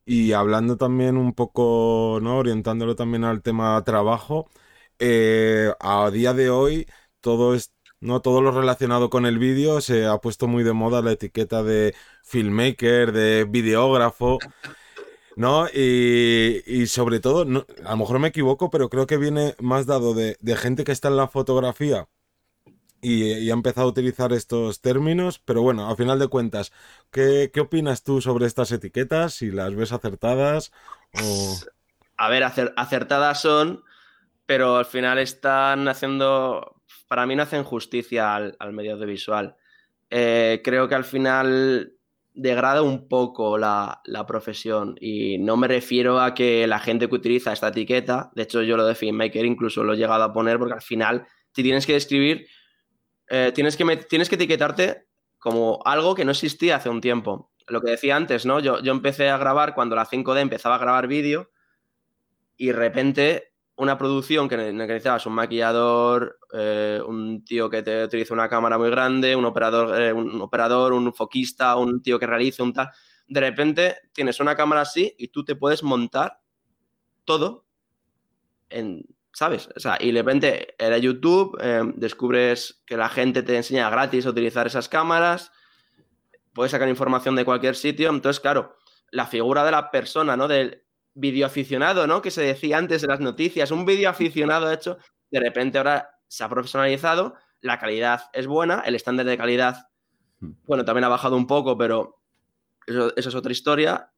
Y 0.07 0.33
hablando 0.33 0.77
también 0.77 1.17
un 1.17 1.35
poco, 1.35 2.19
¿no? 2.23 2.39
Orientándolo 2.39 2.97
también 2.97 3.23
al 3.25 3.43
tema 3.43 3.83
trabajo, 3.85 4.49
eh, 4.99 5.73
a 5.79 6.11
día 6.11 6.33
de 6.33 6.51
hoy 6.51 6.87
todo 7.21 7.55
es 7.55 7.73
¿no? 8.01 8.21
Todo 8.21 8.41
lo 8.41 8.51
relacionado 8.51 9.11
con 9.11 9.27
el 9.27 9.39
vídeo 9.39 9.81
se 9.81 10.07
ha 10.07 10.19
puesto 10.19 10.47
muy 10.49 10.65
de 10.65 10.73
moda 10.73 11.03
la 11.03 11.13
etiqueta 11.13 11.63
de 11.63 11.95
filmmaker, 12.25 13.13
de 13.13 13.45
videógrafo, 13.45 14.39
¿no? 15.37 15.69
Y, 15.69 16.87
sobre 16.87 17.21
todo, 17.21 17.43
a 17.43 17.91
lo 17.91 17.97
mejor 17.97 18.19
me 18.19 18.29
equivoco, 18.29 18.71
pero 18.71 18.89
creo 18.89 19.07
que 19.07 19.19
viene 19.19 19.55
más 19.61 19.87
dado 19.87 20.15
de, 20.15 20.37
gente 20.57 20.85
que 20.85 20.93
está 20.93 21.09
en 21.09 21.17
la 21.17 21.29
fotografía 21.29 22.09
y, 23.03 23.51
ha 23.51 23.53
empezado 23.53 23.87
a 23.87 23.91
utilizar 23.91 24.33
estos 24.33 24.81
términos, 24.81 25.39
pero 25.39 25.63
bueno, 25.63 25.91
a 25.91 25.97
final 25.97 26.19
de 26.19 26.29
cuentas, 26.29 26.73
¿qué, 27.11 27.51
opinas 27.61 28.03
tú 28.03 28.21
sobre 28.21 28.47
estas 28.47 28.73
etiquetas? 28.73 29.35
Si 29.35 29.51
las 29.51 29.75
ves 29.75 29.93
acertadas 29.93 30.73
o... 31.23 31.59
A 32.17 32.29
ver, 32.29 32.45
acertadas 32.45 33.41
son, 33.41 33.83
pero 34.45 34.77
al 34.77 34.85
final 34.85 35.19
están 35.19 35.89
haciendo 35.89 36.80
para 37.09 37.27
mí 37.27 37.37
no 37.37 37.43
hacen 37.43 37.65
justicia 37.65 38.35
al, 38.35 38.73
medio 38.73 38.95
audiovisual. 38.95 39.57
Eh, 40.11 40.61
creo 40.65 40.89
que 40.89 40.95
al 40.95 41.05
final 41.05 41.93
degrada 42.35 42.83
un 42.83 43.09
poco 43.09 43.59
la, 43.59 44.01
profesión 44.27 44.97
y 45.01 45.39
no 45.39 45.57
me 45.57 45.69
refiero 45.69 46.21
a 46.21 46.35
que 46.35 46.67
la 46.67 46.79
gente 46.79 47.09
que 47.09 47.15
utiliza 47.15 47.53
esta 47.53 47.69
etiqueta, 47.69 48.31
de 48.35 48.43
hecho 48.43 48.63
yo 48.63 48.77
lo 48.77 48.87
de 48.87 48.95
filmmaker 48.95 49.45
incluso 49.45 49.83
lo 49.83 49.95
he 49.95 49.97
llegado 49.97 50.25
a 50.25 50.33
poner 50.33 50.59
porque 50.59 50.75
al 50.75 50.83
final 50.83 51.27
si 51.53 51.63
tienes 51.63 51.87
que 51.87 51.95
describir, 51.95 52.47
eh, 53.29 53.53
tienes, 53.55 53.77
que 53.77 53.97
tienes 54.09 54.29
que 54.29 54.37
etiquetarte 54.37 55.07
como 55.39 55.81
algo 55.85 56.15
que 56.15 56.25
no 56.25 56.31
existía 56.31 56.77
hace 56.77 56.89
un 56.89 57.01
tiempo. 57.01 57.51
Lo 57.67 57.81
que 57.81 57.91
decía 57.91 58.17
antes, 58.17 58.47
¿no? 58.47 58.61
Yo, 58.61 58.81
yo 58.83 58.93
empecé 58.93 59.29
a 59.29 59.39
grabar 59.39 59.75
cuando 59.75 59.97
la 59.97 60.07
5D 60.07 60.41
empezaba 60.41 60.77
a 60.77 60.79
grabar 60.79 61.07
vídeo 61.07 61.51
y 62.57 62.69
de 62.69 62.73
repente 62.73 63.50
una 63.81 63.97
producción 63.97 64.47
que 64.47 64.59
necesitabas 64.59 65.25
un 65.25 65.33
maquillador, 65.33 66.39
eh, 66.53 67.01
un 67.07 67.43
tío 67.47 67.71
que 67.71 67.83
te 67.83 68.05
utiliza 68.05 68.35
una 68.35 68.47
cámara 68.47 68.77
muy 68.77 68.91
grande, 68.91 69.35
un 69.35 69.47
operador, 69.47 69.99
eh, 69.99 70.13
un 70.13 70.39
operador, 70.43 70.93
un 70.93 71.15
foquista, 71.15 71.75
un 71.77 72.03
tío 72.03 72.19
que 72.19 72.27
realice 72.27 72.63
un 72.63 72.75
tal. 72.75 72.91
De 73.27 73.41
repente 73.41 73.97
tienes 74.13 74.39
una 74.39 74.55
cámara 74.55 74.83
así 74.83 75.15
y 75.17 75.29
tú 75.29 75.47
te 75.47 75.57
puedes 75.57 75.83
montar 75.83 76.43
todo 77.25 77.65
en, 78.69 79.07
¿sabes? 79.33 79.71
O 79.75 79.81
sea, 79.81 79.97
y 79.99 80.13
de 80.13 80.21
repente 80.21 80.75
era 80.79 80.99
YouTube, 80.99 81.57
eh, 81.63 81.83
descubres 81.95 82.83
que 82.85 82.99
la 82.99 83.09
gente 83.09 83.43
te 83.43 83.57
enseña 83.57 83.89
gratis 83.89 84.27
a 84.27 84.31
utilizar 84.31 84.67
esas 84.67 84.91
cámaras, 84.91 85.53
puedes 86.53 86.73
sacar 86.73 86.89
información 86.91 87.35
de 87.35 87.47
cualquier 87.47 87.77
sitio. 87.77 88.11
Entonces, 88.11 88.41
claro, 88.41 88.77
la 89.11 89.27
figura 89.27 89.65
de 89.65 89.71
la 89.71 89.91
persona, 89.91 90.37
¿no? 90.37 90.49
Del 90.49 90.85
aficionado, 91.45 92.07
¿no? 92.07 92.23
Que 92.23 92.31
se 92.31 92.43
decía 92.43 92.79
antes 92.79 93.03
de 93.03 93.09
las 93.09 93.21
noticias, 93.21 93.71
un 93.71 93.85
vídeo 93.85 94.09
aficionado 94.11 94.71
hecho, 94.73 94.99
de 95.31 95.41
repente 95.41 95.79
ahora 95.79 96.19
se 96.29 96.45
ha 96.45 96.49
profesionalizado, 96.49 97.35
la 97.61 97.79
calidad 97.79 98.31
es 98.33 98.47
buena, 98.47 98.83
el 98.87 98.95
estándar 98.95 99.27
de 99.27 99.37
calidad, 99.37 99.89
hmm. 100.41 100.53
bueno, 100.65 100.85
también 100.85 101.05
ha 101.05 101.09
bajado 101.09 101.37
un 101.37 101.47
poco, 101.47 101.77
pero 101.77 102.21
eso, 102.87 103.13
es 103.17 103.35
otra 103.35 103.53
historia. 103.53 104.13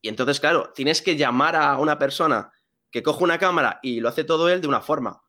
Y 0.00 0.08
entonces, 0.08 0.40
claro, 0.40 0.72
tienes 0.74 1.02
que 1.02 1.16
llamar 1.16 1.56
a 1.56 1.78
una 1.78 1.98
persona 1.98 2.52
que 2.90 3.02
coge 3.02 3.24
una 3.24 3.38
cámara 3.38 3.80
y 3.82 4.00
lo 4.00 4.08
hace 4.08 4.24
todo 4.24 4.48
él 4.48 4.60
de 4.60 4.68
una 4.68 4.80
forma. 4.80 5.22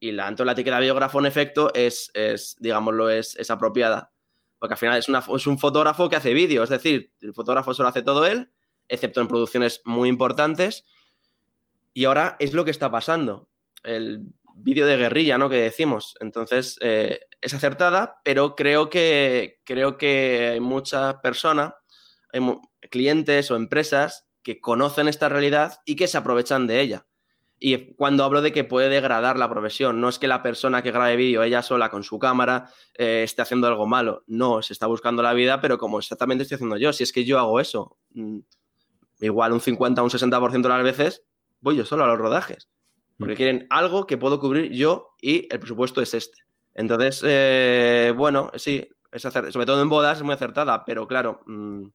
Y 0.00 0.12
la, 0.12 0.28
entonces 0.28 0.46
la 0.46 0.52
etiqueta 0.52 0.78
biógrafo 0.78 1.18
en 1.18 1.26
efecto 1.26 1.72
es, 1.74 2.10
es 2.14 2.56
digámoslo, 2.60 3.10
es, 3.10 3.36
es 3.36 3.50
apropiada. 3.50 4.12
Porque 4.58 4.74
al 4.74 4.78
final 4.78 4.98
es, 4.98 5.08
una, 5.08 5.22
es 5.34 5.46
un 5.46 5.58
fotógrafo 5.58 6.08
que 6.08 6.16
hace 6.16 6.32
vídeo, 6.32 6.62
es 6.62 6.70
decir, 6.70 7.12
el 7.20 7.34
fotógrafo 7.34 7.74
solo 7.74 7.88
hace 7.88 8.02
todo 8.02 8.26
él 8.26 8.50
excepto 8.88 9.20
en 9.20 9.28
producciones 9.28 9.80
muy 9.84 10.08
importantes. 10.08 10.84
Y 11.94 12.04
ahora 12.04 12.36
es 12.38 12.52
lo 12.52 12.64
que 12.64 12.70
está 12.70 12.90
pasando. 12.90 13.48
El 13.82 14.26
vídeo 14.54 14.86
de 14.86 14.96
guerrilla, 14.96 15.38
¿no? 15.38 15.48
Que 15.48 15.56
decimos. 15.56 16.16
Entonces, 16.20 16.78
eh, 16.80 17.20
es 17.40 17.54
acertada, 17.54 18.20
pero 18.24 18.56
creo 18.56 18.90
que, 18.90 19.60
creo 19.64 19.96
que 19.96 20.50
hay 20.52 20.60
muchas 20.60 21.16
personas, 21.16 21.74
clientes 22.90 23.50
o 23.50 23.56
empresas 23.56 24.28
que 24.42 24.60
conocen 24.60 25.08
esta 25.08 25.28
realidad 25.28 25.80
y 25.84 25.96
que 25.96 26.08
se 26.08 26.18
aprovechan 26.18 26.66
de 26.66 26.80
ella. 26.80 27.06
Y 27.60 27.94
cuando 27.94 28.22
hablo 28.22 28.40
de 28.40 28.52
que 28.52 28.62
puede 28.64 28.88
degradar 28.88 29.36
la 29.36 29.50
profesión, 29.50 30.00
no 30.00 30.08
es 30.08 30.18
que 30.18 30.28
la 30.28 30.42
persona 30.42 30.82
que 30.82 30.92
grabe 30.92 31.16
vídeo 31.16 31.42
ella 31.42 31.62
sola 31.62 31.90
con 31.90 32.04
su 32.04 32.18
cámara 32.18 32.70
eh, 32.94 33.22
esté 33.24 33.42
haciendo 33.42 33.66
algo 33.66 33.86
malo. 33.86 34.22
No, 34.26 34.62
se 34.62 34.72
está 34.72 34.86
buscando 34.86 35.22
la 35.22 35.32
vida, 35.32 35.60
pero 35.60 35.76
como 35.76 35.98
exactamente 35.98 36.42
estoy 36.42 36.56
haciendo 36.56 36.76
yo, 36.76 36.92
si 36.92 37.02
es 37.02 37.12
que 37.12 37.24
yo 37.24 37.38
hago 37.38 37.58
eso, 37.58 37.98
mm, 38.10 38.38
igual 39.20 39.52
un 39.52 39.60
50 39.60 40.00
o 40.00 40.04
un 40.04 40.10
60% 40.10 40.62
de 40.62 40.68
las 40.68 40.82
veces 40.82 41.22
voy 41.60 41.76
yo 41.76 41.84
solo 41.84 42.04
a 42.04 42.06
los 42.06 42.18
rodajes. 42.18 42.68
Porque 43.18 43.34
mm. 43.34 43.36
quieren 43.36 43.66
algo 43.70 44.06
que 44.06 44.16
puedo 44.16 44.38
cubrir 44.38 44.70
yo 44.72 45.14
y 45.20 45.52
el 45.52 45.58
presupuesto 45.58 46.00
es 46.00 46.14
este. 46.14 46.38
Entonces, 46.74 47.22
eh, 47.24 48.12
bueno, 48.16 48.52
sí, 48.54 48.88
es 49.10 49.22
sobre 49.22 49.66
todo 49.66 49.82
en 49.82 49.88
bodas 49.88 50.18
es 50.18 50.24
muy 50.24 50.34
acertada, 50.34 50.84
pero 50.84 51.08
claro, 51.08 51.40
mm, 51.46 51.86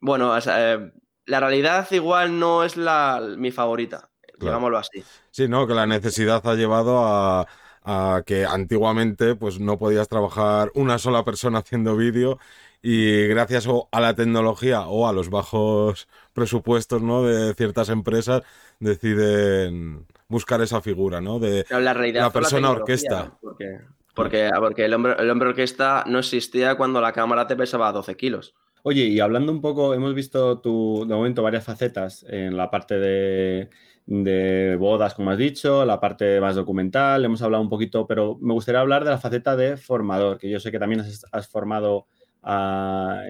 bueno, 0.00 0.36
eh, 0.36 0.92
la 1.26 1.40
realidad 1.40 1.86
igual 1.92 2.38
no 2.38 2.64
es 2.64 2.76
la, 2.76 3.22
mi 3.36 3.52
favorita, 3.52 4.10
digámoslo 4.38 4.78
así. 4.78 5.04
Sí, 5.30 5.46
no, 5.46 5.66
que 5.68 5.74
la 5.74 5.86
necesidad 5.86 6.44
ha 6.44 6.54
llevado 6.54 7.04
a, 7.06 7.46
a 7.84 8.22
que 8.24 8.44
antiguamente 8.44 9.34
pues 9.34 9.60
no 9.60 9.78
podías 9.78 10.08
trabajar 10.08 10.70
una 10.74 10.98
sola 10.98 11.24
persona 11.24 11.58
haciendo 11.58 11.96
vídeo 11.96 12.38
y 12.82 13.28
gracias 13.28 13.68
a 13.92 14.00
la 14.00 14.14
tecnología 14.14 14.88
o 14.88 15.06
a 15.06 15.12
los 15.12 15.30
bajos 15.30 16.08
presupuestos 16.32 17.00
¿no? 17.00 17.22
de 17.22 17.54
ciertas 17.54 17.88
empresas 17.88 18.42
deciden 18.80 20.06
buscar 20.28 20.60
esa 20.62 20.80
figura 20.80 21.20
¿no? 21.20 21.38
de 21.38 21.64
la, 21.70 22.30
persona 22.30 22.70
orquesta. 22.70 23.38
Porque, 23.40 23.78
porque, 24.14 24.50
porque 24.58 24.84
el, 24.84 24.94
hombre, 24.94 25.14
el 25.18 25.30
hombre 25.30 25.50
orquesta 25.50 26.04
no 26.08 26.18
existía 26.18 26.74
cuando 26.74 27.00
la 27.00 27.12
cámara 27.12 27.46
te 27.46 27.54
pesaba 27.54 27.92
12 27.92 28.16
kilos. 28.16 28.54
Oye, 28.84 29.04
y 29.04 29.20
hablando 29.20 29.52
un 29.52 29.60
poco, 29.60 29.94
hemos 29.94 30.12
visto 30.12 30.58
tu, 30.58 31.04
de 31.06 31.14
momento 31.14 31.44
varias 31.44 31.64
facetas 31.64 32.26
en 32.28 32.56
la 32.56 32.68
parte 32.68 32.98
de, 32.98 34.76
bodas, 34.76 35.14
como 35.14 35.30
has 35.30 35.38
dicho, 35.38 35.84
la 35.84 36.00
parte 36.00 36.40
más 36.40 36.56
documental, 36.56 37.24
hemos 37.24 37.42
hablado 37.42 37.62
un 37.62 37.68
poquito, 37.68 38.08
pero 38.08 38.38
me 38.40 38.52
gustaría 38.52 38.80
hablar 38.80 39.04
de 39.04 39.10
la 39.10 39.18
faceta 39.18 39.54
de 39.54 39.76
formador, 39.76 40.38
que 40.38 40.50
yo 40.50 40.58
sé 40.58 40.72
que 40.72 40.80
también 40.80 41.04
has 41.30 41.48
formado 41.48 42.08
a, 42.42 43.24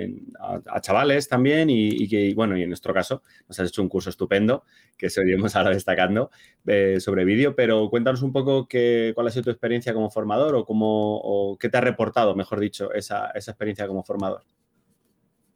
chavales 0.81 1.29
también 1.29 1.68
y, 1.70 2.09
que, 2.09 2.33
bueno, 2.35 2.57
y 2.57 2.62
en 2.62 2.68
nuestro 2.68 2.94
caso 2.94 3.22
nos 3.48 3.59
has 3.61 3.68
hecho 3.68 3.83
un 3.83 3.88
curso 3.88 4.11
estupendo 4.11 4.64
que 4.96 5.11
seguiremos 5.11 5.55
ahora 5.57 5.70
destacando 5.70 6.31
eh, 6.66 6.98
sobre 7.01 7.25
vídeo, 7.25 7.55
pero 7.55 7.88
cuéntanos 7.90 8.22
un 8.22 8.33
poco 8.33 8.66
qué, 8.66 9.12
cuál 9.14 9.27
ha 9.27 9.31
sido 9.31 9.44
tu 9.44 9.51
experiencia 9.51 9.92
como 9.92 10.11
formador 10.11 10.55
o, 10.55 10.64
cómo, 10.64 11.16
o 11.18 11.59
qué 11.59 11.68
te 11.68 11.79
ha 11.79 11.83
reportado, 11.83 12.35
mejor 12.35 12.61
dicho, 12.61 12.92
esa, 12.92 13.31
experiencia 13.35 13.87
como 13.87 14.03
formador. 14.03 14.42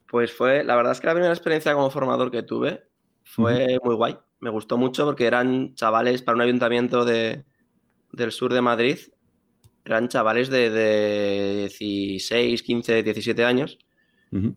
Pues 0.09 0.33
fue, 0.33 0.63
la 0.63 0.77
verdad 0.77 0.93
es 0.93 1.01
que 1.01 1.07
la 1.07 1.15
primera 1.15 1.33
experiencia 1.33 1.75
como 1.75 1.91
formador 1.91 2.31
que 2.31 2.43
tuve 2.43 2.85
fue 3.25 3.79
muy 3.83 3.95
guay. 3.97 4.19
Me 4.39 4.51
gustó 4.51 4.77
mucho 4.77 5.05
porque 5.05 5.27
eran 5.27 5.75
chavales 5.75 6.23
para 6.23 6.37
un 6.37 6.43
ayuntamiento 6.43 7.05
de, 7.05 7.45
del 8.13 8.33
sur 8.33 8.53
de 8.53 8.61
Madrid 8.61 8.99
eran 9.87 10.09
chavales 10.09 10.51
de, 10.51 11.69
16, 11.79 12.63
15, 12.63 13.03
17 13.05 13.45
años 13.45 13.79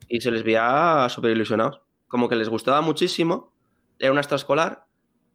y 0.10 0.20
se 0.20 0.32
les 0.32 0.44
veía 0.44 1.08
súper 1.10 1.32
ilusionados. 1.32 1.82
Como 2.08 2.28
que 2.28 2.36
les 2.36 2.50
gustaba 2.50 2.82
muchísimo, 2.82 3.54
era 4.00 4.12
una 4.12 4.22
extraescolar 4.22 4.86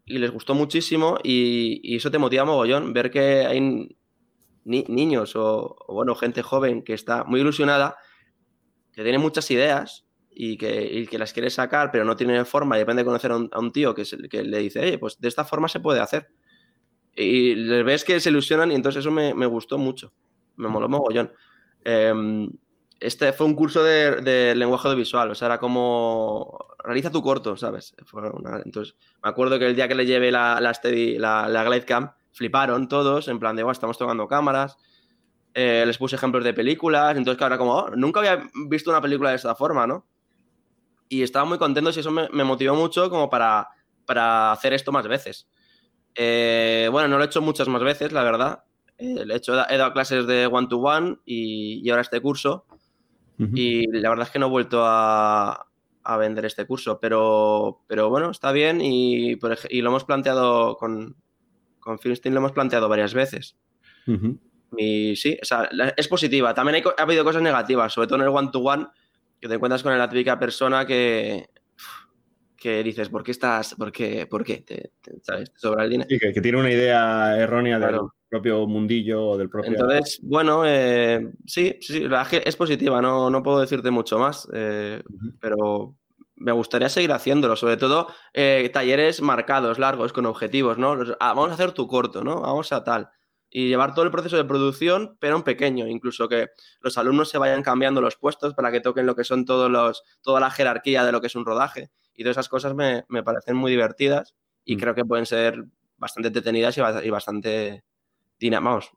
y 0.04 0.18
les 0.18 0.32
gustó 0.32 0.54
muchísimo 0.54 1.18
y, 1.22 1.96
eso 1.96 2.10
te 2.10 2.18
motiva 2.18 2.44
mogollón, 2.44 2.92
ver 2.92 3.10
que 3.10 3.46
hay 3.46 3.96
niños 4.64 5.36
o, 5.36 5.76
bueno, 5.88 6.14
gente 6.16 6.42
joven 6.42 6.82
que 6.82 6.94
está 6.94 7.22
muy 7.24 7.40
ilusionada, 7.40 7.96
que 8.92 9.04
tiene 9.04 9.18
muchas 9.18 9.48
ideas 9.52 10.06
y 10.28 10.56
que, 10.56 11.08
las 11.12 11.32
quiere 11.32 11.50
sacar, 11.50 11.92
pero 11.92 12.04
no 12.04 12.16
tiene 12.16 12.44
forma 12.44 12.76
y 12.76 12.80
depende 12.80 13.02
de 13.02 13.06
conocer 13.06 13.30
a 13.30 13.36
un, 13.36 13.72
tío 13.72 13.94
que, 13.94 14.02
que, 14.28 14.42
le 14.42 14.58
dice, 14.58 14.80
oye, 14.80 14.98
pues 14.98 15.20
de 15.20 15.28
esta 15.28 15.44
forma 15.44 15.68
se 15.68 15.78
puede 15.78 16.00
hacer. 16.00 16.28
Y 17.16 17.54
les 17.54 17.84
ves 17.84 18.04
que 18.04 18.18
se 18.20 18.30
ilusionan 18.30 18.72
y 18.72 18.74
entonces 18.74 19.00
eso 19.00 19.10
me, 19.10 19.46
gustó 19.46 19.78
mucho. 19.78 20.12
Me 20.56 20.68
moló 20.68 20.88
mogollón. 20.88 21.32
Em, 21.84 22.50
este 23.00 23.32
fue 23.32 23.46
un 23.46 23.54
curso 23.54 23.82
de, 23.82 24.54
lenguaje 24.56 24.88
audiovisual, 24.88 25.30
o 25.30 25.34
sea, 25.34 25.46
era 25.46 25.58
como 25.58 26.58
realiza 26.82 27.10
tu 27.10 27.22
corto, 27.22 27.56
¿sabes? 27.56 27.94
entonces, 28.64 28.94
me 29.22 29.30
acuerdo 29.30 29.58
que 29.58 29.66
el 29.66 29.76
día 29.76 29.88
que 29.88 29.94
le 29.94 30.06
llevé 30.06 30.30
la, 30.30 30.60
la, 30.60 30.72
Steady, 30.72 31.18
la, 31.18 31.48
la 31.48 31.64
Glidecam, 31.64 32.12
fliparon 32.32 32.88
todos, 32.88 33.28
en 33.28 33.38
plan 33.38 33.56
de, 33.56 33.64
estamos 33.70 33.96
tocando 33.96 34.26
cámaras. 34.28 34.76
Eh, 35.54 35.84
les 35.86 35.98
puse 35.98 36.16
ejemplos 36.16 36.42
de 36.42 36.52
películas, 36.52 37.16
entonces, 37.16 37.38
que 37.38 37.44
ahora 37.44 37.58
como, 37.58 37.74
oh, 37.74 37.90
nunca 37.90 38.20
había 38.20 38.48
visto 38.68 38.90
una 38.90 39.00
película 39.00 39.30
de 39.30 39.36
esta 39.36 39.54
forma, 39.54 39.86
¿no? 39.86 40.04
Y 41.08 41.22
estaba 41.22 41.44
muy 41.44 41.58
contento 41.58 41.90
y 41.94 42.00
eso 42.00 42.10
me, 42.10 42.28
me 42.30 42.42
motivó 42.42 42.74
mucho 42.74 43.08
como 43.08 43.30
para, 43.30 43.68
para 44.04 44.50
hacer 44.50 44.72
esto 44.72 44.90
más 44.90 45.06
veces. 45.06 45.48
Eh, 46.14 46.88
bueno, 46.90 47.08
no 47.08 47.18
lo 47.18 47.24
he 47.24 47.26
hecho 47.26 47.42
muchas 47.42 47.68
más 47.68 47.82
veces, 47.82 48.12
la 48.12 48.22
verdad. 48.22 48.64
Eh, 48.98 49.24
he, 49.28 49.36
hecho, 49.36 49.54
he 49.68 49.76
dado 49.76 49.92
clases 49.92 50.26
de 50.26 50.46
one-to-one 50.46 51.18
y, 51.24 51.88
ahora 51.90 52.02
este 52.02 52.20
curso. 52.20 52.66
Y 53.36 53.88
la 53.88 54.10
verdad 54.10 54.28
es 54.28 54.32
que 54.32 54.38
no 54.38 54.46
he 54.46 54.50
vuelto 54.50 54.82
a, 54.84 55.66
vender 56.18 56.44
este 56.44 56.66
curso, 56.66 57.00
pero, 57.00 57.82
pero 57.88 58.08
bueno, 58.08 58.30
está 58.30 58.52
bien 58.52 58.80
y, 58.80 59.34
lo 59.34 59.88
hemos 59.88 60.04
planteado 60.04 60.76
con, 60.76 61.16
con 61.80 61.98
Filmstein, 61.98 62.32
lo 62.32 62.38
hemos 62.38 62.52
planteado 62.52 62.88
varias 62.88 63.12
veces. 63.12 63.56
Y 64.76 65.16
sí, 65.16 65.36
es 65.96 66.08
positiva. 66.08 66.54
También 66.54 66.84
ha 66.96 67.02
habido 67.02 67.24
cosas 67.24 67.42
negativas, 67.42 67.92
sobre 67.92 68.06
todo 68.06 68.16
en 68.16 68.22
el 68.22 68.28
one-to-one, 68.28 68.86
que 69.40 69.48
te 69.48 69.54
encuentras 69.54 69.82
con 69.82 69.96
la 69.98 70.08
típica 70.08 70.38
persona 70.38 70.86
que, 70.86 71.48
que 72.64 72.82
dices, 72.82 73.10
¿por 73.10 73.22
qué 73.22 73.32
estás, 73.32 73.74
por 73.74 73.92
qué, 73.92 74.26
por 74.26 74.42
qué? 74.42 74.62
Te, 74.62 74.90
¿Sabes? 75.20 75.52
sobra 75.54 75.84
el 75.84 75.90
dinero. 75.90 76.08
Sí, 76.08 76.18
que, 76.18 76.40
tiene 76.40 76.58
una 76.58 76.72
idea 76.72 77.36
errónea 77.36 77.78
del 77.78 78.00
propio 78.26 78.66
mundillo 78.66 79.22
o 79.22 79.36
del 79.36 79.50
propio... 79.50 79.70
Entonces, 79.70 80.18
bueno, 80.22 80.62
eh, 80.64 81.30
sí, 81.44 81.76
sí, 81.82 82.08
es 82.42 82.56
positiva, 82.56 83.02
no, 83.02 83.28
no 83.28 83.42
puedo 83.42 83.60
decirte 83.60 83.90
mucho 83.90 84.18
más, 84.18 84.48
eh, 84.54 85.02
pero 85.42 85.94
me 86.36 86.52
gustaría 86.52 86.88
seguir 86.88 87.12
haciéndolo, 87.12 87.54
sobre 87.54 87.76
todo 87.76 88.06
eh, 88.32 88.70
talleres 88.72 89.20
marcados, 89.20 89.78
largos, 89.78 90.14
con 90.14 90.24
objetivos, 90.24 90.78
¿no? 90.78 90.92
Ah, 91.20 91.34
vamos 91.34 91.50
a 91.50 91.54
hacer 91.54 91.72
tu 91.72 91.86
corto, 91.86 92.24
¿no? 92.24 92.40
Vamos 92.40 92.72
a 92.72 92.82
tal. 92.82 93.10
Y 93.50 93.68
llevar 93.68 93.92
todo 93.92 94.06
el 94.06 94.10
proceso 94.10 94.38
de 94.38 94.46
producción, 94.46 95.18
pero 95.20 95.36
en 95.36 95.42
pequeño, 95.42 95.86
incluso 95.86 96.30
que 96.30 96.48
los 96.80 96.96
alumnos 96.96 97.28
se 97.28 97.36
vayan 97.36 97.62
cambiando 97.62 98.00
los 98.00 98.16
puestos 98.16 98.54
para 98.54 98.72
que 98.72 98.80
toquen 98.80 99.04
lo 99.04 99.14
que 99.14 99.24
son 99.24 99.44
todos 99.44 99.70
los, 99.70 100.02
toda 100.22 100.40
la 100.40 100.50
jerarquía 100.50 101.04
de 101.04 101.12
lo 101.12 101.20
que 101.20 101.26
es 101.26 101.36
un 101.36 101.44
rodaje 101.44 101.90
y 102.14 102.22
todas 102.22 102.34
esas 102.36 102.48
cosas 102.48 102.74
me, 102.74 103.04
parecen 103.22 103.56
muy 103.56 103.70
divertidas 103.70 104.34
y 104.64 104.76
mm. 104.76 104.78
creo 104.78 104.94
que 104.94 105.04
pueden 105.04 105.26
ser 105.26 105.64
bastante 105.96 106.30
detenidas 106.30 106.76
y, 106.78 107.10
bastante, 107.10 107.84
vamos, 108.60 108.90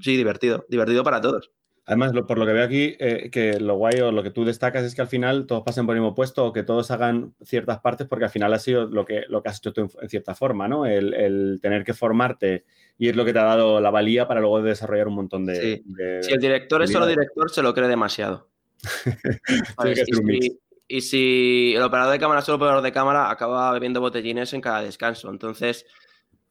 sí, 0.00 0.16
divertido, 0.16 0.64
divertido 0.68 1.04
para 1.04 1.20
todos. 1.20 1.50
Además, 1.88 2.12
por 2.26 2.36
lo 2.36 2.44
que 2.44 2.52
veo 2.52 2.64
aquí, 2.64 2.96
eh, 2.98 3.30
que 3.30 3.58
lo 3.58 3.76
guay 3.76 4.00
o 4.00 4.12
lo 4.12 4.22
que 4.22 4.30
tú 4.30 4.44
destacas 4.44 4.84
es 4.84 4.94
que 4.94 5.00
al 5.00 5.08
final 5.08 5.46
todos 5.46 5.62
pasen 5.62 5.86
por 5.86 5.94
el 5.96 6.02
mismo 6.02 6.14
puesto 6.14 6.44
o 6.44 6.52
que 6.52 6.62
todos 6.62 6.90
hagan 6.90 7.34
ciertas 7.42 7.80
partes 7.80 8.06
porque 8.06 8.26
al 8.26 8.30
final 8.30 8.52
ha 8.52 8.58
sido 8.58 8.84
lo 8.84 9.06
que, 9.06 9.22
lo 9.30 9.42
que 9.42 9.48
has 9.48 9.56
hecho 9.56 9.72
tú 9.72 9.90
en, 9.98 10.08
cierta 10.10 10.34
forma, 10.34 10.68
¿no? 10.68 10.84
El, 10.84 11.58
tener 11.62 11.84
que 11.84 11.94
formarte 11.94 12.66
y 12.98 13.08
es 13.08 13.16
lo 13.16 13.24
que 13.24 13.32
te 13.32 13.38
ha 13.38 13.44
dado 13.44 13.80
la 13.80 13.90
valía 13.90 14.28
para 14.28 14.40
luego 14.40 14.60
desarrollar 14.60 15.08
un 15.08 15.14
montón 15.14 15.46
de... 15.46 15.82
si 16.20 16.32
el 16.32 16.40
director 16.40 16.82
es 16.82 16.92
solo 16.92 17.06
director, 17.06 17.50
se 17.50 17.62
lo 17.62 17.72
cree 17.72 17.88
demasiado. 17.88 18.50
Y 20.88 21.02
si 21.02 21.74
el 21.76 21.82
operador 21.82 22.12
de 22.12 22.18
cámara 22.18 22.40
es 22.40 22.46
solo 22.46 22.56
operador 22.56 22.82
de 22.82 22.92
cámara, 22.92 23.30
acaba 23.30 23.70
bebiendo 23.72 24.00
botellines 24.00 24.54
en 24.54 24.62
cada 24.62 24.80
descanso. 24.80 25.28
Entonces, 25.28 25.84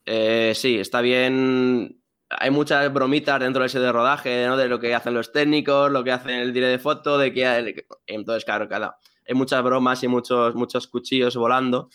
eh, 0.06 0.54
sí, 0.56 0.78
está 0.78 1.02
bien. 1.02 2.04
Hay 2.30 2.52
muchas 2.52 2.94
bromitas 2.94 3.40
dentro 3.40 3.62
de 3.64 3.68
ese 3.68 3.80
de 3.80 3.92
rodaje. 3.92 4.30
De 4.30 4.68
lo 4.68 4.80
que 4.80 4.94
hacen 4.94 5.16
los 5.16 5.32
técnicos, 5.32 5.92
lo 5.92 6.04
que 6.04 6.12
hacen 6.12 6.36
el 6.36 6.54
directo 6.54 6.72
de 6.72 6.80
foto, 6.80 7.18
de 7.18 7.34
que... 7.34 7.86
Entonces, 8.06 8.46
claro, 8.46 8.70
cada... 8.70 9.00
hay 9.28 9.34
muchas 9.34 9.64
bromas 9.64 10.04
y 10.04 10.08
muchos, 10.08 10.54
muchos 10.54 10.88
cuchillos 10.88 11.36
volando, 11.36 11.90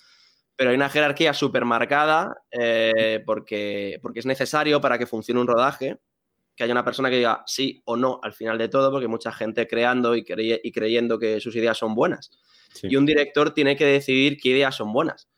pero 0.57 0.71
hay 0.71 0.77
una 0.77 0.89
jerarquía 0.89 1.35
súper 1.35 1.65
marcada 1.65 2.43
eh, 2.51 3.23
porque, 3.25 4.01
porque 4.03 4.19
es 4.19 4.27
necesario 4.27 4.81
para 4.81 4.99
que 4.99 5.07
funcione 5.07 5.41
un 5.41 5.47
rodaje 5.47 6.01
que 6.55 6.65
haya 6.65 6.73
una 6.73 6.85
persona 6.85 7.11
que 7.11 7.17
diga 7.17 7.43
sí 7.47 7.83
o 7.85 7.97
no 7.97 8.21
al 8.23 8.33
final 8.33 8.59
de 8.59 8.69
todo, 8.69 8.91
porque 8.91 9.09
mucha 9.09 9.33
gente 9.33 9.67
creando 9.67 10.15
y, 10.17 10.25
y 10.27 10.73
creyendo 10.73 11.19
que 11.19 11.41
sus 11.41 11.57
ideas 11.57 11.79
son 11.79 11.95
buenas. 11.95 12.31
Y 12.83 12.97
un 12.97 13.07
director 13.07 13.53
tiene 13.53 13.77
que 13.77 13.87
decidir 13.87 14.39
qué 14.39 14.51
ideas 14.51 14.75
son 14.75 14.93
buenas. 14.93 15.29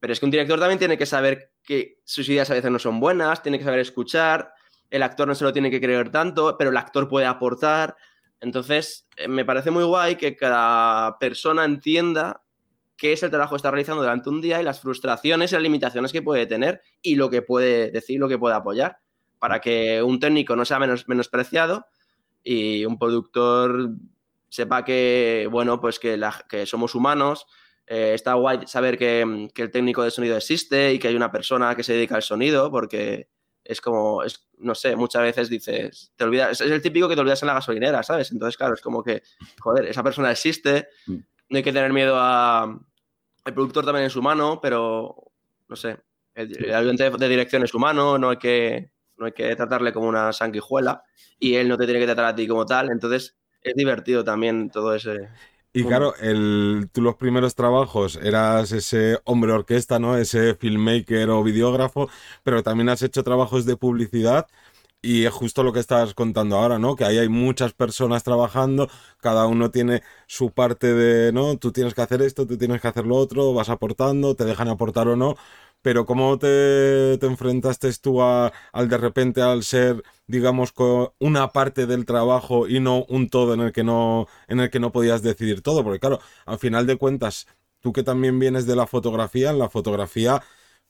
Pero 0.00 0.12
es 0.12 0.20
que 0.20 0.26
un 0.26 0.30
director 0.30 0.58
también 0.58 0.78
tiene 0.78 0.98
que 0.98 1.06
saber 1.06 1.52
que 1.62 2.00
sus 2.04 2.28
ideas 2.28 2.50
a 2.50 2.54
veces 2.54 2.70
no 2.70 2.78
son 2.78 3.00
buenas, 3.00 3.42
tiene 3.42 3.58
que 3.58 3.64
saber 3.64 3.80
escuchar, 3.80 4.52
el 4.90 5.02
actor 5.02 5.28
no 5.28 5.34
se 5.34 5.44
lo 5.44 5.52
tiene 5.52 5.70
que 5.70 5.80
creer 5.80 6.10
tanto, 6.10 6.56
pero 6.58 6.70
el 6.70 6.76
actor 6.76 7.08
puede 7.08 7.26
aportar. 7.26 7.96
Entonces, 8.40 9.08
eh, 9.16 9.28
me 9.28 9.44
parece 9.44 9.70
muy 9.70 9.84
guay 9.84 10.16
que 10.16 10.36
cada 10.36 11.18
persona 11.18 11.64
entienda 11.64 12.42
qué 12.96 13.12
es 13.12 13.22
el 13.22 13.30
trabajo 13.30 13.54
que 13.54 13.58
está 13.58 13.70
realizando 13.70 14.02
durante 14.02 14.28
un 14.28 14.40
día 14.40 14.60
y 14.60 14.64
las 14.64 14.80
frustraciones 14.80 15.52
y 15.52 15.54
las 15.54 15.62
limitaciones 15.62 16.12
que 16.12 16.22
puede 16.22 16.46
tener 16.46 16.82
y 17.00 17.14
lo 17.14 17.30
que 17.30 17.42
puede 17.42 17.90
decir, 17.90 18.18
lo 18.18 18.28
que 18.28 18.38
puede 18.38 18.54
apoyar 18.54 18.98
para 19.42 19.60
que 19.60 20.00
un 20.00 20.20
técnico 20.20 20.54
no 20.54 20.64
sea 20.64 20.78
menos, 20.78 21.08
menospreciado 21.08 21.86
y 22.44 22.84
un 22.84 22.96
productor 22.96 23.90
sepa 24.48 24.84
que, 24.84 25.48
bueno, 25.50 25.80
pues 25.80 25.98
que, 25.98 26.16
que 26.48 26.64
somos 26.64 26.94
humanos. 26.94 27.48
Eh, 27.88 28.12
está 28.14 28.34
guay 28.34 28.68
saber 28.68 28.96
que, 28.96 29.22
el 29.52 29.70
técnico 29.72 30.04
de 30.04 30.12
sonido 30.12 30.36
existe 30.36 30.92
y 30.92 31.00
que 31.00 31.08
hay 31.08 31.16
una 31.16 31.32
persona 31.32 31.74
que 31.74 31.82
se 31.82 31.92
dedica 31.92 32.14
al 32.14 32.22
sonido, 32.22 32.70
porque 32.70 33.30
es 33.64 33.80
como, 33.80 34.22
es, 34.22 34.48
no 34.58 34.76
sé, 34.76 34.94
muchas 34.94 35.22
veces 35.22 35.48
dices, 35.48 36.12
te 36.14 36.22
olvidas, 36.22 36.60
es 36.60 36.70
el 36.70 36.80
típico 36.80 37.08
que 37.08 37.16
te 37.16 37.22
olvidas 37.22 37.42
en 37.42 37.48
la 37.48 37.54
gasolinera, 37.54 38.04
¿sabes? 38.04 38.30
Entonces, 38.30 38.56
claro, 38.56 38.74
es 38.74 38.80
como 38.80 39.02
que, 39.02 39.24
joder, 39.58 39.86
esa 39.86 40.04
persona 40.04 40.30
existe, 40.30 40.86
mm. 41.06 41.16
no 41.48 41.56
hay 41.56 41.64
que 41.64 41.72
tener 41.72 41.92
miedo 41.92 42.14
a... 42.16 42.78
El 43.44 43.54
productor 43.54 43.84
también 43.84 44.06
es 44.06 44.14
humano, 44.14 44.60
pero, 44.62 45.32
no 45.66 45.74
sé, 45.74 45.98
el, 46.36 46.64
el 46.64 46.72
ayudante 46.72 47.10
de 47.10 47.28
dirección 47.28 47.64
es 47.64 47.74
humano, 47.74 48.18
no 48.18 48.30
hay 48.30 48.36
que 48.36 48.91
no 49.16 49.26
hay 49.26 49.32
que 49.32 49.54
tratarle 49.56 49.92
como 49.92 50.08
una 50.08 50.32
sanguijuela 50.32 51.02
y 51.38 51.54
él 51.54 51.68
no 51.68 51.76
te 51.76 51.84
tiene 51.84 52.00
que 52.00 52.06
tratar 52.06 52.26
a 52.26 52.34
ti 52.34 52.46
como 52.46 52.66
tal, 52.66 52.90
entonces 52.90 53.36
es 53.62 53.74
divertido 53.74 54.24
también 54.24 54.70
todo 54.70 54.94
ese... 54.94 55.28
Y 55.74 55.84
claro, 55.84 56.14
el, 56.16 56.90
tú 56.92 57.00
los 57.00 57.14
primeros 57.16 57.54
trabajos 57.54 58.16
eras 58.16 58.72
ese 58.72 59.18
hombre 59.24 59.52
orquesta, 59.52 59.98
¿no? 59.98 60.18
Ese 60.18 60.54
filmmaker 60.54 61.30
o 61.30 61.42
videógrafo, 61.42 62.10
pero 62.42 62.62
también 62.62 62.90
has 62.90 63.00
hecho 63.02 63.22
trabajos 63.24 63.64
de 63.64 63.76
publicidad 63.78 64.46
y 65.00 65.24
es 65.24 65.32
justo 65.32 65.62
lo 65.64 65.72
que 65.72 65.80
estás 65.80 66.14
contando 66.14 66.56
ahora, 66.56 66.78
¿no? 66.78 66.94
Que 66.94 67.04
ahí 67.04 67.18
hay 67.18 67.28
muchas 67.28 67.72
personas 67.72 68.22
trabajando, 68.22 68.88
cada 69.18 69.46
uno 69.46 69.70
tiene 69.70 70.02
su 70.26 70.52
parte 70.52 70.94
de, 70.94 71.32
¿no? 71.32 71.56
Tú 71.58 71.72
tienes 71.72 71.94
que 71.94 72.02
hacer 72.02 72.22
esto, 72.22 72.46
tú 72.46 72.58
tienes 72.58 72.80
que 72.82 72.88
hacer 72.88 73.06
lo 73.06 73.16
otro, 73.16 73.52
vas 73.54 73.70
aportando, 73.70 74.36
te 74.36 74.44
dejan 74.44 74.68
aportar 74.68 75.08
o 75.08 75.16
no, 75.16 75.36
pero 75.82 76.06
¿cómo 76.06 76.38
te, 76.38 77.18
te 77.18 77.26
enfrentaste 77.26 77.92
tú 78.00 78.22
a, 78.22 78.52
al 78.72 78.88
de 78.88 78.98
repente 78.98 79.42
al 79.42 79.62
ser, 79.64 80.02
digamos, 80.26 80.72
una 81.18 81.48
parte 81.48 81.86
del 81.86 82.04
trabajo 82.06 82.68
y 82.68 82.80
no 82.80 83.04
un 83.08 83.28
todo 83.28 83.54
en 83.54 83.60
el 83.60 83.72
que 83.72 83.84
no, 83.84 84.26
en 84.48 84.60
el 84.60 84.70
que 84.70 84.80
no 84.80 84.92
podías 84.92 85.22
decidir 85.22 85.62
todo? 85.62 85.84
Porque 85.84 86.00
claro, 86.00 86.20
al 86.46 86.58
final 86.58 86.86
de 86.86 86.96
cuentas, 86.96 87.46
tú 87.80 87.92
que 87.92 88.02
también 88.02 88.38
vienes 88.38 88.66
de 88.66 88.76
la 88.76 88.86
fotografía, 88.86 89.50
en 89.50 89.58
la 89.58 89.68
fotografía, 89.70 90.42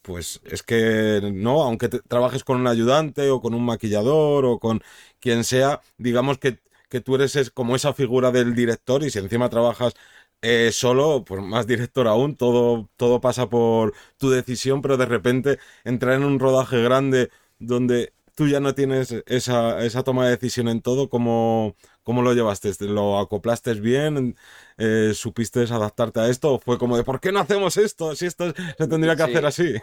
pues 0.03 0.41
es 0.45 0.63
que 0.63 1.21
no, 1.33 1.63
aunque 1.63 1.89
trabajes 1.89 2.45
con 2.45 2.61
un 2.61 2.67
ayudante 2.67 3.31
o 3.31 3.41
con 3.41 3.55
un 3.55 3.65
maquillador 3.65 4.45
o 4.45 4.59
con 4.59 4.83
quien 5.21 5.45
sea, 5.45 5.81
digamos 5.99 6.39
que, 6.39 6.59
que 6.89 7.01
tú 7.01 7.15
eres 7.15 7.51
como 7.53 7.77
esa 7.77 7.93
figura 7.95 8.31
del 8.33 8.55
director 8.55 9.03
y 9.05 9.11
si 9.11 9.19
encima 9.21 9.49
trabajas 9.49 9.95
eh, 10.43 10.71
solo, 10.73 11.25
pues 11.25 11.43
más 11.43 11.67
director 11.67 12.09
aún, 12.09 12.37
todo, 12.37 12.91
todo 12.97 13.21
pasa 13.21 13.49
por 13.49 13.95
tu 14.19 14.31
decisión, 14.31 14.83
pero 14.83 14.97
de 14.97 15.07
repente 15.07 15.59
entrar 15.85 16.15
en 16.17 16.25
un 16.25 16.39
rodaje 16.41 16.83
grande 16.83 17.31
donde 17.59 18.13
tú 18.35 18.49
ya 18.49 18.61
no 18.61 18.75
tienes 18.75 19.13
esa, 19.27 19.85
esa 19.85 20.03
toma 20.03 20.25
de 20.25 20.33
decisión 20.33 20.69
en 20.69 20.83
todo, 20.83 21.09
¿cómo, 21.09 21.77
cómo 22.03 22.23
lo 22.23 22.35
llevaste? 22.35 22.73
¿Lo 22.81 23.19
acoplaste 23.19 23.75
bien? 23.75 24.37
Eh, 24.79 25.13
¿Supiste 25.15 25.61
adaptarte 25.63 26.21
a 26.21 26.29
esto? 26.29 26.55
¿O 26.55 26.59
fue 26.59 26.79
como 26.79 26.97
de, 26.97 27.05
¿por 27.05 27.21
qué 27.21 27.33
no 27.33 27.41
hacemos 27.41 27.77
esto? 27.77 28.15
Si 28.17 28.27
esto 28.27 28.53
se 28.79 28.89
tendría 28.89 29.17
que 29.17 29.23
hacer 29.23 29.47
así. 29.47 29.75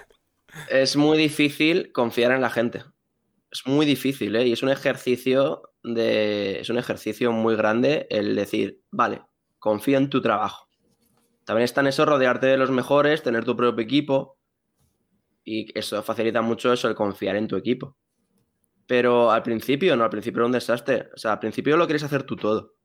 Es 0.69 0.95
muy 0.95 1.17
difícil 1.17 1.91
confiar 1.91 2.32
en 2.32 2.41
la 2.41 2.50
gente. 2.50 2.84
Es 3.52 3.65
muy 3.65 3.86
difícil, 3.86 4.36
¿eh? 4.36 4.48
Y 4.48 4.54
es 4.54 4.63
un 4.63 4.69
ejercicio 4.69 5.63
de. 5.84 6.60
Es 6.60 6.69
un 6.69 6.78
ejercicio 6.78 7.32
muy 7.32 7.56
grande 7.56 8.08
el 8.10 8.36
decir, 8.36 8.82
vale, 8.91 9.22
confía 9.60 9.98
en 9.98 10.10
tu 10.10 10.22
trabajo. 10.22 10.67
También 11.45 11.65
está 11.65 11.82
en 11.82 11.88
eso 11.88 12.06
rodearte 12.06 12.48
de 12.48 12.58
los 12.58 12.72
mejores, 12.72 13.24
tener 13.24 13.43
tu 13.43 13.56
propio 13.56 13.84
equipo. 13.84 14.38
Y 15.43 15.78
eso 15.78 16.02
facilita 16.04 16.41
mucho 16.41 16.72
eso, 16.72 16.88
el 16.88 16.95
confiar 16.95 17.36
en 17.36 17.48
tu 17.48 17.56
equipo. 17.56 17.98
Pero 18.86 19.32
al 19.32 19.43
principio, 19.43 19.95
no, 19.95 20.04
al 20.04 20.10
principio 20.10 20.39
era 20.39 20.45
un 20.45 20.52
desastre. 20.52 21.10
O 21.13 21.17
sea, 21.17 21.34
al 21.34 21.39
principio 21.39 21.78
lo 21.78 21.86
quieres 21.86 22.04
hacer 22.04 22.24
tú 22.24 22.36
todo. 22.36 22.76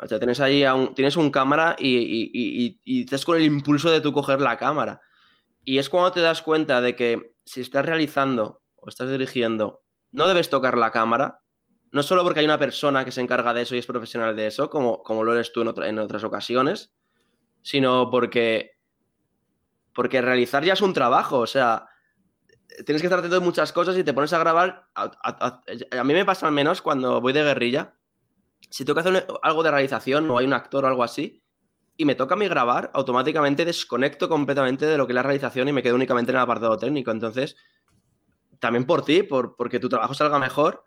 O 0.00 0.06
sea, 0.06 0.18
tienes 0.18 0.40
ahí 0.40 0.64
un, 0.64 0.94
tienes 0.94 1.16
un 1.16 1.30
cámara 1.30 1.76
y, 1.78 2.30
y, 2.32 2.80
y, 2.84 3.02
estás 3.02 3.24
con 3.24 3.36
el 3.36 3.44
impulso 3.44 3.90
de 3.90 4.00
tú 4.00 4.12
coger 4.12 4.40
la 4.40 4.56
cámara. 4.56 5.00
Y 5.64 5.78
es 5.78 5.90
cuando 5.90 6.12
te 6.12 6.20
das 6.20 6.42
cuenta 6.42 6.80
de 6.80 6.96
que 6.96 7.34
si 7.44 7.60
estás 7.60 7.84
realizando 7.84 8.62
o 8.76 8.88
estás 8.88 9.10
dirigiendo, 9.10 9.82
no 10.10 10.26
debes 10.26 10.48
tocar 10.48 10.78
la 10.78 10.90
cámara, 10.90 11.41
no 11.92 12.02
solo 12.02 12.24
porque 12.24 12.40
hay 12.40 12.46
una 12.46 12.58
persona 12.58 13.04
que 13.04 13.12
se 13.12 13.20
encarga 13.20 13.52
de 13.52 13.62
eso 13.62 13.74
y 13.74 13.78
es 13.78 13.86
profesional 13.86 14.34
de 14.34 14.46
eso, 14.46 14.70
como, 14.70 15.02
como 15.02 15.24
lo 15.24 15.34
eres 15.34 15.52
tú 15.52 15.60
en, 15.60 15.98
otras 15.98 16.24
ocasiones, 16.24 16.90
sino 17.60 18.10
porque, 18.10 18.78
porque 19.94 20.22
realizar 20.22 20.64
ya 20.64 20.72
es 20.72 20.80
un 20.80 20.94
trabajo, 20.94 21.38
o 21.38 21.46
sea, 21.46 21.86
tienes 22.86 23.02
que 23.02 23.06
estar 23.06 23.18
atento 23.18 23.38
de 23.38 23.44
muchas 23.44 23.72
cosas 23.74 23.96
y 23.98 24.04
te 24.04 24.14
pones 24.14 24.32
a 24.32 24.38
grabar. 24.38 24.88
A, 24.94 26.04
mí 26.04 26.14
me 26.14 26.24
pasa 26.24 26.46
al 26.46 26.52
menos 26.52 26.80
cuando 26.80 27.20
voy 27.20 27.34
de 27.34 27.44
guerrilla, 27.44 27.94
si 28.70 28.86
tengo 28.86 28.94
que 28.94 29.08
hacer 29.08 29.26
algo 29.42 29.62
de 29.62 29.70
realización 29.70 30.30
o 30.30 30.38
hay 30.38 30.46
un 30.46 30.54
actor 30.54 30.86
o 30.86 30.88
algo 30.88 31.04
así, 31.04 31.42
y 31.98 32.06
me 32.06 32.14
toca 32.14 32.34
a 32.34 32.38
mí 32.38 32.48
grabar, 32.48 32.90
automáticamente 32.94 33.66
desconecto 33.66 34.30
completamente 34.30 34.86
de 34.86 34.96
lo 34.96 35.06
que 35.06 35.12
es 35.12 35.16
la 35.16 35.22
realización 35.22 35.68
y 35.68 35.72
me 35.72 35.82
quedo 35.82 35.96
únicamente 35.96 36.32
en 36.32 36.36
el 36.36 36.42
apartado 36.42 36.78
técnico. 36.78 37.10
Entonces, 37.10 37.54
también 38.60 38.86
por 38.86 39.04
ti, 39.04 39.22
por, 39.22 39.56
porque 39.56 39.78
tu 39.78 39.90
trabajo 39.90 40.14
salga 40.14 40.38
mejor, 40.38 40.84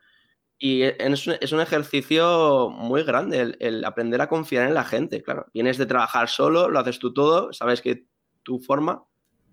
y 0.58 0.84
e, 0.84 0.96
es 1.00 1.52
un, 1.52 1.60
ejercicio 1.60 2.70
muy 2.70 3.04
grande 3.04 3.56
el, 3.60 3.86
aprender 3.86 4.22
a 4.22 4.30
confiar 4.30 4.68
en 4.68 4.74
la 4.74 4.84
gente, 4.84 5.22
claro. 5.22 5.48
Vienes 5.54 5.78
de 5.78 5.86
trabajar 5.86 6.30
solo, 6.30 6.70
lo 6.70 6.80
haces 6.80 7.00
tú 7.00 7.14
todo, 7.14 7.52
sabes 7.54 7.82
que 7.82 8.08
tu 8.44 8.60
forma 8.60 9.04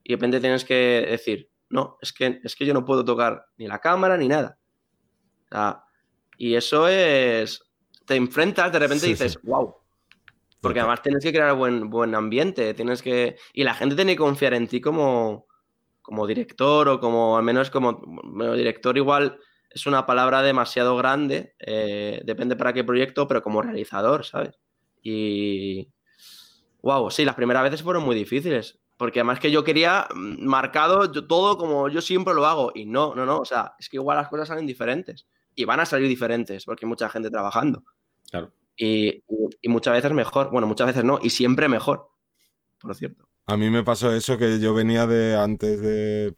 y 0.04 0.10
de 0.10 0.16
repente 0.16 0.40
tienes 0.40 0.64
que 0.64 1.06
decir, 1.10 1.50
no, 1.70 1.96
es 2.00 2.12
que, 2.12 2.40
es 2.44 2.54
que 2.54 2.66
yo 2.66 2.74
no 2.74 2.84
puedo 2.84 3.04
tocar 3.04 3.46
ni 3.56 3.66
la 3.66 3.80
cámara 3.80 4.16
ni 4.16 4.28
nada. 4.28 4.58
y 6.38 6.54
eso 6.54 6.88
es, 6.88 7.62
te 8.06 8.14
enfrentas, 8.14 8.72
de 8.72 8.78
repente 8.78 9.06
dices, 9.06 9.38
wow. 9.42 9.76
Porque 10.60 10.78
además 10.78 11.02
tienes 11.02 11.24
que 11.24 11.32
crear 11.32 11.56
buen, 11.56 11.90
buen 11.90 12.14
ambiente, 12.14 12.72
tienes 12.74 13.02
que... 13.02 13.36
Y 13.52 13.64
la 13.64 13.74
gente 13.74 13.96
tiene 13.96 14.12
que 14.12 14.18
confiar 14.18 14.54
en 14.54 14.68
ti 14.68 14.80
como, 14.80 15.48
como 16.02 16.24
director 16.24 16.88
o 16.88 17.00
como, 17.00 17.36
al 17.36 17.42
menos 17.42 17.68
como, 17.68 18.00
bueno, 18.04 18.54
director 18.54 18.96
igual 18.96 19.40
es 19.74 19.86
una 19.86 20.06
palabra 20.06 20.42
demasiado 20.42 20.96
grande, 20.96 21.54
eh, 21.58 22.20
depende 22.24 22.56
para 22.56 22.72
qué 22.72 22.84
proyecto, 22.84 23.26
pero 23.26 23.42
como 23.42 23.62
realizador, 23.62 24.24
¿sabes? 24.24 24.58
Y. 25.02 25.88
Wow, 26.82 27.10
sí, 27.10 27.24
las 27.24 27.34
primeras 27.34 27.62
veces 27.62 27.82
fueron 27.82 28.04
muy 28.04 28.16
difíciles. 28.16 28.78
Porque 28.96 29.20
además 29.20 29.40
que 29.40 29.50
yo 29.50 29.64
quería 29.64 30.06
mm, 30.14 30.44
marcado 30.44 31.10
todo 31.10 31.56
como 31.56 31.88
yo 31.88 32.00
siempre 32.00 32.34
lo 32.34 32.46
hago. 32.46 32.72
Y 32.74 32.84
no, 32.86 33.14
no, 33.14 33.26
no. 33.26 33.38
O 33.38 33.44
sea, 33.44 33.74
es 33.78 33.88
que 33.88 33.96
igual 33.96 34.16
las 34.16 34.28
cosas 34.28 34.48
salen 34.48 34.66
diferentes. 34.66 35.26
Y 35.54 35.64
van 35.64 35.80
a 35.80 35.86
salir 35.86 36.08
diferentes 36.08 36.64
porque 36.64 36.86
hay 36.86 36.88
mucha 36.88 37.08
gente 37.08 37.30
trabajando. 37.30 37.84
Claro. 38.30 38.52
Y, 38.76 39.22
y 39.60 39.68
muchas 39.68 39.94
veces 39.94 40.12
mejor. 40.12 40.50
Bueno, 40.50 40.66
muchas 40.66 40.86
veces 40.86 41.04
no. 41.04 41.18
Y 41.22 41.30
siempre 41.30 41.68
mejor. 41.68 42.10
Por 42.80 42.94
cierto. 42.94 43.28
A 43.46 43.56
mí 43.56 43.70
me 43.70 43.82
pasó 43.82 44.12
eso 44.12 44.38
que 44.38 44.60
yo 44.60 44.72
venía 44.72 45.06
de 45.06 45.36
antes 45.36 45.80
de 45.80 46.36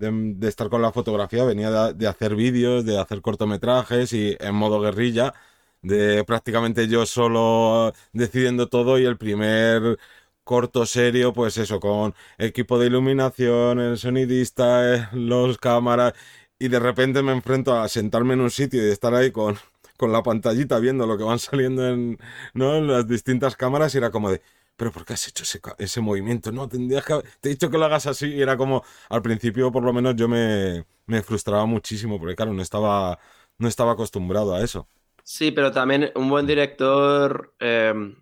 de, 0.00 0.48
estar 0.48 0.68
con 0.70 0.82
la 0.82 0.92
fotografía, 0.92 1.44
venía 1.44 1.92
de, 1.92 2.08
hacer 2.08 2.34
vídeos, 2.34 2.84
de 2.84 2.98
hacer 2.98 3.20
cortometrajes 3.20 4.12
y 4.12 4.36
en 4.40 4.54
modo 4.54 4.80
guerrilla, 4.80 5.34
de 5.82 6.24
prácticamente 6.24 6.88
yo 6.88 7.06
solo 7.06 7.92
decidiendo 8.12 8.68
todo 8.68 8.98
y 8.98 9.04
el 9.04 9.18
primer 9.18 9.98
corto 10.44 10.86
serio, 10.86 11.32
pues 11.32 11.56
eso, 11.58 11.80
con 11.80 12.14
equipo 12.38 12.78
de 12.78 12.86
iluminación, 12.86 13.78
el 13.80 13.98
sonidista, 13.98 14.94
eh, 14.96 15.08
los 15.12 15.58
cámaras, 15.58 16.14
y 16.58 16.68
de 16.68 16.80
repente 16.80 17.22
me 17.22 17.32
enfrento 17.32 17.78
a 17.78 17.88
sentarme 17.88 18.34
en 18.34 18.40
un 18.40 18.50
sitio 18.50 18.86
y 18.86 18.90
estar 18.90 19.14
ahí 19.14 19.30
con, 19.32 19.56
con 19.96 20.12
la 20.12 20.22
pantallita 20.22 20.78
viendo 20.78 21.06
lo 21.06 21.18
que 21.18 21.24
van 21.24 21.38
saliendo 21.38 21.86
en, 21.88 22.18
¿no? 22.54 22.76
en 22.76 22.88
las 22.88 23.06
distintas 23.06 23.56
cámaras 23.56 23.94
y 23.94 23.98
era 23.98 24.10
como 24.10 24.30
de, 24.30 24.42
pero 24.80 24.92
¿por 24.92 25.04
qué 25.04 25.12
has 25.12 25.28
hecho 25.28 25.44
ese, 25.76 26.00
movimiento? 26.00 26.50
No, 26.52 26.66
tendrías 26.66 27.04
que... 27.04 27.20
Te 27.42 27.50
he 27.50 27.52
dicho 27.52 27.68
que 27.68 27.76
lo 27.76 27.84
hagas 27.84 28.06
así 28.06 28.28
y 28.28 28.40
era 28.40 28.56
como, 28.56 28.82
al 29.10 29.20
principio 29.20 29.70
por 29.70 29.82
lo 29.82 29.92
menos 29.92 30.16
yo 30.16 30.26
me, 30.26 30.86
frustraba 31.22 31.66
muchísimo 31.66 32.18
porque 32.18 32.34
claro, 32.34 32.54
no 32.54 32.62
estaba, 32.62 33.18
no 33.58 33.68
estaba 33.68 33.92
acostumbrado 33.92 34.54
a 34.54 34.64
eso. 34.64 34.88
Sí, 35.22 35.50
pero 35.50 35.70
también 35.70 36.10
un 36.14 36.30
buen 36.30 36.46
director, 36.46 37.54
em, 37.58 38.16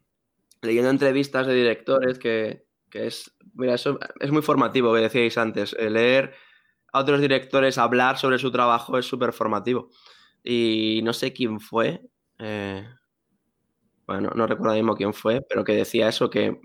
leyendo 0.61 0.91
entrevistas 0.91 1.47
de 1.47 1.55
directores, 1.55 2.19
que, 2.19 2.65
es, 2.91 3.31
mira, 3.55 3.75
eso 3.75 4.01
es 4.19 4.33
muy 4.33 4.43
formativo, 4.43 4.93
que 4.93 5.03
decíais 5.03 5.39
antes, 5.39 5.77
leer 5.79 6.35
a 6.93 6.99
otros 6.99 7.21
directores 7.21 7.79
hablar 7.79 8.19
sobre 8.19 8.41
su 8.41 8.51
trabajo 8.51 8.99
es 8.99 9.07
súper 9.07 9.33
formativo. 9.33 9.91
Y 10.43 11.03
no 11.05 11.13
sé 11.13 11.33
quién 11.33 11.61
fue, 11.61 12.03
eh, 12.41 12.85
bueno, 14.09 14.31
no 14.35 14.47
recuerdo 14.47 14.75
mismo 14.75 14.97
quién 14.97 15.13
fue, 15.13 15.43
pero 15.43 15.65
que 15.65 15.75
decía 15.75 16.09
eso, 16.09 16.31
que 16.31 16.59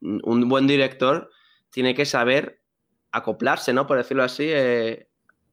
un 0.00 0.48
buen 0.48 0.68
director 0.68 1.28
tiene 1.70 1.96
que 1.96 2.06
saber 2.06 2.62
acoplarse, 3.10 3.72
¿no? 3.72 3.88
Por 3.88 3.96
decirlo 3.96 4.22
así, 4.22 4.44
eh, 4.46 5.08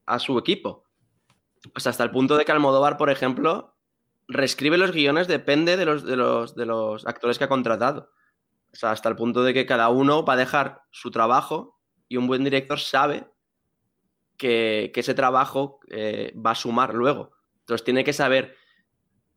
a 0.06 0.20
su 0.20 0.38
equipo. 0.38 0.84
Sea, 1.78 1.90
hasta 1.90 2.04
el 2.04 2.12
punto 2.12 2.38
de 2.38 2.46
que 2.46 2.52
Almodóvar, 2.52 2.98
por 2.98 3.10
ejemplo, 3.10 3.76
reescribe 4.28 4.78
los 4.78 4.92
guiones, 4.92 5.28
depende 5.28 5.76
de 5.76 5.86
los, 5.86 6.06
de 6.06 6.16
los, 6.18 6.56
de 6.56 6.68
los 6.68 7.08
actores 7.08 7.40
que 7.40 7.46
ha 7.46 7.50
contratado. 7.50 8.12
O 8.72 8.76
sea, 8.76 8.92
hasta 8.92 9.10
el 9.10 9.16
punto 9.16 9.44
de 9.44 9.56
que 9.56 9.66
cada 9.66 9.90
uno 9.90 10.24
va 10.24 10.34
a 10.34 10.38
dejar 10.38 10.84
su 10.92 11.10
trabajo 11.10 11.80
y 12.08 12.18
un 12.18 12.28
buen 12.28 12.44
director 12.44 12.80
sabe 12.80 13.28
que, 14.38 14.92
ese 14.94 15.16
trabajo 15.16 15.80
eh, 15.90 16.32
va 16.36 16.52
a 16.52 16.56
sumar 16.56 16.94
luego. 16.94 17.32
Entonces 17.62 17.84
tiene 17.84 18.04
que 18.04 18.14
saber 18.14 18.56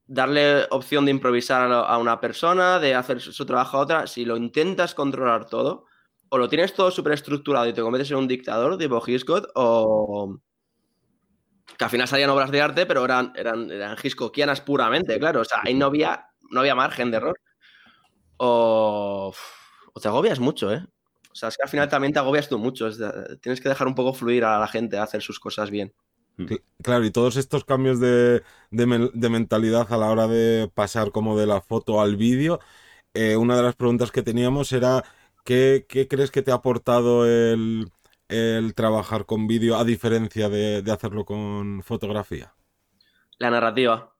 darle 0.07 0.67
opción 0.71 1.05
de 1.05 1.11
improvisar 1.11 1.71
a 1.73 1.99
una 1.99 2.21
persona, 2.21 2.79
de 2.79 2.95
hacer 2.95 3.21
su 3.21 3.45
trabajo 3.45 3.77
a 3.77 3.81
otra, 3.81 4.07
si 4.07 4.25
lo 4.25 4.37
intentas 4.37 4.95
controlar 4.95 5.47
todo, 5.47 5.87
o 6.29 6.39
lo 6.39 6.49
tienes 6.49 6.75
todo 6.75 6.91
súper 6.91 7.13
estructurado 7.13 7.67
y 7.67 7.73
te 7.73 7.83
conviertes 7.83 8.11
en 8.11 8.19
un 8.19 8.29
dictador 8.29 8.79
tipo 8.79 9.03
Hitchcock, 9.05 9.49
o 9.55 10.39
que 11.77 11.85
al 11.85 11.91
final 11.91 12.09
salían 12.09 12.31
obras 12.31 12.51
de 12.51 12.61
arte, 12.61 12.87
pero 12.87 13.05
eran, 13.05 13.33
eran, 13.37 13.71
eran 13.71 13.97
Hitchcockianas 14.03 14.61
puramente, 14.61 15.19
claro. 15.19 15.41
O 15.41 15.45
sea, 15.45 15.61
ahí 15.65 15.75
no 15.75 15.87
había, 15.87 16.27
no 16.51 16.61
había 16.61 16.75
margen 16.75 17.11
de 17.11 17.19
error. 17.19 17.41
O, 18.39 19.33
o 19.93 20.01
te 20.01 20.09
agobias 20.09 20.41
mucho, 20.41 20.73
¿eh? 20.73 20.85
O 21.31 21.35
sea, 21.35 21.51
es 21.51 21.57
que 21.57 21.65
al 21.65 21.69
final 21.69 21.89
también 21.89 22.15
te 22.15 22.19
agobias 22.19 22.49
tú 22.49 22.59
mucho. 22.59 22.89
tienes 23.41 23.61
que 23.61 23.69
dejar 23.69 23.87
un 23.87 23.95
poco 23.95 24.15
fluir 24.15 24.45
a 24.45 24.59
la 24.59 24.69
gente 24.69 24.97
a 24.97 25.03
hacer 25.03 25.21
sus 25.21 25.39
cosas 25.39 25.71
bien. 25.71 25.93
Claro, 26.83 27.05
y 27.05 27.11
todos 27.11 27.37
estos 27.37 27.65
cambios 27.65 27.99
de, 27.99 28.43
mentalidad 28.71 29.91
a 29.93 29.97
la 29.97 30.11
hora 30.11 30.27
de 30.27 30.71
pasar 30.75 31.11
como 31.11 31.39
de 31.39 31.47
la 31.47 31.63
foto 31.63 32.01
al 32.01 32.17
vídeo, 32.17 32.61
eh, 33.15 33.37
una 33.37 33.57
de 33.57 33.63
las 33.63 33.75
preguntas 33.75 34.11
que 34.13 34.23
teníamos 34.23 34.73
era, 34.73 35.03
¿qué, 35.45 35.87
crees 35.89 36.31
que 36.31 36.43
te 36.43 36.51
ha 36.51 36.57
aportado 36.57 37.27
el, 37.27 37.91
trabajar 38.75 39.25
con 39.25 39.47
vídeo 39.47 39.77
a 39.77 39.85
diferencia 39.85 40.51
de, 40.51 40.85
hacerlo 40.93 41.25
con 41.25 41.83
fotografía? 41.83 42.55
La 43.39 43.51
narrativa. 43.51 44.15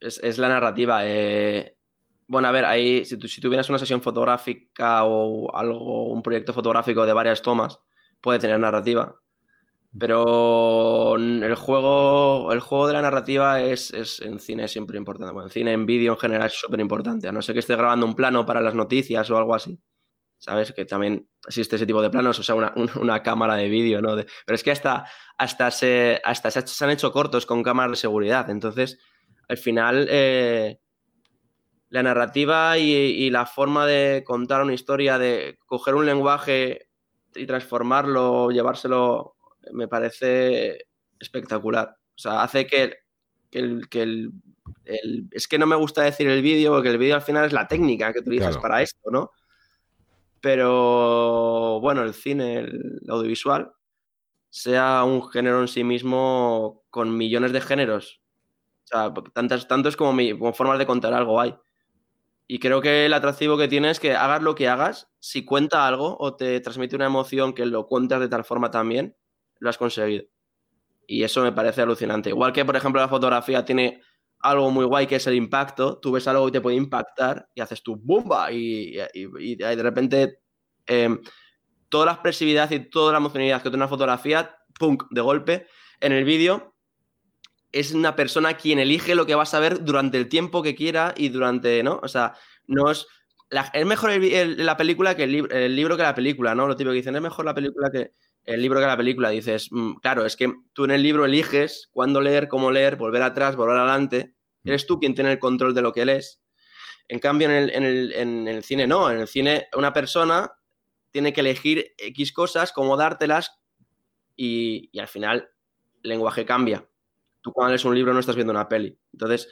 Es, 0.00 0.38
la 0.38 0.48
narrativa. 0.48 1.00
Eh, 1.04 1.76
Bueno, 2.26 2.48
a 2.48 2.52
ver, 2.52 2.64
ahí, 2.64 3.04
si, 3.04 3.16
si 3.28 3.40
tuvieras 3.40 3.68
una 3.68 3.78
sesión 3.78 4.02
fotográfica 4.02 5.04
o 5.04 5.54
algo, 5.56 6.08
un 6.08 6.22
proyecto 6.22 6.52
fotográfico 6.52 7.06
de 7.06 7.12
varias 7.12 7.42
tomas, 7.42 7.80
puede 8.20 8.38
tener 8.40 8.58
narrativa. 8.58 9.20
Pero 9.96 11.16
el 11.16 11.54
juego, 11.54 12.52
el 12.52 12.60
juego 12.60 12.86
de 12.88 12.92
la 12.92 13.02
narrativa 13.02 13.62
es, 13.62 13.90
es 13.92 14.20
en 14.20 14.38
cine 14.38 14.68
siempre 14.68 14.98
importante. 14.98 15.32
Bueno, 15.32 15.48
en 15.48 15.52
cine, 15.52 15.72
en 15.72 15.86
vídeo 15.86 16.12
en 16.12 16.18
general 16.18 16.46
es 16.48 16.60
súper 16.60 16.80
importante. 16.80 17.26
A 17.26 17.32
no 17.32 17.40
ser 17.40 17.54
que 17.54 17.60
esté 17.60 17.74
grabando 17.74 18.04
un 18.04 18.14
plano 18.14 18.44
para 18.44 18.60
las 18.60 18.74
noticias 18.74 19.30
o 19.30 19.38
algo 19.38 19.54
así. 19.54 19.80
¿Sabes? 20.36 20.72
Que 20.72 20.84
también 20.84 21.28
existe 21.46 21.76
ese 21.76 21.86
tipo 21.86 22.00
de 22.00 22.10
planos, 22.10 22.38
o 22.38 22.42
sea, 22.42 22.54
una, 22.54 22.72
una 23.00 23.22
cámara 23.22 23.56
de 23.56 23.68
vídeo, 23.68 24.00
¿no? 24.00 24.14
pero 24.14 24.54
es 24.54 24.62
que 24.62 24.70
hasta, 24.70 25.06
hasta, 25.36 25.70
se, 25.72 26.20
hasta 26.22 26.50
se, 26.52 26.84
han 26.84 26.90
hecho 26.90 27.10
cortos 27.10 27.44
con 27.44 27.62
cámaras 27.64 27.92
de 27.92 27.96
seguridad. 27.96 28.48
Entonces, 28.48 28.98
al 29.48 29.56
final, 29.56 30.06
eh, 30.08 30.78
la 31.88 32.04
narrativa 32.04 32.78
y, 32.78 32.92
y, 32.92 33.30
la 33.30 33.46
forma 33.46 33.84
de 33.86 34.22
contar 34.24 34.62
una 34.62 34.74
historia, 34.74 35.18
de 35.18 35.58
coger 35.66 35.96
un 35.96 36.06
lenguaje 36.06 36.88
y 37.34 37.46
transformarlo, 37.46 38.50
llevárselo 38.52 39.37
me 39.72 39.88
parece 39.88 40.86
espectacular. 41.18 41.96
O 42.14 42.18
sea, 42.18 42.42
hace 42.42 42.66
que, 42.66 42.98
el, 43.52 43.88
que 43.88 44.02
el, 44.02 44.32
Es 45.30 45.48
que 45.48 45.58
no 45.58 45.66
me 45.66 45.76
gusta 45.76 46.02
decir 46.02 46.28
el 46.28 46.42
vídeo, 46.42 46.72
porque 46.72 46.90
el 46.90 46.98
vídeo 46.98 47.14
al 47.14 47.22
final 47.22 47.44
es 47.44 47.52
la 47.52 47.68
técnica 47.68 48.12
que 48.12 48.20
utilizas 48.20 48.58
para 48.58 48.82
esto, 48.82 49.10
¿no? 49.10 49.30
Pero 50.40 51.80
bueno, 51.80 52.02
el 52.02 52.14
cine, 52.14 52.58
el 52.58 53.00
audiovisual, 53.08 53.72
sea 54.50 55.04
un 55.04 55.28
género 55.28 55.60
en 55.60 55.68
sí 55.68 55.84
mismo 55.84 56.84
con 56.90 57.16
millones 57.16 57.52
de 57.52 57.60
géneros. 57.60 58.20
O 58.84 58.86
sea, 58.86 59.14
tantas, 59.32 59.68
tantos 59.68 59.96
como, 59.96 60.16
como 60.38 60.52
formas 60.52 60.78
de 60.78 60.86
contar 60.86 61.12
algo 61.12 61.40
hay. 61.40 61.54
Y 62.50 62.60
creo 62.60 62.80
que 62.80 63.04
el 63.04 63.12
atractivo 63.12 63.58
que 63.58 63.68
tiene 63.68 63.90
es 63.90 64.00
que 64.00 64.14
hagas 64.14 64.42
lo 64.42 64.54
que 64.54 64.68
hagas, 64.68 65.10
si 65.20 65.44
cuenta 65.44 65.86
algo 65.86 66.16
o 66.18 66.34
te 66.34 66.58
transmite 66.60 66.96
una 66.96 67.04
emoción 67.04 67.52
que 67.52 67.66
lo 67.66 67.86
cuentas 67.86 68.20
de 68.20 68.28
tal 68.28 68.42
forma 68.42 68.70
también, 68.70 69.14
lo 69.58 69.70
has 69.70 69.78
conseguido. 69.78 70.24
Y 71.06 71.22
eso 71.22 71.42
me 71.42 71.52
parece 71.52 71.80
alucinante. 71.80 72.30
Igual 72.30 72.52
que, 72.52 72.64
por 72.64 72.76
ejemplo, 72.76 73.00
la 73.00 73.08
fotografía 73.08 73.64
tiene 73.64 74.02
algo 74.40 74.70
muy 74.70 74.84
guay 74.84 75.06
que 75.06 75.16
es 75.16 75.26
el 75.26 75.34
impacto. 75.34 75.98
Tú 75.98 76.12
ves 76.12 76.28
algo 76.28 76.46
que 76.46 76.52
te 76.52 76.60
puede 76.60 76.76
impactar 76.76 77.48
y 77.54 77.60
haces 77.60 77.82
tu 77.82 77.96
bomba 77.96 78.52
y, 78.52 78.92
de 78.92 79.82
repente 79.82 80.40
em, 80.86 81.20
toda 81.88 82.06
la 82.06 82.12
expresividad 82.12 82.70
y 82.70 82.90
toda 82.90 83.12
la 83.12 83.18
emocionalidad 83.18 83.58
que 83.62 83.70
tiene 83.70 83.78
una 83.78 83.88
fotografía, 83.88 84.56
¡pum! 84.78 84.98
de 85.10 85.20
golpe. 85.20 85.66
En 86.00 86.12
el 86.12 86.24
vídeo 86.24 86.74
es 87.72 87.92
una 87.92 88.16
persona 88.16 88.54
quien 88.54 88.78
elige 88.78 89.14
lo 89.14 89.26
que 89.26 89.34
vas 89.34 89.54
a 89.54 89.60
ver 89.60 89.84
durante 89.84 90.18
el 90.18 90.28
tiempo 90.28 90.62
que 90.62 90.74
quiera 90.74 91.14
y 91.16 91.28
durante, 91.28 91.82
¿no? 91.82 92.00
O 92.02 92.08
sea, 92.08 92.34
no 92.66 92.90
es... 92.90 93.06
es 93.72 93.86
mejor 93.86 94.10
la 94.20 94.76
película 94.76 95.16
que 95.16 95.24
el, 95.24 95.52
el, 95.52 95.76
libro 95.76 95.96
que 95.96 96.02
la 96.02 96.14
película, 96.14 96.54
¿no? 96.54 96.66
Lo 96.66 96.76
típico 96.76 96.92
que 96.92 96.98
dicen, 96.98 97.16
es 97.16 97.22
mejor 97.22 97.44
la 97.44 97.54
película 97.54 97.90
que 97.90 98.12
el 98.44 98.62
libro 98.62 98.80
que 98.80 98.86
la 98.86 98.96
película. 98.96 99.30
Dices, 99.30 99.68
mm, 99.70 99.94
claro, 99.96 100.24
es 100.24 100.36
que 100.36 100.52
tú 100.72 100.84
en 100.84 100.92
el 100.92 101.02
libro 101.02 101.24
eliges 101.24 101.88
cuándo 101.92 102.20
leer, 102.20 102.48
cómo 102.48 102.70
leer, 102.70 102.96
volver 102.96 103.22
atrás, 103.22 103.56
volver 103.56 103.76
adelante. 103.76 104.34
Mm. 104.62 104.68
Eres 104.68 104.86
tú 104.86 104.98
quien 104.98 105.14
tiene 105.14 105.32
el 105.32 105.38
control 105.38 105.74
de 105.74 105.82
lo 105.82 105.92
que 105.92 106.04
lees. 106.04 106.40
En 107.08 107.18
cambio, 107.20 107.50
en 107.50 107.54
el, 107.54 108.62
cine 108.64 108.86
no. 108.86 109.10
En 109.10 109.20
el 109.20 109.28
cine 109.28 109.68
una 109.74 109.92
persona 109.92 110.52
tiene 111.10 111.32
que 111.32 111.40
elegir 111.40 111.94
X 111.96 112.32
cosas, 112.32 112.72
cómo 112.72 112.96
dártelas 112.98 113.58
y, 114.36 114.90
y 114.92 114.98
al 114.98 115.08
final 115.08 115.48
el 116.02 116.10
lenguaje 116.10 116.44
cambia. 116.44 116.86
Tú 117.40 117.52
cuando 117.52 117.70
lees 117.70 117.84
un 117.86 117.94
libro 117.94 118.12
no 118.12 118.20
estás 118.20 118.36
viendo 118.36 118.50
una 118.50 118.68
peli. 118.68 118.98
Entonces, 119.12 119.48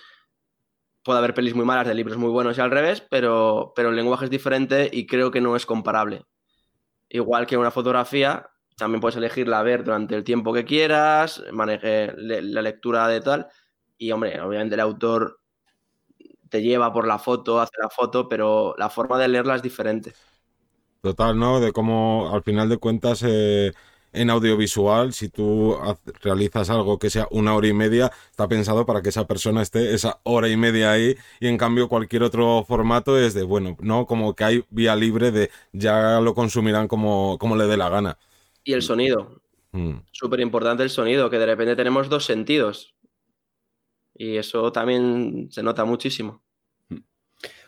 puede 1.07 1.21
haber 1.21 1.35
pelis 1.35 1.55
muy 1.55 1.65
malas 1.65 1.87
de 1.87 1.95
libros 1.95 2.19
muy 2.19 2.31
buenos 2.31 2.59
y 2.59 2.61
al 2.61 2.73
revés, 2.73 3.01
pero, 3.01 3.73
pero 3.77 3.91
el 3.91 3.97
lenguaje 3.97 4.25
es 4.25 4.31
diferente 4.31 4.91
y 4.93 5.07
creo 5.07 5.31
que 5.31 5.41
no 5.41 5.55
es 5.55 5.65
comparable. 5.65 6.27
Igual 7.09 7.47
que 7.47 7.57
una 7.57 7.71
fotografía, 7.71 8.51
también 8.77 9.01
puedes 9.01 9.17
elegirla 9.17 9.59
a 9.59 9.63
ver 9.63 9.85
durante 9.85 10.15
el 10.15 10.23
tiempo 10.23 10.53
que 10.53 10.65
quieras, 10.65 11.43
maneje 11.51 12.13
la 12.17 12.63
lectura 12.63 13.09
de 13.09 13.21
tal. 13.21 13.49
Y, 13.99 14.13
hombre, 14.13 14.41
obviamente 14.41 14.75
el 14.75 14.81
autor 14.81 15.41
te 16.51 16.63
lleva 16.63 16.93
por 16.93 17.07
la 17.07 17.19
foto, 17.19 17.61
hace 17.61 17.73
la 17.81 17.89
foto, 17.89 18.29
pero 18.29 18.75
la 18.77 18.91
forma 18.91 19.19
de 19.19 19.29
leerla 19.29 19.57
es 19.57 19.63
diferente. 19.63 20.13
Total, 21.01 21.39
¿no? 21.39 21.61
De 21.61 21.73
cómo, 21.73 22.31
al 22.33 22.43
final 22.43 22.69
de 22.69 22.77
cuentas, 22.77 23.23
eh, 23.27 23.73
en 24.13 24.31
audiovisual, 24.31 25.13
si 25.15 25.31
tú 25.31 25.77
realizas 26.23 26.69
algo 26.69 26.99
que 26.99 27.11
sea 27.11 27.29
una 27.31 27.55
hora 27.55 27.69
y 27.69 27.73
media, 27.73 28.13
está 28.31 28.47
pensado 28.47 28.85
para 28.85 29.01
que 29.03 29.09
esa 29.09 29.27
persona 29.27 29.63
esté 29.63 29.95
esa 29.95 30.21
hora 30.23 30.49
y 30.49 30.57
media 30.57 30.93
ahí, 30.93 31.17
y 31.41 31.49
en 31.49 31.57
cambio 31.57 31.89
cualquier 31.89 32.23
otro 32.23 32.65
formato 32.67 33.19
es 33.19 33.35
de, 33.35 33.43
bueno, 33.43 33.77
¿no? 33.81 34.07
Como 34.07 34.35
que 34.35 34.45
hay 34.45 34.65
vía 34.71 34.97
libre 34.97 35.31
de 35.31 35.51
ya 35.73 36.21
lo 36.21 36.35
consumirán 36.35 36.89
como, 36.89 37.39
como 37.39 37.57
le 37.57 37.67
dé 37.67 37.77
la 37.77 37.89
gana. 37.89 38.19
Y 38.67 38.73
el 38.73 38.83
sonido. 38.83 39.41
Mm. 39.71 39.99
Súper 40.11 40.41
importante 40.41 40.83
el 40.83 40.91
sonido, 40.91 41.31
que 41.31 41.39
de 41.39 41.47
repente 41.47 41.77
tenemos 41.77 42.09
dos 42.09 42.25
sentidos. 42.25 42.97
Y 44.13 44.37
eso 44.37 44.73
también 44.73 45.49
se 45.53 45.63
nota 45.63 45.85
muchísimo. 45.85 46.43
Mm. 46.89 46.97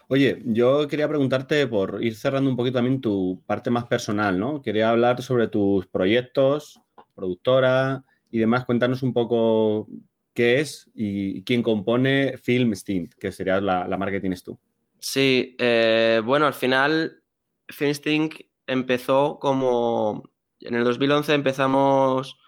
Oye, 0.09 0.43
yo 0.45 0.89
quería 0.89 1.09
preguntarte 1.09 1.69
por 1.69 2.03
ir 2.03 2.17
cerrando 2.17 2.51
un 2.51 2.57
poquito 2.57 2.79
también 2.79 3.01
tu 3.01 3.41
parte 3.47 3.71
más 3.71 3.85
personal, 3.85 4.41
¿no? 4.41 4.61
Quería 4.61 4.91
hablar 4.91 5.23
sobre 5.23 5.47
tus 5.47 5.87
proyectos, 5.87 6.81
productora 7.15 8.05
y 8.33 8.41
demás. 8.41 8.65
Cuéntanos 8.65 9.05
un 9.05 9.13
poco 9.13 9.87
qué 10.35 10.59
es 10.59 10.91
y 10.95 11.45
quién 11.45 11.63
compone 11.63 12.39
Film 12.39 12.75
Stint, 12.75 13.15
que 13.15 13.31
sería 13.31 13.61
la, 13.61 13.87
marca 13.97 14.17
que 14.17 14.21
tienes 14.21 14.43
tú. 14.43 14.59
Sí, 14.99 15.55
eh, 15.61 16.21
bueno, 16.25 16.49
al 16.49 16.55
final 16.55 17.23
Film 17.69 17.95
Stint 17.95 18.35
empezó 18.67 19.39
como 19.39 20.25
en 20.61 20.75
el 20.75 20.85
2011 20.85 21.35
empezamos 21.35 22.39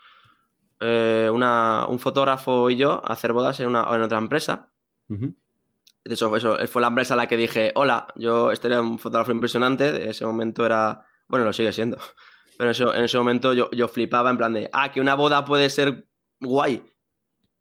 eh, 0.81 1.29
un 1.31 1.99
fotógrafo 1.99 2.71
y 2.71 2.77
yo 2.77 3.03
a 3.05 3.13
hacer 3.13 3.33
bodas 3.33 3.61
en, 3.61 3.69
una, 3.69 3.87
en 3.95 4.03
otra 4.03 4.19
empresa. 4.19 4.73
De 5.09 6.15
hecho, 6.15 6.35
eso, 6.35 6.57
fue 6.69 6.81
la 6.81 6.89
empresa 6.89 7.15
a 7.15 7.17
la 7.17 7.27
que 7.27 7.37
dije, 7.37 7.73
hola, 7.75 8.07
yo 8.17 8.51
este 8.53 8.69
era 8.69 8.81
un 8.81 8.99
fotógrafo 8.99 9.33
impresionante, 9.33 9.93
de 9.93 10.11
ese 10.11 10.25
momento 10.25 10.65
era, 10.65 11.05
bueno, 11.29 11.45
lo 11.45 11.53
sigue 11.53 11.73
siendo, 11.73 11.99
pero 12.59 12.71
en 12.95 13.05
ese 13.05 13.19
momento 13.19 13.53
yo, 13.53 13.71
yo 13.73 13.89
flipaba 13.89 14.31
en 14.31 14.39
plan 14.39 14.53
de, 14.55 14.71
ah, 14.73 14.91
que 14.93 15.01
una 15.01 15.15
boda 15.15 15.45
puede 15.45 15.69
ser 15.69 16.07
guay, 16.41 16.83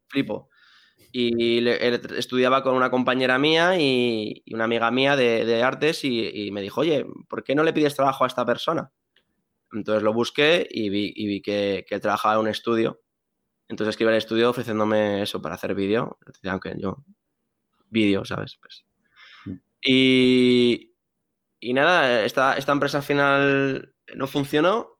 flipo. 0.08 0.48
Y 1.12 1.66
estudiaba 1.68 2.62
con 2.62 2.74
una 2.76 2.88
compañera 2.88 3.36
mía 3.36 3.76
y, 3.80 4.44
una 4.52 4.64
amiga 4.64 4.92
mía 4.92 5.16
de, 5.16 5.62
artes 5.62 6.04
y, 6.04 6.46
y, 6.46 6.52
me 6.52 6.62
dijo, 6.62 6.82
oye, 6.82 7.04
¿por 7.28 7.42
qué 7.42 7.56
no 7.56 7.64
le 7.64 7.72
pides 7.72 7.96
trabajo 7.96 8.22
a 8.22 8.28
esta 8.28 8.46
persona? 8.46 8.92
Entonces 9.72 10.02
lo 10.02 10.12
busqué 10.12 10.66
y 10.70 10.88
vi, 10.90 11.12
y 11.14 11.26
vi 11.26 11.42
que, 11.42 11.84
que, 11.88 12.00
trabajaba 12.00 12.34
en 12.34 12.40
un 12.40 12.48
estudio. 12.48 13.00
Entonces 13.68 13.92
escribí 13.92 14.10
al 14.10 14.16
estudio 14.16 14.50
ofreciéndome 14.50 15.22
eso 15.22 15.40
para 15.40 15.54
hacer 15.54 15.74
vídeo. 15.74 16.18
Aunque 16.44 16.74
yo, 16.78 17.04
vídeo, 17.88 18.24
¿sabes? 18.24 18.58
Pues. 18.60 18.84
Mm. 19.44 19.60
Y, 19.82 20.94
y 21.60 21.72
nada, 21.72 22.24
esta, 22.24 22.54
esta 22.56 22.72
empresa 22.72 22.98
al 22.98 23.04
final 23.04 23.94
no 24.14 24.26
funcionó, 24.26 24.98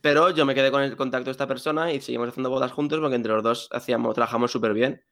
pero 0.00 0.30
yo 0.30 0.44
me 0.44 0.54
quedé 0.54 0.70
con 0.70 0.82
el 0.82 0.96
contacto 0.96 1.26
de 1.26 1.32
esta 1.32 1.46
persona 1.46 1.92
y 1.92 2.00
seguimos 2.00 2.28
haciendo 2.28 2.50
bodas 2.50 2.72
juntos 2.72 3.00
porque 3.00 3.16
entre 3.16 3.32
los 3.32 3.42
dos 3.42 3.68
hacíamos, 3.72 4.14
trabajamos 4.14 4.50
súper 4.50 4.72
bien. 4.74 5.04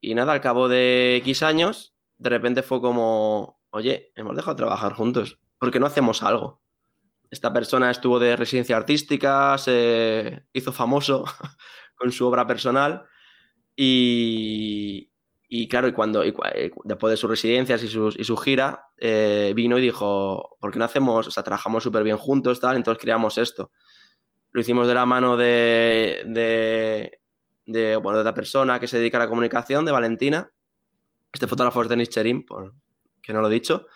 Y 0.00 0.14
nada, 0.14 0.32
al 0.32 0.40
cabo 0.40 0.68
de 0.68 1.16
X 1.16 1.42
años, 1.42 1.94
de 2.18 2.30
repente 2.30 2.62
fue 2.62 2.80
como, 2.80 3.60
oye, 3.70 4.12
hemos 4.16 4.36
dejado 4.36 4.54
de 4.54 4.58
trabajar 4.58 4.92
juntos, 4.92 5.38
¿por 5.58 5.70
qué 5.70 5.80
no 5.80 5.86
hacemos 5.86 6.22
algo? 6.22 6.63
Esta 7.34 7.52
persona 7.52 7.90
estuvo 7.90 8.20
de 8.20 8.36
residencia 8.36 8.76
artística, 8.76 9.58
se 9.58 10.46
hizo 10.52 10.72
famoso 10.72 11.24
con 11.96 12.12
su 12.12 12.24
obra 12.28 12.46
personal 12.46 13.06
y, 13.74 15.10
claro, 15.68 15.88
y 15.88 15.92
cuando 15.92 16.22
eh, 16.22 16.32
después 16.84 17.10
de 17.10 17.16
sus 17.16 17.28
residencias 17.28 17.82
y, 17.82 17.88
su 17.88 18.36
gira, 18.36 18.86
eh, 18.98 19.52
vino 19.56 19.76
y 19.78 19.82
dijo, 19.82 20.56
¿por 20.60 20.70
qué 20.70 20.78
no 20.78 20.84
hacemos, 20.84 21.26
o 21.26 21.30
sea, 21.32 21.42
trabajamos 21.42 21.82
súper 21.82 22.04
bien 22.04 22.18
juntos, 22.18 22.60
tal, 22.60 22.76
entonces 22.76 23.02
creamos 23.02 23.36
esto. 23.36 23.72
Lo 24.52 24.60
hicimos 24.60 24.86
de 24.86 24.94
la 24.94 25.04
mano 25.04 25.36
de, 25.36 26.22
de, 26.26 27.18
de, 27.66 27.96
bueno, 27.96 28.18
de 28.18 28.20
otra 28.20 28.34
persona 28.34 28.78
que 28.78 28.86
se 28.86 28.98
dedica 28.98 29.18
a 29.18 29.24
la 29.24 29.28
comunicación, 29.28 29.84
de 29.84 29.90
Valentina. 29.90 30.52
Este 31.32 31.48
fotógrafo 31.48 31.82
es 31.82 31.88
Denis 31.88 32.10
Cherim, 32.10 32.46
por, 32.46 32.74
que 33.20 33.32
no 33.32 33.40
lo 33.40 33.48
he 33.48 33.54
dicho. 33.54 33.88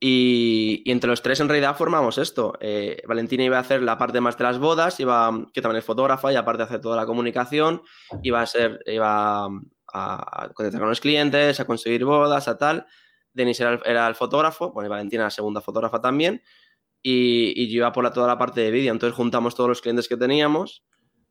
Y, 0.00 0.82
entre 0.86 1.08
los 1.08 1.22
tres 1.22 1.40
en 1.40 1.48
realidad 1.48 1.76
formamos 1.76 2.18
esto. 2.18 2.58
Eh, 2.60 3.02
Valentina 3.06 3.44
iba 3.44 3.56
a 3.56 3.60
hacer 3.60 3.82
la 3.82 3.96
parte 3.96 4.20
más 4.20 4.36
de 4.36 4.44
las 4.44 4.58
bodas, 4.58 5.00
iba, 5.00 5.46
que 5.52 5.62
también 5.62 5.78
es 5.78 5.84
fotógrafa 5.84 6.32
y 6.32 6.36
aparte 6.36 6.58
de 6.58 6.64
hacer 6.64 6.80
toda 6.80 6.96
la 6.96 7.06
comunicación, 7.06 7.82
iba 8.22 8.40
a 8.40 8.46
ser, 8.46 8.80
iba 8.86 9.46
a, 9.92 10.50
conectar 10.54 10.80
con 10.80 10.88
los 10.88 11.00
clientes, 11.00 11.60
a 11.60 11.64
conseguir 11.64 12.04
bodas, 12.04 12.48
a 12.48 12.58
tal. 12.58 12.86
Denis 13.32 13.60
era 13.60 14.06
el, 14.06 14.14
fotógrafo, 14.14 14.72
bueno, 14.72 14.86
y 14.86 14.90
Valentina 14.90 15.24
la 15.24 15.30
segunda 15.30 15.60
fotógrafa 15.60 16.00
también, 16.00 16.42
y, 17.02 17.68
yo 17.68 17.78
iba 17.78 17.92
por 17.92 18.10
toda 18.12 18.26
la 18.26 18.38
parte 18.38 18.60
de 18.60 18.70
vídeo. 18.70 18.92
Entonces 18.92 19.16
juntamos 19.16 19.54
todos 19.54 19.68
los 19.68 19.80
clientes 19.82 20.08
que 20.08 20.16
teníamos 20.16 20.84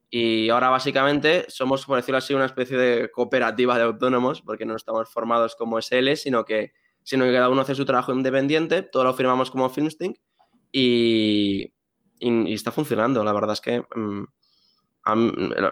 Y 0.09 0.49
ahora 0.49 0.69
básicamente 0.69 1.45
somos, 1.49 1.85
por 1.85 1.97
decirlo 1.97 2.17
así, 2.17 2.33
una 2.33 2.45
especie 2.45 2.77
de 2.77 3.11
cooperativa 3.11 3.77
de 3.77 3.83
autónomos, 3.83 4.41
porque 4.41 4.65
no 4.65 4.75
estamos 4.75 5.09
formados 5.09 5.55
como 5.55 5.79
SL, 5.81 6.15
sino 6.15 6.45
que, 6.45 6.73
sino 7.03 7.25
que 7.25 7.33
cada 7.33 7.49
uno 7.49 7.61
hace 7.61 7.75
su 7.75 7.85
trabajo 7.85 8.13
independiente, 8.13 8.81
todo 8.81 9.03
lo 9.03 9.13
firmamos 9.13 9.51
como 9.51 9.69
Filmsting 9.69 10.17
y, 10.71 11.73
y, 12.19 12.53
está 12.53 12.71
funcionando. 12.71 13.23
La 13.23 13.33
verdad 13.33 13.53
es 13.53 13.61
que 13.61 13.81
mm, 13.95 14.23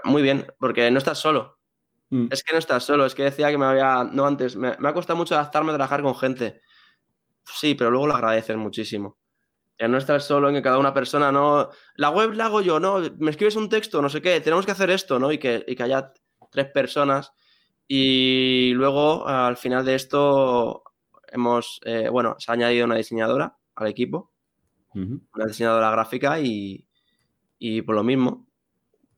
muy 0.04 0.22
bien, 0.22 0.46
porque 0.60 0.90
no 0.92 0.98
estás 0.98 1.20
solo. 1.20 1.58
Mm. 2.10 2.28
Es 2.32 2.44
que 2.44 2.54
no 2.54 2.60
estás 2.60 2.84
solo, 2.84 3.06
es 3.06 3.16
que 3.16 3.24
decía 3.24 3.50
que 3.50 3.58
me 3.58 3.66
había, 3.66 4.04
no 4.04 4.26
antes, 4.26 4.56
me, 4.56 4.76
me 4.78 4.90
ha 4.90 4.94
costado 4.94 5.18
mucho 5.18 5.36
adaptarme 5.36 5.72
a 5.72 5.76
trabajar 5.76 6.02
con 6.02 6.16
gente. 6.16 6.62
Sí, 7.46 7.76
pero 7.76 7.92
luego 7.92 8.08
lo 8.08 8.16
agradeces 8.16 8.58
muchísimo. 8.58 9.18
Ya 9.80 9.88
no 9.88 9.98
estás 9.98 10.26
solo 10.26 10.50
en 10.50 10.56
que 10.56 10.62
cada 10.62 10.78
una 10.78 10.94
persona, 10.94 11.32
no, 11.32 11.70
la 11.96 12.10
web 12.12 12.34
la 12.34 12.46
hago 12.46 12.62
yo, 12.62 12.80
no, 12.80 13.00
me 13.18 13.32
escribes 13.32 13.56
un 13.56 13.68
texto, 13.68 14.02
no 14.02 14.10
sé 14.10 14.22
qué, 14.22 14.40
tenemos 14.40 14.66
que 14.66 14.74
hacer 14.74 14.92
esto, 14.92 15.18
¿no? 15.18 15.32
Y 15.32 15.40
que, 15.40 15.64
y 15.68 15.76
que 15.76 15.84
haya 15.84 16.14
tres 16.52 16.68
personas. 16.68 17.34
Y 17.88 18.74
luego, 18.76 19.28
al 19.28 19.58
final 19.58 19.84
de 19.84 19.96
esto, 19.96 20.84
hemos, 21.32 21.80
eh, 21.86 22.10
bueno, 22.10 22.36
se 22.40 22.52
ha 22.52 22.54
añadido 22.54 22.86
una 22.86 22.96
diseñadora 22.96 23.58
al 23.76 23.88
equipo, 23.88 24.32
una 24.94 25.46
diseñadora 25.48 25.90
gráfica 25.92 26.40
y, 26.40 26.86
y 27.58 27.82
por 27.82 27.96
lo 27.96 28.04
mismo, 28.04 28.48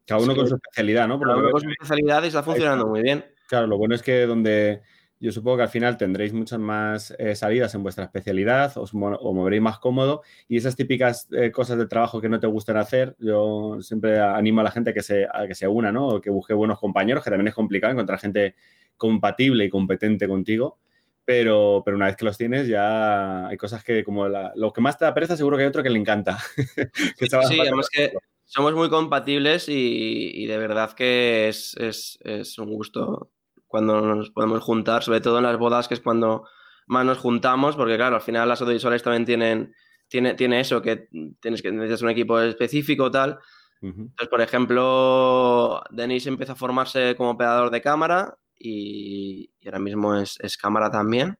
cada 0.05 0.21
uno 0.21 0.35
con 0.35 0.47
su 0.47 0.55
especialidad, 0.55 1.07
¿no? 1.07 1.19
Cada 1.19 1.37
uno 1.37 1.51
con 1.51 1.61
su 1.61 1.69
especialidad 1.69 2.23
y 2.23 2.27
está 2.27 2.43
funcionando 2.43 2.87
muy 2.87 3.01
bien. 3.01 3.25
Claro, 3.47 3.67
lo 3.67 3.77
bueno 3.77 3.95
es 3.95 4.01
que 4.01 4.25
donde 4.25 4.81
yo 5.19 5.31
supongo 5.31 5.57
que 5.57 5.63
al 5.63 5.69
final 5.69 5.95
tendréis 5.95 6.33
muchas 6.33 6.59
más 6.59 7.15
eh, 7.17 7.33
salidas 7.35 7.73
en 7.75 7.83
vuestra 7.83 8.03
especialidad, 8.03 8.77
os, 8.77 8.93
moveréis 8.93 9.61
más 9.61 9.79
cómodo 9.79 10.21
y 10.49 10.57
esas 10.57 10.75
típicas 10.75 11.29
eh, 11.31 11.49
cosas 11.49 11.77
de 11.77 11.87
trabajo 11.87 12.19
que 12.19 12.27
no 12.27 12.41
te 12.41 12.47
gustan 12.47 12.75
hacer, 12.75 13.15
yo 13.19 13.77
siempre 13.79 14.19
animo 14.19 14.59
a 14.59 14.63
la 14.65 14.71
gente 14.71 14.89
a 14.89 14.93
que 14.93 15.01
se, 15.01 15.25
a 15.25 15.47
que 15.47 15.55
se 15.55 15.65
una, 15.65 15.93
¿no? 15.93 16.07
O 16.07 16.21
que 16.21 16.29
busque 16.29 16.53
buenos 16.53 16.77
compañeros, 16.77 17.23
que 17.23 17.29
también 17.29 17.47
es 17.47 17.53
complicado 17.53 17.93
encontrar 17.93 18.19
gente 18.19 18.55
compatible 18.97 19.63
y 19.63 19.69
competente 19.69 20.27
contigo. 20.27 20.79
Pero, 21.25 21.81
pero 21.85 21.95
una 21.95 22.07
vez 22.07 22.17
que 22.17 22.25
los 22.25 22.37
tienes, 22.37 22.67
ya 22.67 23.47
hay 23.47 23.57
cosas 23.57 23.83
que, 23.83 24.03
como 24.03 24.27
lo 24.27 24.73
que 24.73 24.81
más 24.81 24.97
te 24.97 25.05
da 25.05 25.13
pereza, 25.13 25.37
seguro 25.37 25.55
que 25.55 25.63
hay 25.63 25.69
otro 25.69 25.83
que 25.83 25.89
le 25.89 25.99
encanta. 25.99 26.37
sí, 27.17 27.27
sí 27.47 27.59
además 27.59 27.89
que 27.89 28.11
somos 28.45 28.73
muy 28.73 28.89
compatibles 28.89 29.65
y, 29.69 30.45
de 30.45 30.57
verdad 30.57 30.91
que 30.93 31.47
es, 31.47 32.17
un 32.57 32.73
gusto 32.73 33.31
cuando 33.67 34.01
nos 34.01 34.31
podemos 34.31 34.61
juntar, 34.61 35.01
sobre 35.01 35.21
todo 35.21 35.37
en 35.37 35.45
las 35.45 35.57
bodas, 35.57 35.87
que 35.87 35.95
es 35.95 36.01
cuando 36.01 36.45
más 36.85 37.05
nos 37.05 37.17
juntamos, 37.17 37.75
porque 37.75 37.95
claro, 37.95 38.17
al 38.17 38.21
final 38.21 38.49
las 38.49 38.61
audiovisuales 38.61 39.01
también 39.01 39.25
tienen 39.25 39.73
tiene, 40.07 40.35
tiene 40.35 40.59
eso, 40.59 40.81
que 40.81 41.07
tienes 41.39 41.63
que 41.63 41.71
necesitas 41.71 42.03
un 42.03 42.09
equipo 42.09 42.39
específico 42.39 43.09
tal. 43.09 43.39
Entonces, 43.81 44.29
por 44.29 44.41
ejemplo, 44.41 45.81
Denis 45.89 46.27
empezó 46.27 46.53
a 46.53 46.55
formarse 46.55 47.15
como 47.17 47.31
operador 47.31 47.71
de 47.71 47.81
cámara 47.81 48.37
y, 48.63 49.51
ahora 49.65 49.79
mismo 49.79 50.15
es, 50.15 50.57
cámara 50.57 50.89
también. 50.89 51.37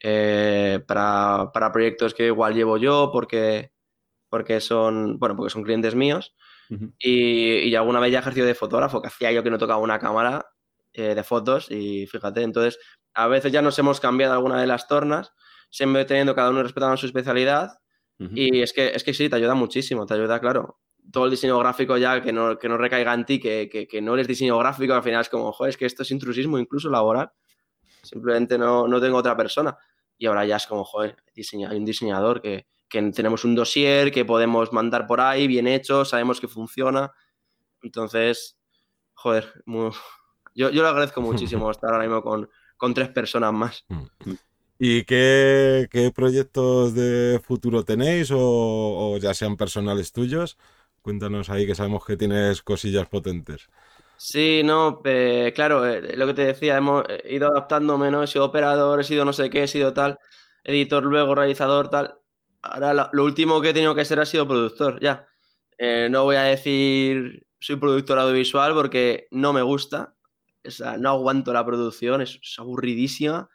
Eh, 0.00 0.80
para, 0.86 1.50
para, 1.52 1.72
proyectos 1.72 2.14
que 2.14 2.26
igual 2.26 2.54
llevo 2.54 2.76
yo, 2.76 3.10
porque 3.12 3.72
porque 4.34 4.60
son, 4.60 5.20
bueno, 5.20 5.36
porque 5.36 5.50
son 5.50 5.62
clientes 5.62 5.94
míos. 5.94 6.34
y, 6.98 7.72
alguna 7.76 8.00
vez 8.00 8.10
ya 8.10 8.18
ejercido 8.18 8.48
de 8.48 8.56
fotógrafo, 8.56 9.00
que 9.00 9.06
hacía 9.06 9.30
yo 9.30 9.44
que 9.44 9.50
no 9.50 9.58
tocaba 9.58 9.78
una 9.78 10.00
cámara 10.00 10.44
eh, 10.92 11.14
de 11.14 11.22
fotos 11.22 11.70
y 11.70 12.08
fíjate, 12.08 12.42
entonces 12.42 12.80
a 13.14 13.28
veces 13.28 13.52
ya 13.52 13.62
nos 13.62 13.78
hemos 13.78 14.00
cambiado 14.00 14.32
alguna 14.32 14.60
de 14.60 14.66
las 14.66 14.88
tornas, 14.88 15.32
siempre 15.70 16.04
teniendo 16.04 16.34
cada 16.34 16.50
uno 16.50 16.64
respetando 16.64 16.96
su 16.96 17.06
especialidad 17.06 17.78
y 18.18 18.60
es 18.60 18.72
que, 18.72 18.88
es 18.88 19.04
que 19.04 19.14
sí, 19.14 19.28
te 19.28 19.36
ayuda 19.36 19.54
muchísimo, 19.54 20.04
te 20.04 20.14
ayuda, 20.14 20.40
claro. 20.40 20.80
Todo 21.10 21.26
el 21.26 21.30
diseño 21.30 21.58
gráfico 21.58 21.96
ya 21.96 22.22
que 22.22 22.32
no, 22.32 22.58
que 22.58 22.68
no 22.68 22.76
recaiga 22.76 23.12
en 23.14 23.24
ti, 23.24 23.38
que, 23.38 23.68
que, 23.68 24.02
no 24.02 24.14
eres 24.14 24.26
diseño 24.26 24.58
gráfico, 24.58 24.94
al 24.94 25.02
final 25.02 25.20
es 25.20 25.28
como, 25.28 25.52
joder, 25.52 25.70
es 25.70 25.76
que 25.76 25.86
esto 25.86 26.02
es 26.02 26.10
intrusismo 26.10 26.58
incluso 26.58 26.88
laboral. 26.90 27.30
Simplemente 28.02 28.58
no, 28.58 28.88
no 28.88 29.00
tengo 29.00 29.18
otra 29.18 29.36
persona. 29.36 29.76
Y 30.16 30.26
ahora 30.26 30.44
ya 30.44 30.56
es 30.56 30.66
como, 30.66 30.84
joder, 30.84 31.16
hay 31.36 31.76
un 31.76 31.84
diseñador 31.84 32.40
que, 32.40 32.66
que 32.88 33.02
tenemos 33.10 33.44
un 33.44 33.54
dossier 33.54 34.12
que 34.12 34.24
podemos 34.24 34.72
mandar 34.72 35.06
por 35.06 35.20
ahí, 35.20 35.46
bien 35.46 35.66
hecho, 35.66 36.04
sabemos 36.04 36.40
que 36.40 36.48
funciona. 36.48 37.12
Entonces, 37.82 38.56
joder, 39.14 39.52
yo, 40.54 40.70
yo 40.70 40.82
lo 40.82 40.88
agradezco 40.88 41.20
muchísimo 41.20 41.70
estar 41.70 41.90
ahora 41.92 42.04
mismo 42.04 42.22
con, 42.22 42.48
tres 42.94 43.08
personas 43.08 43.52
más. 43.52 43.84
¿Y 44.78 45.04
qué, 45.04 46.12
proyectos 46.14 46.94
de 46.94 47.40
futuro 47.42 47.84
tenéis 47.84 48.30
o, 48.32 49.16
ya 49.20 49.32
sean 49.34 49.56
personales 49.56 50.12
tuyos? 50.12 50.58
Cuéntanos 51.04 51.50
ahí 51.50 51.66
que 51.66 51.76
sabemos 51.76 52.04
que 52.04 52.16
tienes 52.16 52.62
cosillas 52.62 53.06
potentes. 53.06 53.68
Sí, 54.16 54.62
no, 54.64 55.02
claro, 55.54 55.86
eh, 55.86 56.16
lo 56.16 56.26
que 56.26 56.34
te 56.34 56.46
decía, 56.46 56.78
hemos 56.78 57.04
ido 57.28 57.48
adaptándome, 57.48 58.10
¿no? 58.10 58.22
He 58.22 58.26
sido 58.26 58.46
operador, 58.46 59.00
he 59.00 59.04
sido 59.04 59.24
no 59.24 59.32
sé 59.32 59.50
qué, 59.50 59.64
he 59.64 59.68
sido 59.68 59.92
tal, 59.92 60.18
editor 60.64 61.04
luego, 61.04 61.34
realizador, 61.34 61.90
tal 61.90 62.18
ahora 62.64 63.10
lo, 63.12 63.24
último 63.24 63.60
que 63.60 63.70
he 63.70 63.74
tenido 63.74 63.94
que 63.94 64.04
ser 64.04 64.20
ha 64.20 64.26
sido 64.26 64.48
productor, 64.48 65.00
ya. 65.00 65.26
Eh, 65.78 66.08
no 66.10 66.24
voy 66.24 66.36
a 66.36 66.42
decir 66.42 67.46
soy 67.60 67.76
productor 67.76 68.18
audiovisual 68.18 68.74
porque 68.74 69.26
no 69.30 69.52
me 69.52 69.62
gusta. 69.62 70.14
O 70.66 70.70
sea, 70.70 70.96
no 70.96 71.10
aguanto 71.10 71.52
la 71.52 71.64
producción, 71.64 72.22
es, 72.22 72.40
aburridísima. 72.58 73.48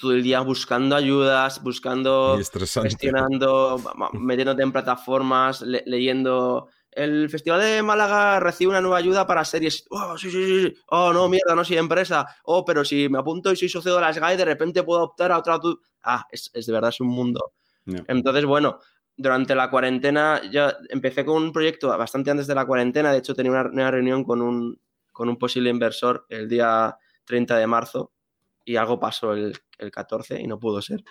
Todo 0.00 0.12
el 0.12 0.22
día 0.22 0.40
buscando 0.40 0.96
ayudas, 0.96 1.62
buscando, 1.62 2.38
gestionando, 2.82 3.80
metiéndote 4.12 4.62
en 4.62 4.72
plataformas, 4.72 5.62
leyendo. 5.62 6.68
El 6.96 7.28
Festival 7.30 7.60
de 7.60 7.82
Málaga 7.82 8.40
recibe 8.40 8.70
una 8.70 8.80
nueva 8.80 8.96
ayuda 8.96 9.26
para 9.26 9.44
series. 9.44 9.84
Oh, 9.90 10.16
sí, 10.16 10.30
sí, 10.30 10.62
sí. 10.62 10.74
Oh, 10.88 11.12
no, 11.12 11.28
mierda, 11.28 11.54
no 11.54 11.64
soy 11.64 11.76
empresa. 11.76 12.26
Oh, 12.44 12.64
pero 12.64 12.84
si 12.84 13.08
me 13.08 13.18
apunto 13.18 13.52
y 13.52 13.56
soy 13.56 13.68
socio 13.68 13.94
de 13.94 14.00
la 14.00 14.12
SGAE, 14.12 14.36
de 14.36 14.44
repente 14.44 14.82
puedo 14.82 15.02
optar 15.02 15.30
a 15.30 15.38
otra. 15.38 15.58
Ah, 16.02 16.26
es, 16.30 16.50
es 16.54 16.66
de 16.66 16.72
verdad, 16.72 16.90
es 16.90 17.00
un 17.00 17.08
mundo 17.08 17.52
entonces, 18.08 18.44
bueno, 18.44 18.80
durante 19.16 19.54
la 19.54 19.70
cuarentena, 19.70 20.42
yo 20.50 20.68
empecé 20.88 21.24
con 21.24 21.42
un 21.42 21.52
proyecto 21.52 21.88
bastante 21.96 22.30
antes 22.30 22.46
de 22.46 22.54
la 22.54 22.66
cuarentena. 22.66 23.12
De 23.12 23.18
hecho, 23.18 23.34
tenía 23.34 23.52
una, 23.52 23.90
reunión 23.90 24.24
con 24.24 24.42
un, 24.42 24.80
con 25.12 25.28
un, 25.28 25.38
posible 25.38 25.70
inversor 25.70 26.26
el 26.28 26.48
día 26.48 26.96
30 27.24 27.56
de 27.56 27.66
marzo 27.66 28.12
y 28.64 28.76
algo 28.76 28.98
pasó 28.98 29.32
el, 29.32 29.56
el 29.78 29.90
14 29.90 30.40
y 30.40 30.46
no 30.46 30.58
pudo 30.58 30.82
ser, 30.82 31.02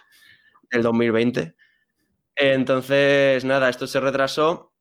el 0.69 0.83
2020. 0.83 1.55
Entonces, 2.35 3.45
nada, 3.45 3.69
esto 3.69 3.87
se 3.87 3.99
retrasó. 3.99 4.73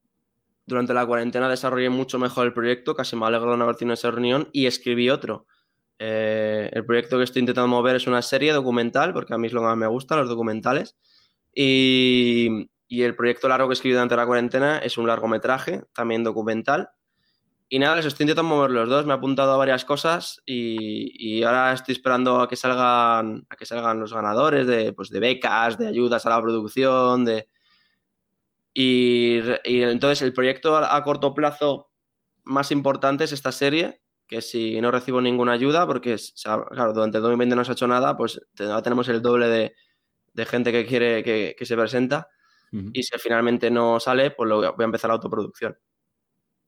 Durante 0.67 0.95
la 0.95 1.07
cuarentena 1.07 1.49
desarrollé 1.49 1.91
mucho 1.91 2.19
mejor 2.19 2.47
el 2.47 2.55
proyecto, 2.55 2.95
casi 2.95 3.17
me 3.17 3.27
alegro 3.27 3.51
de 3.51 3.59
no 3.59 3.65
haber 3.65 3.77
tenido 3.77 3.95
esa 3.95 4.11
reunión 4.11 4.49
y 4.53 4.67
escribí 4.67 5.11
otro. 5.11 5.47
Eh, 5.99 6.71
el 6.73 6.85
proyecto 6.85 7.19
que 7.19 7.25
estoy 7.25 7.41
intentando 7.41 7.69
mover 7.69 7.97
es 7.97 8.07
una 8.07 8.23
serie 8.23 8.53
documental, 8.53 9.13
porque 9.13 9.35
a 9.35 9.39
mí 9.39 9.47
es 9.47 9.53
lo 9.53 9.61
que 9.61 9.67
más 9.67 9.77
me 9.77 9.87
gusta, 9.87 10.17
los 10.17 10.29
documentales. 10.29 10.97
Y, 11.55 12.69
el 12.89 13.17
proyecto 13.17 13.49
largo 13.49 13.69
que 13.69 13.75
escribí 13.75 13.93
durante 13.95 14.17
la 14.17 14.27
cuarentena 14.27 14.79
es 14.79 14.99
un 14.99 15.07
largometraje, 15.07 15.83
también 15.93 16.23
documental. 16.23 16.91
Y 17.69 17.79
nada, 17.79 17.97
les 17.97 18.07
estoy 18.07 18.25
intentando 18.25 18.55
mover 18.55 18.71
los 18.71 18.89
dos. 18.89 19.07
Me 19.07 19.13
he 19.13 19.17
apuntado 19.17 19.53
a 19.53 19.57
varias 19.57 19.85
cosas 19.85 20.43
y, 20.47 21.43
ahora 21.43 21.73
estoy 21.73 21.93
esperando 21.93 22.41
a 22.41 22.49
que 22.49 22.57
salgan, 22.57 23.47
a 23.51 23.57
que 23.57 23.67
salgan 23.67 24.01
los 24.01 24.13
ganadores 24.13 24.67
de, 24.67 24.93
pues, 24.93 25.11
de 25.11 25.21
becas, 25.21 25.79
de 25.79 25.89
ayudas 25.89 26.25
a 26.27 26.31
la 26.31 26.41
producción, 26.41 27.25
de. 27.25 27.49
Y, 28.75 29.39
entonces 29.65 30.23
el 30.23 30.33
proyecto 30.33 30.77
a, 30.77 31.03
corto 31.05 31.33
plazo 31.33 31.91
más 32.43 32.73
importante 32.73 33.25
es 33.25 33.33
esta 33.33 33.53
serie, 33.53 34.03
que 34.27 34.43
si 34.43 34.81
no 34.81 34.91
recibo 34.91 35.21
ninguna 35.21 35.53
ayuda, 35.53 35.87
porque 35.87 36.17
claro, 36.43 36.93
durante 36.93 37.19
el 37.19 37.23
2020 37.23 37.57
no 37.57 37.65
se 37.65 37.71
ha 37.71 37.75
hecho 37.75 37.87
nada, 37.87 38.17
pues 38.17 38.41
tenemos 38.55 39.09
el 39.09 39.23
doble 39.23 39.49
de, 39.49 39.75
de 40.35 40.45
gente 40.45 40.73
que 40.73 40.85
quiere 40.85 41.23
que, 41.23 41.65
se 41.65 41.77
presenta 41.77 42.29
y 42.93 43.05
si 43.05 43.17
finalmente 43.19 43.71
no 43.71 44.01
sale, 44.01 44.33
pues 44.33 44.49
lo, 44.49 44.57
voy 44.57 44.83
a 44.83 44.85
empezar 44.85 45.09
la 45.09 45.15
autoproducción. 45.15 45.79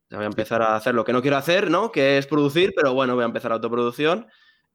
voy 0.09 0.23
a 0.23 0.27
empezar 0.27 0.63
a 0.63 0.77
hacer 0.77 0.95
lo 0.95 1.05
que 1.05 1.13
no 1.13 1.21
quiero 1.21 1.37
hacer, 1.37 1.69
¿no? 1.69 1.91
Que 1.91 2.17
es 2.17 2.29
producir, 2.29 2.73
pero 2.77 2.95
bueno, 2.95 3.17
voy 3.17 3.25
a 3.25 3.27
empezar 3.27 3.51
la 3.51 3.57
autoproducción 3.57 4.29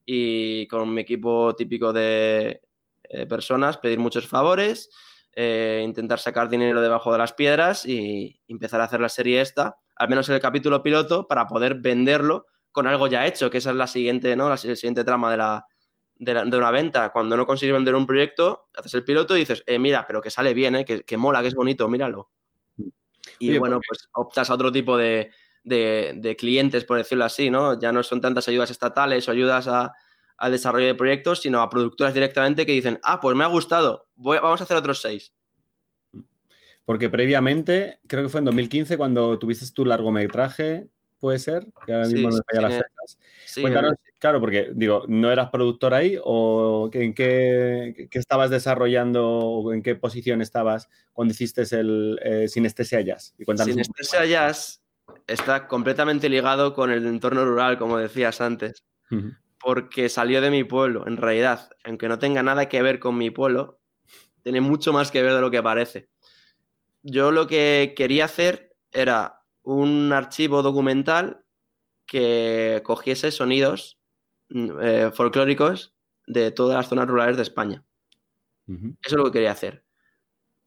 y 0.05 0.67
con 0.67 0.93
mi 0.93 1.01
equipo 1.01 1.55
típico 1.55 1.93
de 1.93 2.61
eh, 3.03 3.25
personas 3.27 3.77
pedir 3.77 3.97
muchos 3.99 4.27
favores, 4.27 4.89
eh, 5.34 5.82
intentar 5.84 6.19
sacar 6.19 6.49
dinero 6.49 6.82
debajo 6.82 7.11
de 7.11 7.17
las 7.17 7.34
piedras 7.34 7.86
y 7.86 8.41
empezar 8.47 8.82
a 8.82 8.86
hacer 8.86 8.99
la 8.99 9.09
serie 9.09 9.41
esta, 9.41 9.77
al 9.95 10.09
menos 10.09 10.27
el 10.29 10.39
capítulo 10.39 10.84
piloto, 10.84 11.27
para 11.27 11.47
poder 11.47 11.75
venderlo 11.75 12.47
con 12.71 12.88
algo 12.88 13.07
ya 13.07 13.25
hecho, 13.27 13.49
que 13.49 13.57
esa 13.59 13.71
es 13.71 13.75
la 13.75 13.88
siguiente, 13.88 14.36
¿no? 14.36 14.49
La, 14.49 14.57
siguiente 14.57 15.03
trama 15.03 15.32
de 15.32 15.38
la, 15.38 15.65
de, 16.15 16.57
una 16.57 16.71
venta. 16.71 17.11
Cuando 17.11 17.36
no 17.36 17.45
consigues 17.45 17.73
vender 17.73 17.95
un 17.95 18.05
proyecto, 18.05 18.69
haces 18.75 18.93
el 18.93 19.03
piloto 19.03 19.36
y 19.36 19.41
dices, 19.41 19.63
eh, 19.65 19.79
mira, 19.79 20.05
pero 20.07 20.21
que 20.21 20.29
sale 20.29 20.53
bien, 20.53 20.75
eh, 20.75 20.86
que, 20.86 21.17
mola, 21.17 21.41
que 21.41 21.49
es 21.49 21.55
bonito, 21.55 21.88
míralo. 21.88 22.32
Y 23.39 23.57
bueno, 23.57 23.79
pues 23.88 24.09
optas 24.13 24.49
a 24.49 24.53
otro 24.53 24.71
tipo 24.71 24.97
de, 24.97 25.32
clientes, 26.38 26.86
por 26.86 26.97
decirlo 26.97 27.25
así, 27.25 27.49
¿no? 27.49 27.79
Ya 27.79 27.91
no 27.91 28.03
son 28.03 28.21
tantas 28.21 28.47
ayudas 28.47 28.71
estatales 28.71 29.27
o 29.27 29.32
ayudas 29.32 29.67
al 30.41 30.51
desarrollo 30.51 30.87
de 30.87 30.95
proyectos, 30.95 31.41
sino 31.41 31.61
a 31.61 31.69
productoras 31.69 32.15
directamente 32.15 32.65
que 32.65 32.71
dicen, 32.71 32.99
ah, 33.03 33.19
pues 33.21 33.35
me 33.35 33.43
ha 33.43 33.47
gustado, 33.47 34.07
vamos 34.15 34.59
a 34.59 34.63
hacer 34.63 34.75
otros 34.75 34.99
seis. 34.99 35.33
Porque 36.83 37.09
previamente, 37.09 37.99
creo 38.07 38.23
que 38.23 38.29
fue 38.29 38.39
en 38.39 38.45
2015 38.45 38.97
cuando 38.97 39.37
tuviste 39.37 39.71
tu 39.71 39.85
largometraje, 39.85 40.89
puede 41.19 41.37
ser, 41.37 41.67
que 41.85 41.93
ahora 41.93 42.07
mismo 42.07 42.29
me 42.29 42.61
las 42.61 42.73
fechas. 42.73 43.19
Cuéntanos, 43.61 43.93
claro, 44.17 44.39
porque 44.39 44.71
digo, 44.73 45.03
¿no 45.07 45.31
eras 45.31 45.51
productor 45.51 45.93
ahí 45.93 46.17
o 46.23 46.89
en 46.91 47.13
qué, 47.13 48.09
estabas 48.11 48.49
desarrollando 48.49 49.29
o 49.29 49.73
en 49.73 49.83
qué 49.83 49.93
posición 49.93 50.41
estabas 50.41 50.89
cuando 51.13 51.33
hiciste 51.33 51.61
el 51.79 52.19
eh, 52.23 52.47
Sinestesia 52.47 53.01
Jazz? 53.01 53.35
Y 53.37 53.45
Sinestesia 53.45 54.25
Jazz 54.25 54.81
está 55.27 55.67
completamente 55.67 56.29
ligado 56.29 56.73
con 56.73 56.89
el 56.89 57.05
entorno 57.05 57.45
rural, 57.45 57.77
como 57.77 57.99
decías 57.99 58.41
antes, 58.41 58.83
porque 59.62 60.09
salió 60.09 60.41
de 60.41 60.49
mi 60.49 60.64
pueblo, 60.64 61.05
en 61.07 61.18
realidad, 61.18 61.70
aunque 61.84 62.07
no 62.07 62.20
tenga 62.20 62.41
nada 62.41 62.68
que 62.68 62.82
ver 62.82 62.99
con 62.99 63.18
mi 63.18 63.30
pueblo, 63.30 63.80
tiene 64.43 64.62
mucho 64.62 64.91
más 64.91 65.12
que 65.12 65.22
ver 65.22 65.34
de 65.34 65.41
lo 65.41 65.51
que 65.51 65.62
parece. 65.62 66.09
Yo 67.03 67.32
lo 67.32 67.47
que 67.47 67.93
quería 67.95 68.26
hacer 68.26 68.76
era 68.91 69.43
un 69.64 70.12
archivo 70.14 70.64
documental 70.64 71.43
que 72.05 72.82
cogiese 72.84 73.32
sonidos 73.32 73.99
mm, 74.49 74.70
eh, 74.82 75.12
folclóricos 75.14 75.93
de 76.28 76.51
todas 76.51 76.78
las 76.78 76.89
zonas 76.89 77.07
rurales 77.07 77.38
de 77.38 77.43
España. 77.43 77.84
Eso 78.68 78.89
es 79.03 79.14
lo 79.14 79.26
que 79.26 79.32
quería 79.32 79.51
hacer. 79.51 79.84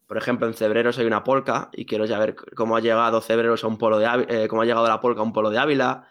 Por 0.07 0.18
ejemplo, 0.18 0.47
en 0.47 0.53
Cebreros 0.53 0.99
hay 0.99 1.07
una 1.07 1.24
polca 1.24 1.70
y 1.72 1.86
quiero 1.86 2.07
saber 2.07 2.36
cómo 2.55 2.76
ha 2.76 2.80
llegado 2.80 3.22
Cebreros 3.22 3.64
a 3.64 3.66
un 3.66 3.78
polo 3.78 3.99
de 3.99 4.26
eh, 4.28 4.49
cómo 4.49 4.61
ha 4.61 4.66
llegado 4.66 4.86
la 4.86 5.01
polca 5.01 5.20
a 5.20 5.24
un 5.24 5.32
polo 5.32 5.49
de 5.49 5.59
Ávila. 5.59 6.07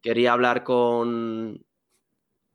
Quería 0.00 0.32
hablar 0.32 0.62
con, 0.62 1.64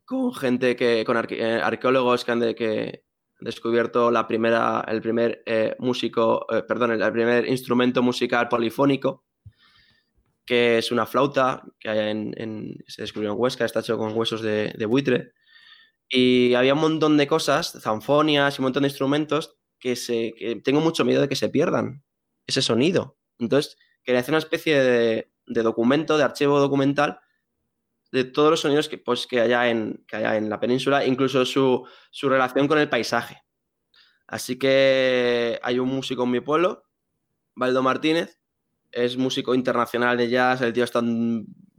con 0.09 0.33
gente 0.33 0.75
que, 0.75 1.03
con 1.05 1.17
eh, 1.29 1.61
arqueólogos 1.63 2.25
que 2.25 2.31
han, 2.31 2.53
que 2.55 3.03
descubierto 3.39 4.11
la 4.11 4.27
primera, 4.27 4.83
el 4.87 5.01
primer 5.01 5.43
músico, 5.79 6.45
perdón, 6.67 6.91
el 6.91 7.11
primer 7.11 7.47
instrumento 7.47 8.01
musical 8.03 8.49
polifónico 8.49 9.23
que 10.49 10.79
es 10.79 10.91
una 10.91 11.05
flauta 11.05 11.61
que 11.79 11.89
hay 11.89 12.09
en, 12.09 12.75
se 12.87 13.03
descubrió 13.03 13.31
en 13.31 13.39
Huesca, 13.39 13.65
está 13.65 13.81
hecho 13.81 13.99
con 13.99 14.17
huesos 14.17 14.41
de, 14.41 14.85
buitre. 14.87 15.33
Y 16.09 16.55
había 16.55 16.73
un 16.73 16.79
montón 16.79 17.17
de 17.17 17.27
cosas, 17.27 17.77
zanfonias 17.79 18.57
y 18.57 18.61
un 18.61 18.63
montón 18.63 18.81
de 18.81 18.89
instrumentos 18.89 19.59
que, 19.77 19.95
se, 19.95 20.33
tengo 20.63 20.81
mucho 20.81 21.05
miedo 21.05 21.21
de 21.21 21.29
que 21.29 21.35
se 21.35 21.49
pierdan 21.49 22.03
ese 22.47 22.63
sonido. 22.63 23.19
Entonces, 23.37 23.77
quería 24.01 24.21
hacer 24.21 24.31
una 24.31 24.39
especie 24.39 24.81
de, 24.81 25.31
documento, 25.45 26.17
de 26.17 26.23
archivo 26.23 26.59
documental 26.59 27.19
de 28.11 28.23
todos 28.23 28.51
los 28.51 28.59
sonidos 28.61 28.89
que, 28.89 28.97
pues, 28.97 29.27
que, 29.27 29.41
haya, 29.41 29.69
en, 29.69 30.03
que 30.07 30.17
haya 30.17 30.37
en 30.37 30.49
la 30.49 30.59
península, 30.59 31.05
incluso 31.05 31.45
su, 31.45 31.87
su 32.11 32.29
relación 32.29 32.67
con 32.67 32.79
el 32.79 32.89
paisaje. 32.89 33.43
Así 34.27 34.57
que 34.57 35.59
hay 35.63 35.79
un 35.79 35.89
músico 35.89 36.23
en 36.23 36.31
mi 36.31 36.39
pueblo, 36.39 36.83
Baldo 37.55 37.81
Martínez, 37.81 38.39
es 38.91 39.17
músico 39.17 39.53
internacional 39.53 40.17
de 40.17 40.29
jazz, 40.29 40.61
el 40.61 40.73
tío 40.73 40.83
está 40.83 41.01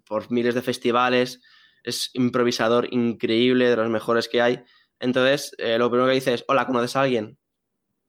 por 0.04 0.30
miles 0.30 0.54
de 0.54 0.62
festivales, 0.62 1.40
es 1.82 2.10
improvisador 2.14 2.92
increíble, 2.92 3.68
de 3.68 3.76
los 3.76 3.88
mejores 3.88 4.28
que 4.28 4.42
hay. 4.42 4.62
Entonces, 4.98 5.54
eh, 5.58 5.78
lo 5.78 5.90
primero 5.90 6.08
que 6.08 6.14
dice 6.14 6.34
es, 6.34 6.44
hola, 6.48 6.66
¿conoces 6.66 6.96
a 6.96 7.02
alguien? 7.02 7.38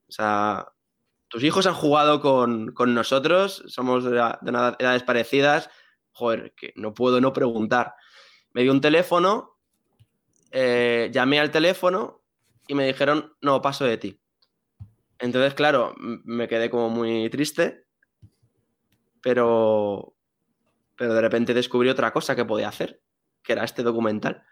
O 0.08 0.12
sea, 0.12 0.66
tus 1.28 1.42
hijos 1.42 1.66
han 1.66 1.74
jugado 1.74 2.20
con, 2.20 2.74
nosotros, 2.94 3.64
somos 3.66 4.04
de, 4.04 4.18
edades 4.18 5.02
parecidas, 5.02 5.70
joder, 6.10 6.52
que 6.54 6.72
no 6.76 6.92
puedo 6.92 7.20
no 7.20 7.32
preguntar. 7.32 7.94
Me 8.54 8.62
dio 8.62 8.72
un 8.72 8.80
teléfono, 8.80 9.58
eh, 10.50 11.10
llamé 11.12 11.40
al 11.40 11.50
teléfono 11.50 12.22
y 12.66 12.74
me 12.74 12.86
dijeron, 12.86 13.34
no, 13.40 13.62
paso 13.62 13.84
de 13.84 13.98
ti. 13.98 14.20
Entonces, 15.18 15.54
claro, 15.54 15.94
me 15.98 16.48
quedé 16.48 16.68
como 16.68 16.90
muy 16.90 17.30
triste 17.30 17.86
pero, 19.22 20.14
pero 20.96 21.14
de 21.14 21.20
repente 21.20 21.54
descubrí 21.54 21.88
otra 21.88 22.12
cosa 22.12 22.36
que 22.36 22.44
podía 22.44 22.68
hacer, 22.68 23.00
que 23.42 23.54
era 23.54 23.64
este 23.64 23.82
documental. 23.82 24.42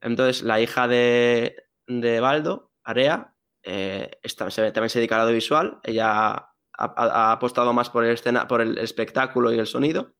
Entonces, 0.00 0.42
la 0.42 0.60
hija 0.60 0.86
de, 0.86 1.64
de 1.86 2.20
Baldo, 2.20 2.70
Area, 2.84 3.34
eh, 3.62 4.10
también 4.36 4.90
se 4.90 4.98
dedica 4.98 5.16
al 5.16 5.22
audiovisual. 5.22 5.80
Ella 5.82 6.52
ha, 6.72 7.32
apostado 7.32 7.72
más 7.72 7.90
por 7.90 8.04
el, 8.04 8.12
escena, 8.12 8.46
por 8.46 8.60
el 8.60 8.78
espectáculo 8.78 9.52
y 9.52 9.58
el 9.58 9.66
sonido. 9.66 10.14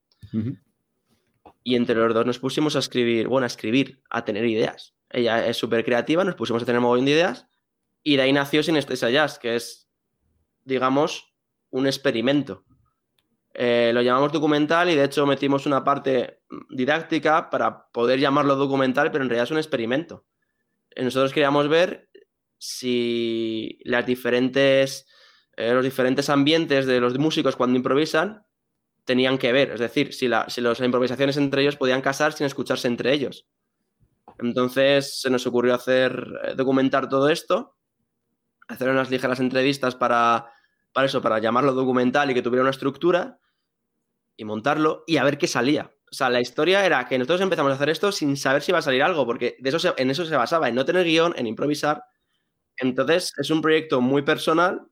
Y 1.63 1.75
entre 1.75 1.95
los 1.95 2.13
dos 2.13 2.25
nos 2.25 2.39
pusimos 2.39 2.75
a 2.75 2.79
escribir, 2.79 3.27
bueno, 3.27 3.45
a 3.45 3.47
escribir, 3.47 4.01
a 4.09 4.25
tener 4.25 4.45
ideas. 4.45 4.95
Ella 5.09 5.45
es 5.45 5.57
súper 5.57 5.83
creativa, 5.83 6.23
nos 6.23 6.35
pusimos 6.35 6.63
a 6.63 6.65
tener 6.65 6.81
un 6.81 7.05
de 7.05 7.11
ideas. 7.11 7.47
Y 8.03 8.15
de 8.15 8.23
ahí 8.23 8.33
nació 8.33 8.63
Sinestesia 8.63 9.09
Jazz, 9.09 9.37
que 9.37 9.55
es, 9.55 9.89
digamos, 10.63 11.35
un 11.69 11.85
experimento. 11.85 12.65
Eh, 13.53 13.91
lo 13.93 14.01
llamamos 14.01 14.31
documental 14.31 14.89
y 14.89 14.95
de 14.95 15.03
hecho 15.03 15.25
metimos 15.25 15.65
una 15.65 15.83
parte 15.83 16.41
didáctica 16.69 17.49
para 17.49 17.89
poder 17.91 18.19
llamarlo 18.19 18.55
documental, 18.55 19.11
pero 19.11 19.23
en 19.23 19.29
realidad 19.29 19.43
es 19.43 19.51
un 19.51 19.57
experimento. 19.57 20.25
Eh, 20.91 21.03
nosotros 21.03 21.33
queríamos 21.33 21.67
ver 21.67 22.09
si 22.57 23.79
las 23.83 24.05
diferentes, 24.05 25.05
eh, 25.57 25.73
los 25.73 25.83
diferentes 25.83 26.29
ambientes 26.29 26.85
de 26.85 26.99
los 27.01 27.17
músicos 27.17 27.55
cuando 27.55 27.77
improvisan 27.77 28.45
tenían 29.11 29.37
que 29.37 29.51
ver, 29.51 29.71
es 29.71 29.81
decir, 29.81 30.13
si, 30.13 30.29
las 30.29 30.79
improvisaciones 30.79 31.35
entre 31.35 31.63
ellos 31.63 31.75
podían 31.75 32.01
casar 32.01 32.31
sin 32.31 32.45
escucharse 32.45 32.87
entre 32.87 33.11
ellos. 33.11 33.45
Entonces 34.39 35.19
se 35.19 35.29
nos 35.29 35.45
ocurrió 35.45 35.75
hacer, 35.75 36.55
documentar 36.55 37.09
todo 37.09 37.27
esto, 37.27 37.75
hacer 38.69 38.87
unas 38.87 39.11
ligeras 39.11 39.41
entrevistas 39.41 39.95
para, 39.95 40.45
eso, 41.03 41.21
para 41.21 41.39
llamarlo 41.39 41.73
documental 41.73 42.31
y 42.31 42.33
que 42.33 42.41
tuviera 42.41 42.61
una 42.61 42.71
estructura 42.71 43.37
y 44.37 44.45
montarlo 44.45 45.03
y 45.05 45.17
a 45.17 45.25
ver 45.25 45.37
qué 45.37 45.47
salía. 45.47 45.91
O 46.09 46.15
sea, 46.15 46.29
la 46.29 46.39
historia 46.39 46.85
era 46.85 47.05
que 47.05 47.17
nosotros 47.17 47.41
empezamos 47.41 47.73
a 47.73 47.75
hacer 47.75 47.89
esto 47.89 48.13
sin 48.13 48.37
saber 48.37 48.61
si 48.61 48.71
iba 48.71 48.79
a 48.79 48.81
salir 48.81 49.03
algo, 49.03 49.25
porque 49.25 49.57
en 49.59 50.09
eso 50.09 50.25
se 50.25 50.35
basaba, 50.37 50.69
en 50.69 50.75
no 50.75 50.85
tener 50.85 51.03
guion, 51.03 51.33
en 51.35 51.47
improvisar. 51.47 52.01
Entonces, 52.77 53.33
es 53.37 53.49
un 53.49 53.61
proyecto 53.61 53.99
muy 53.99 54.21
personal, 54.21 54.87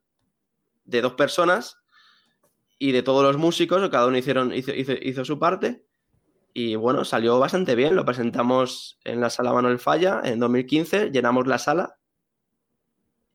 de 0.83 1.01
dos 1.01 1.13
personas 1.13 1.78
y 2.79 2.93
de 2.93 3.03
todos 3.03 3.23
los 3.23 3.37
músicos, 3.37 3.87
cada 3.89 4.07
uno 4.07 4.17
hicieron, 4.17 4.53
hizo, 4.53 4.71
hizo, 4.73 5.25
su 5.25 5.37
parte. 5.37 5.85
Y 6.53 6.75
bueno, 6.75 7.03
salió 7.03 7.37
bastante 7.37 7.75
bien. 7.75 7.95
Lo 7.95 8.05
presentamos 8.05 8.97
en 9.03 9.19
la 9.19 9.29
sala 9.29 9.53
Manuel 9.53 9.79
Falla 9.79 10.21
en 10.23 10.39
2015, 10.39 11.11
llenamos 11.11 11.45
la 11.45 11.59
sala. 11.59 11.97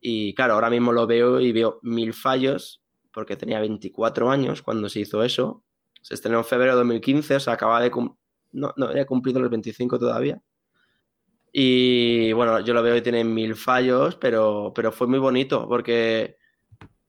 Y 0.01 0.33
claro, 0.33 0.55
ahora 0.55 0.71
mismo 0.71 0.91
lo 0.91 1.05
veo 1.05 1.39
y 1.39 1.51
veo 1.51 1.79
mil 1.83 2.13
fallos, 2.13 2.83
porque 3.13 3.37
tenía 3.37 3.59
24 3.59 4.31
años 4.31 4.63
cuando 4.63 4.89
se 4.89 5.01
hizo 5.01 5.23
eso. 5.23 5.63
Se 6.01 6.15
estrenó 6.15 6.39
en 6.39 6.45
febrero 6.45 6.73
de 6.73 6.77
2015, 6.79 7.35
o 7.35 7.39
sea, 7.39 7.53
acaba 7.53 7.79
de... 7.81 7.91
No, 8.51 8.73
no 8.75 8.85
había 8.87 9.05
cumplido 9.05 9.39
los 9.39 9.49
25 9.51 9.99
todavía. 9.99 10.41
Y 11.51 12.33
bueno, 12.33 12.59
yo 12.61 12.73
lo 12.73 12.81
veo 12.81 12.95
y 12.97 13.01
tiene 13.01 13.23
mil 13.23 13.55
fallos, 13.55 14.15
pero, 14.15 14.73
pero 14.75 14.91
fue 14.91 15.07
muy 15.07 15.19
bonito 15.19 15.67
porque 15.67 16.37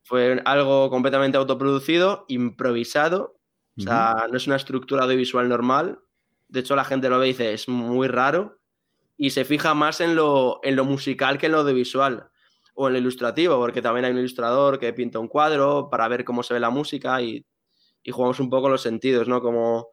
fue 0.06 0.40
algo 0.44 0.88
completamente 0.90 1.36
autoproducido, 1.36 2.24
improvisado. 2.28 3.38
O 3.78 3.82
sea, 3.82 4.26
no 4.30 4.38
es 4.38 4.46
una 4.46 4.56
estructura 4.56 5.04
audiovisual 5.04 5.48
normal. 5.48 5.98
De 6.48 6.60
hecho, 6.60 6.74
la 6.74 6.84
gente 6.84 7.10
lo 7.10 7.18
ve 7.18 7.26
y 7.26 7.32
dice, 7.32 7.52
es 7.52 7.68
muy 7.68 8.08
raro. 8.08 8.58
Y 9.18 9.30
se 9.30 9.44
fija 9.44 9.74
más 9.74 10.00
en 10.00 10.14
lo, 10.14 10.60
en 10.62 10.76
lo 10.76 10.84
musical 10.84 11.36
que 11.36 11.46
en 11.46 11.52
lo 11.52 11.58
audiovisual 11.58 12.30
o 12.74 12.86
en 12.86 12.94
lo 12.94 12.98
ilustrativo, 12.98 13.58
porque 13.58 13.82
también 13.82 14.06
hay 14.06 14.12
un 14.12 14.18
ilustrador 14.18 14.78
que 14.78 14.92
pinta 14.92 15.18
un 15.18 15.28
cuadro 15.28 15.88
para 15.90 16.08
ver 16.08 16.24
cómo 16.24 16.42
se 16.42 16.54
ve 16.54 16.60
la 16.60 16.70
música 16.70 17.20
y 17.20 17.44
y 18.06 18.12
jugamos 18.12 18.38
un 18.38 18.48
poco 18.48 18.68
los 18.68 18.82
sentidos, 18.82 19.26
¿no? 19.26 19.42
Cómo, 19.42 19.88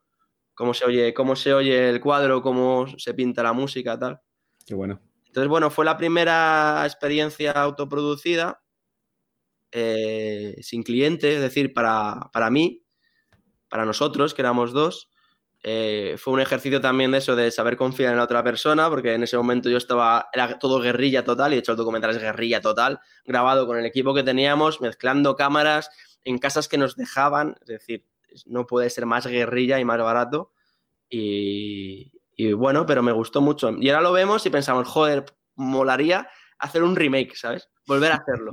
cómo, 0.53 0.75
se 0.75 0.85
oye, 0.85 1.15
cómo 1.15 1.35
se 1.35 1.51
oye 1.51 1.89
el 1.89 1.99
cuadro, 1.99 2.43
cómo 2.43 2.85
se 2.99 3.15
pinta 3.15 3.41
la 3.41 3.53
música, 3.53 3.97
tal. 3.97 4.21
Qué 4.67 4.75
bueno. 4.75 5.01
Entonces, 5.25 5.49
bueno, 5.49 5.71
fue 5.71 5.83
la 5.83 5.97
primera 5.97 6.83
experiencia 6.85 7.51
autoproducida 7.53 8.62
eh, 9.75 10.55
sin 10.61 10.83
cliente, 10.83 11.35
es 11.35 11.41
decir, 11.41 11.73
para, 11.73 12.29
mí, 12.51 12.83
para 13.69 13.85
nosotros, 13.85 14.33
que 14.33 14.43
éramos 14.43 14.71
dos. 14.71 15.09
Eh, 15.63 16.15
fue 16.17 16.33
un 16.33 16.41
ejercicio 16.41 16.79
también 16.79 17.11
de 17.11 17.17
eso, 17.17 17.35
de 17.35 17.49
saber 17.49 17.75
confiar 17.75 18.11
en 18.11 18.17
la 18.17 18.25
otra 18.25 18.43
persona, 18.43 18.87
porque 18.89 19.13
en 19.13 19.23
ese 19.23 19.35
momento 19.35 19.69
yo 19.69 19.77
estaba, 19.77 20.29
era 20.31 20.59
todo 20.59 20.79
guerrilla 20.79 21.23
total, 21.23 21.53
y 21.53 21.55
de 21.55 21.59
hecho 21.59 21.71
el 21.71 21.77
documental 21.77 22.11
es 22.11 22.19
guerrilla 22.19 22.61
total, 22.61 22.99
grabado 23.25 23.65
con 23.65 23.79
el 23.79 23.85
equipo 23.85 24.13
que 24.13 24.21
teníamos, 24.21 24.79
mezclando 24.79 25.35
cámaras, 25.35 25.89
en 26.23 26.37
casas 26.37 26.67
que 26.67 26.77
nos 26.77 26.95
dejaban, 26.95 27.55
es 27.61 27.67
decir, 27.67 28.05
no 28.45 28.67
puede 28.67 28.89
ser 28.89 29.05
más 29.05 29.25
guerrilla 29.25 29.79
y 29.79 29.85
más 29.85 29.97
barato. 29.97 30.51
Y, 31.09 32.11
bueno, 32.55 32.85
pero 32.85 33.03
me 33.03 33.11
gustó 33.11 33.41
mucho. 33.41 33.71
Y 33.79 33.89
ahora 33.89 34.01
lo 34.01 34.11
vemos 34.11 34.45
y 34.45 34.49
pensamos, 34.49 34.87
joder, 34.87 35.25
molaría 35.55 36.27
hacer 36.59 36.83
un 36.83 36.95
remake, 36.95 37.35
¿sabes? 37.35 37.69
Volver 37.87 38.11
a 38.11 38.15
hacerlo. 38.15 38.51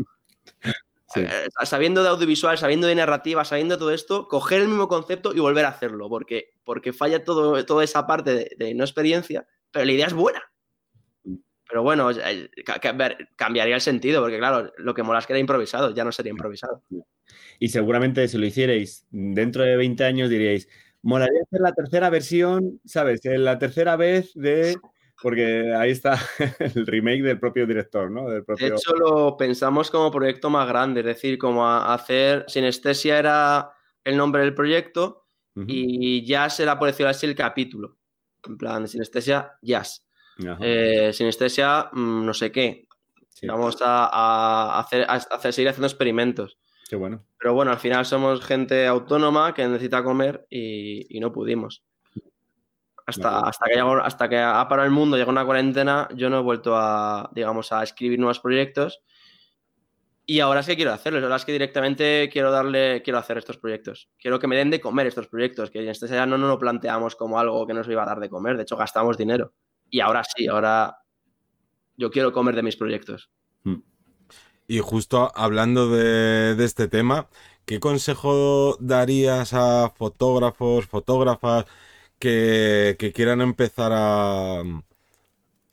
Eh, 1.17 1.49
sabiendo 1.65 2.03
de 2.03 2.09
audiovisual, 2.09 2.57
sabiendo 2.59 2.87
de 2.87 2.95
narrativa, 2.95 3.45
sabiendo 3.45 3.79
todo 3.79 3.93
esto, 3.93 4.29
coger 4.29 4.63
el 4.63 4.69
mismo 4.69 4.89
concepto 4.89 5.35
y 5.35 5.41
volver 5.41 5.65
a 5.65 5.71
hacerlo, 5.71 6.09
porque, 6.09 6.55
porque 6.65 6.93
falla 6.93 7.25
todo, 7.25 7.65
toda 7.65 7.85
esa 7.85 8.07
parte 8.07 8.35
de, 8.35 8.51
de 8.57 8.75
no 8.75 8.85
experiencia, 8.85 9.47
pero 9.71 9.85
la 9.85 9.93
idea 9.93 10.07
es 10.07 10.15
buena. 10.15 10.43
Pero 11.69 11.85
bueno, 11.85 12.11
cambiaría 13.37 13.77
el 13.77 13.81
sentido, 13.81 14.21
porque 14.21 14.39
claro, 14.39 14.73
lo 14.79 14.93
que 14.93 15.05
mola 15.05 15.21
es 15.21 15.27
que 15.27 15.33
era 15.35 15.41
improvisado, 15.41 15.95
ya 15.95 16.05
no 16.05 16.11
sería 16.11 16.31
improvisado. 16.31 16.83
Y 17.61 17.69
seguramente 17.69 18.27
si 18.27 18.39
lo 18.39 18.47
hicierais 18.47 19.07
dentro 19.11 19.63
de 19.63 19.77
20 19.77 20.05
años 20.05 20.31
diríais, 20.31 20.69
Molaría 21.03 21.43
hacer 21.43 21.61
la 21.61 21.73
tercera 21.73 22.11
versión, 22.11 22.81
¿sabes? 22.85 23.21
La 23.25 23.59
tercera 23.59 23.97
vez 23.97 24.33
de. 24.35 24.77
Porque 25.23 25.75
ahí 25.75 25.91
está 25.91 26.19
el 26.59 26.87
remake 26.87 27.23
del 27.23 27.39
propio 27.39 27.67
director, 27.67 28.11
¿no? 28.11 28.29
Del 28.29 28.45
propio... 28.45 28.69
De 28.69 28.75
hecho, 28.75 28.95
lo 28.95 29.37
pensamos 29.37 29.91
como 29.91 30.11
proyecto 30.11 30.49
más 30.51 30.67
grande, 30.67 31.01
es 31.01 31.07
decir, 31.07 31.39
como 31.39 31.69
hacer. 31.69 32.45
Sinestesia 32.49 33.19
era 33.19 33.71
el 34.05 34.17
nombre 34.17 34.43
del 34.43 34.55
proyecto 34.55 35.27
y 35.67 36.25
Jazz 36.25 36.61
era, 36.61 36.79
por 36.79 36.89
decirlo 36.89 37.11
así, 37.11 37.27
el 37.27 37.35
capítulo. 37.35 37.99
En 38.47 38.57
plan, 38.57 38.89
Sinestesia, 38.89 39.59
Jazz. 39.61 40.07
Eh, 40.61 41.11
sinestesia, 41.13 41.91
mm, 41.93 42.25
no 42.25 42.35
sé 42.35 42.51
qué. 42.51 42.87
Vamos 43.43 43.79
a, 43.81 44.79
hacer, 44.79 45.05
a 45.09 45.15
hacer, 45.15 45.53
seguir 45.53 45.69
haciendo 45.69 45.87
experimentos. 45.87 46.59
Qué 46.89 46.97
bueno. 46.97 47.25
Pero 47.39 47.55
bueno, 47.55 47.71
al 47.71 47.79
final 47.79 48.05
somos 48.05 48.45
gente 48.45 48.87
autónoma 48.87 49.55
que 49.55 49.67
necesita 49.67 50.03
comer 50.03 50.47
y, 50.51 51.19
no 51.21 51.33
pudimos. 51.33 51.83
Hasta, 53.11 53.41
hasta, 53.41 53.67
que 53.67 53.81
hasta 53.81 54.29
que 54.29 54.39
ha 54.39 54.67
parado 54.69 54.87
el 54.87 54.93
mundo, 54.93 55.17
llegó 55.17 55.31
una 55.31 55.45
cuarentena, 55.45 56.09
yo 56.15 56.31
no 56.31 56.39
he 56.39 56.43
vuelto 56.43 56.77
a, 56.77 57.31
digamos, 57.33 57.73
a 57.73 57.83
escribir 57.83 58.19
nuevos 58.19 58.41
proyectos. 58.41 59.03
Y 60.27 60.39
ahora 60.39 60.61
es 60.61 60.67
que 60.67 60.77
quiero 60.77 60.93
hacerlo, 60.93 61.19
ahora 61.19 61.37
es 61.37 61.45
que 61.45 61.51
directamente 61.51 62.31
quiero 62.33 62.53
darle, 62.53 63.03
quiero 63.03 63.19
hacer 63.19 63.39
estos 63.39 63.59
proyectos. 63.59 64.09
Quiero 64.17 64.39
que 64.39 64.47
me 64.47 64.57
den 64.57 64.71
de 64.71 64.81
comer 64.81 65.09
estos 65.09 65.27
proyectos, 65.27 65.71
que 65.71 65.83
en 65.83 65.89
este 65.89 66.07
ya 66.07 66.25
no 66.25 66.39
nos 66.39 66.49
lo 66.49 66.59
planteamos 66.59 67.17
como 67.17 67.39
algo 67.39 67.67
que 67.67 67.75
nos 67.75 67.89
iba 67.89 68.05
a 68.05 68.07
dar 68.07 68.21
de 68.21 68.31
comer, 68.31 68.57
de 68.57 68.63
hecho 68.63 68.77
gastamos 68.77 69.19
dinero. 69.19 69.55
Y 69.91 69.99
ahora 69.99 70.23
sí, 70.23 70.47
ahora 70.47 70.99
yo 71.97 72.11
quiero 72.11 72.33
comer 72.33 72.55
de 72.55 72.63
mis 72.63 72.77
proyectos. 72.77 73.31
Hmm. 73.65 73.83
Y 74.69 74.79
justo 74.79 75.33
hablando 75.35 75.91
de, 75.91 76.55
este 76.65 76.87
tema, 76.87 77.29
¿qué 77.65 77.81
consejo 77.81 78.77
darías 78.79 79.53
a 79.53 79.91
fotógrafos, 79.91 80.87
fotógrafas 80.87 81.67
que, 82.21 83.13
quieran 83.15 83.41
empezar 83.41 83.93
a, 83.93 84.63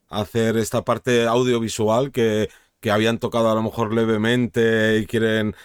hacer 0.09 0.57
esta 0.57 0.83
parte 0.83 1.27
audiovisual 1.27 2.11
que, 2.11 2.49
que 2.79 2.91
habían 2.91 3.19
tocado 3.19 3.51
a 3.51 3.55
lo 3.55 3.61
mejor 3.61 3.93
levemente 3.93 4.97
y 4.97 5.05
quieren 5.05 5.55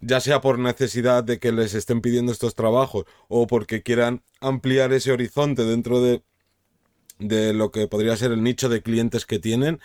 ya 0.00 0.20
sea 0.20 0.40
por 0.40 0.58
necesidad 0.58 1.24
de 1.24 1.38
que 1.38 1.52
les 1.52 1.74
estén 1.74 2.00
pidiendo 2.00 2.32
estos 2.32 2.54
trabajos 2.54 3.06
o 3.28 3.46
porque 3.46 3.82
quieran 3.82 4.22
ampliar 4.40 4.92
ese 4.92 5.12
horizonte 5.12 5.64
dentro 5.64 6.02
de, 6.02 6.22
de 7.18 7.54
lo 7.54 7.70
que 7.70 7.86
podría 7.86 8.16
ser 8.16 8.32
el 8.32 8.42
nicho 8.42 8.68
de 8.68 8.82
clientes 8.82 9.24
que 9.24 9.38
tienen, 9.38 9.80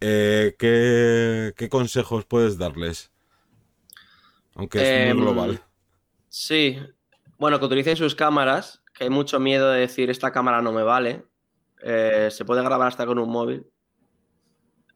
eh, 0.00 0.54
¿qué, 0.58 1.68
consejos 1.68 2.24
puedes 2.24 2.58
darles? 2.58 3.10
Aunque 4.54 4.78
es 4.78 5.00
muy 5.00 5.10
em, 5.10 5.16
global. 5.18 5.62
Sí, 6.28 6.78
bueno, 7.38 7.58
que 7.58 7.66
utilicen 7.66 7.96
sus 7.96 8.14
cámaras, 8.14 8.82
que 8.96 9.04
hay 9.04 9.10
mucho 9.10 9.38
miedo 9.38 9.70
de 9.70 9.80
decir 9.80 10.10
esta 10.10 10.32
cámara 10.32 10.62
no 10.62 10.72
me 10.72 10.82
vale. 10.82 11.24
Eh, 11.82 12.28
se 12.30 12.44
puede 12.44 12.62
grabar 12.62 12.88
hasta 12.88 13.06
con 13.06 13.18
un 13.18 13.28
móvil. 13.28 13.66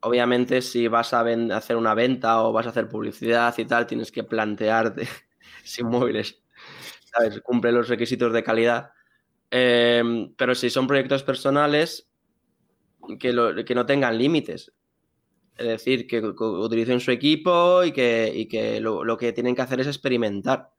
Obviamente, 0.01 0.63
si 0.63 0.89
vas 0.89 1.13
a 1.13 1.21
hacer 1.55 1.77
una 1.77 1.95
venta 1.95 2.43
o 2.43 2.53
vas 2.53 2.67
a 2.67 2.71
hacer 2.71 2.89
publicidad 2.89 3.55
y 3.59 3.67
tal, 3.67 3.87
tienes 3.87 4.11
que 4.11 4.25
plantearte 4.25 5.07
sin 5.65 5.89
móviles. 5.89 6.43
¿Sabes? 7.05 7.41
Cumple 7.43 7.73
los 7.73 7.89
requisitos 7.89 8.33
de 8.33 8.43
calidad. 8.43 8.93
Em, 9.51 10.33
pero 10.37 10.55
si 10.55 10.71
son 10.71 10.87
proyectos 10.87 11.23
personales, 11.23 12.09
que, 13.19 13.65
que 13.67 13.75
no 13.75 13.87
tengan 13.87 14.17
límites. 14.17 14.73
Es 15.57 15.67
decir, 15.67 16.07
que, 16.07 16.21
utilicen 16.21 17.01
su 17.01 17.11
equipo 17.11 17.85
y 17.85 17.93
que, 17.93 18.79
lo, 18.81 19.17
que 19.19 19.33
tienen 19.35 19.55
que 19.55 19.63
hacer 19.63 19.81
es 19.81 19.89
experimentar. 19.89 20.71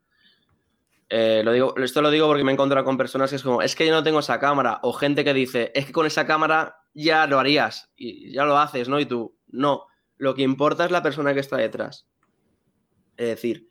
Eh, 1.14 1.41
lo 1.43 1.51
digo, 1.51 1.76
esto 1.76 2.01
lo 2.01 2.09
digo 2.09 2.28
porque 2.28 2.45
me 2.45 2.51
he 2.51 2.53
encontrado 2.53 2.86
con 2.86 2.97
personas 2.97 3.30
que 3.30 3.36
es 3.36 3.43
como, 3.43 3.62
es 3.62 3.76
que 3.76 3.86
yo 3.86 3.91
no 3.91 4.01
tengo 4.01 4.20
esa 4.20 4.39
cámara, 4.39 4.80
o 4.84 4.93
gente 4.93 5.26
que 5.26 5.34
dice, 5.34 5.72
es 5.76 5.86
que 5.86 5.91
con 5.91 6.05
esa 6.05 6.26
cámara 6.26 6.78
ya 6.93 7.28
lo 7.28 7.38
harías 7.38 7.91
y 7.97 8.32
ya 8.32 8.45
lo 8.45 8.57
haces, 8.57 8.88
¿no? 8.88 8.97
Y 8.97 9.05
tú, 9.05 9.38
no, 9.47 9.88
lo 10.18 10.34
que 10.34 10.43
importa 10.43 10.86
es 10.86 10.91
la 10.91 11.03
persona 11.03 11.34
que 11.34 11.41
está 11.41 11.57
detrás. 11.57 12.07
Es 13.18 13.28
decir, 13.28 13.68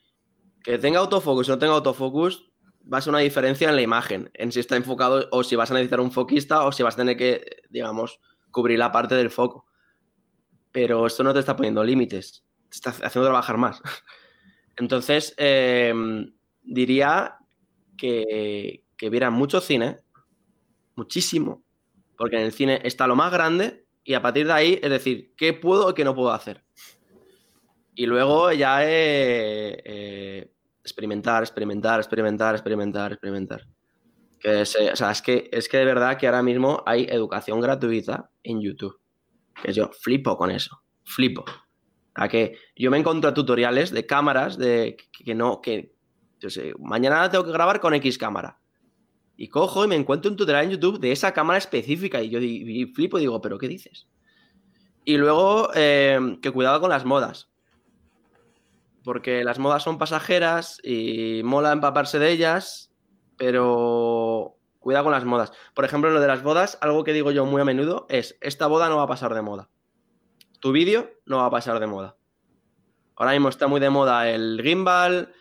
que 0.63 0.77
tenga 0.77 0.99
autofocus 0.99 1.49
o 1.49 1.53
no 1.53 1.59
tenga 1.59 1.73
autofocus, 1.73 2.53
va 2.93 2.99
a 2.99 3.01
ser 3.01 3.13
una 3.13 3.21
diferencia 3.21 3.71
en 3.71 3.77
la 3.77 3.83
imagen, 3.83 4.31
en 4.35 4.53
si 4.53 4.61
está 4.61 4.77
enfocado 4.77 5.27
o 5.31 5.43
si 5.43 5.57
vas 5.57 5.71
a 5.71 5.75
necesitar 5.75 6.01
un 6.01 6.13
foquista 6.13 6.67
o 6.67 6.73
si 6.73 6.83
vas 6.83 6.95
a 6.95 6.99
tener 6.99 7.17
que, 7.17 7.63
digamos, 7.71 8.21
cubrir 8.51 8.79
la 8.79 8.93
parte 8.93 9.15
del 9.15 9.31
foco 9.31 9.71
pero 10.73 11.07
esto 11.07 11.25
no 11.25 11.33
te 11.33 11.41
está 11.41 11.57
poniendo 11.57 11.83
límites, 11.83 12.45
te 12.69 12.77
está 12.77 12.91
haciendo 12.91 13.29
trabajar 13.29 13.57
más. 13.57 13.81
Entonces, 14.77 15.35
eh, 15.37 15.93
diría 16.71 17.37
que, 17.99 18.85
que 18.97 19.11
vieran 19.11 19.35
mucho 19.35 19.61
cine, 19.61 19.99
muchísimo, 20.97 21.63
porque 22.17 22.37
en 22.37 22.43
el 22.45 22.53
cine 22.53 22.81
está 22.85 23.07
lo 23.07 23.17
más 23.17 23.31
grande 23.31 23.85
y 24.05 24.15
a 24.15 24.23
partir 24.23 24.47
de 24.47 24.53
ahí, 24.53 24.81
es 24.83 24.91
decir, 24.91 25.35
¿qué 25.37 25.53
puedo 25.53 25.91
y 25.91 25.95
qué 25.95 26.05
no 26.05 26.15
puedo 26.15 26.33
hacer? 26.33 26.65
Y 27.95 28.07
luego 28.07 28.51
ya 28.53 28.85
eh, 28.85 29.83
eh, 29.85 30.53
experimentar, 30.83 31.43
experimentar, 31.43 32.01
experimentar, 32.01 32.55
experimentar, 32.55 33.13
experimentar. 33.13 33.67
Que 34.39 34.63
o 34.63 34.65
sea, 34.65 35.11
es 35.11 35.21
que, 35.21 35.51
es 35.53 35.69
que 35.69 35.77
de 35.77 35.85
verdad 35.85 36.17
que 36.17 36.27
ahora 36.27 36.43
mismo 36.43 36.83
hay 36.87 37.07
educación 37.11 37.61
gratuita 37.61 38.31
en 38.43 38.63
YouTube 38.63 38.99
que 39.63 39.73
yo 39.73 39.91
flipo 39.93 40.37
con 40.37 40.51
eso, 40.51 40.83
flipo. 41.05 41.45
A 42.15 42.29
que 42.29 42.57
yo 42.75 42.91
me 42.91 42.99
encuentro 42.99 43.33
tutoriales 43.33 43.91
de 43.91 44.07
cámaras 44.07 44.59
de 44.59 44.97
que, 45.13 45.35
no, 45.35 45.61
que 45.61 45.95
sé, 46.49 46.73
mañana 46.79 47.29
tengo 47.31 47.45
que 47.45 47.53
grabar 47.53 47.81
con 47.81 47.93
X 47.95 48.17
cámara. 48.17 48.59
Y 49.37 49.49
cojo 49.49 49.85
y 49.85 49.89
me 49.89 49.97
encuentro 49.97 50.31
un 50.31 50.37
tutorial 50.37 50.65
en 50.65 50.71
YouTube 50.71 51.01
de 51.01 51.13
esa 51.13 51.33
cámara 51.33 51.59
específica 51.59 52.23
y 52.23 52.31
yo 52.31 52.39
flipo 52.95 53.19
y 53.19 53.23
digo, 53.23 53.41
¿pero 53.41 53.59
qué 53.59 53.69
dices? 53.69 54.07
Y 55.05 55.17
luego, 55.17 55.71
eh, 55.75 56.39
que 56.41 56.51
cuidado 56.51 56.81
con 56.81 56.91
las 56.91 57.05
modas. 57.05 57.51
Porque 59.03 59.45
las 59.45 59.59
modas 59.59 59.83
son 59.83 59.99
pasajeras 59.99 60.79
y 60.85 61.43
mola 61.43 61.73
empaparse 61.73 62.19
de 62.19 62.31
ellas, 62.31 62.93
pero 63.37 64.61
Cuidado 64.81 65.05
con 65.05 65.13
las 65.13 65.27
modas. 65.27 65.53
Por 65.75 65.85
ejemplo, 65.85 66.11
lo 66.11 66.21
de 66.21 66.27
las 66.27 66.43
bodas, 66.43 66.79
algo 66.81 67.05
que 67.05 67.13
digo 67.13 67.31
yo 67.31 67.45
muy 67.45 67.61
a 67.61 67.65
menudo 67.67 68.07
es, 68.09 68.39
esta 68.41 68.67
boda 68.67 68.89
no 68.89 68.97
va 68.97 69.03
a 69.03 69.09
pasar 69.09 69.35
de 69.35 69.43
moda. 69.43 69.69
Tu 70.59 70.73
vídeo 70.73 71.11
no 71.27 71.37
va 71.37 71.47
a 71.47 71.51
pasar 71.51 71.79
de 71.81 71.87
moda. 71.87 72.17
Ahora 73.15 73.33
mismo 73.33 73.51
está 73.51 73.67
muy 73.67 73.79
de 73.79 73.91
moda 73.91 74.31
el 74.31 74.59
gimbal, 74.65 75.35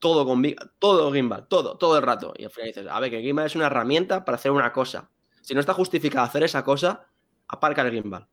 todo 0.00 0.24
con 0.24 0.44
todo 0.78 1.12
gimbal, 1.12 1.46
todo, 1.48 1.76
todo 1.76 1.96
el 1.96 2.02
rato. 2.02 2.32
Y 2.36 2.44
al 2.44 2.50
final 2.50 2.68
dices, 2.68 2.86
a 2.88 3.00
ver, 3.00 3.10
que 3.10 3.18
el 3.18 3.22
gimbal 3.22 3.46
es 3.46 3.56
una 3.56 3.66
herramienta 3.66 4.24
para 4.24 4.36
hacer 4.36 4.50
una 4.50 4.72
cosa. 4.72 5.10
Si 5.42 5.54
no 5.54 5.60
está 5.60 5.74
justificado 5.74 6.24
hacer 6.24 6.42
esa 6.42 6.62
cosa, 6.64 7.06
aparca 7.48 7.82
el 7.82 7.92
gimbal. 7.92 8.28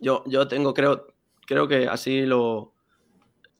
Yo, 0.00 0.24
yo 0.26 0.46
tengo, 0.48 0.74
creo, 0.74 1.06
creo 1.46 1.68
que 1.68 1.88
así 1.88 2.26
lo, 2.26 2.74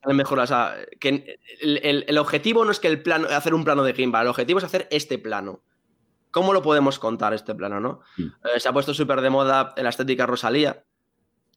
mejor. 0.05 0.39
O 0.39 0.47
sea, 0.47 0.75
que 0.99 1.39
el, 1.61 2.17
objetivo 2.17 2.65
no 2.65 2.71
es 2.71 2.79
que 2.79 2.87
el 2.87 3.01
plano, 3.01 3.27
hacer 3.29 3.53
un 3.53 3.63
plano 3.63 3.83
de 3.83 3.93
gimbal, 3.93 4.23
el 4.23 4.29
objetivo 4.29 4.59
es 4.59 4.65
hacer 4.65 4.87
este 4.91 5.17
plano. 5.17 5.63
¿Cómo 6.31 6.53
lo 6.53 6.61
podemos 6.61 6.99
contar 6.99 7.33
este 7.33 7.55
plano, 7.55 7.79
no? 7.79 8.01
Mm. 8.17 8.23
Eh, 8.23 8.59
se 8.59 8.69
ha 8.69 8.73
puesto 8.73 8.93
súper 8.93 9.21
de 9.21 9.31
moda 9.31 9.73
la 9.77 9.89
estética 9.89 10.27
Rosalía. 10.27 10.83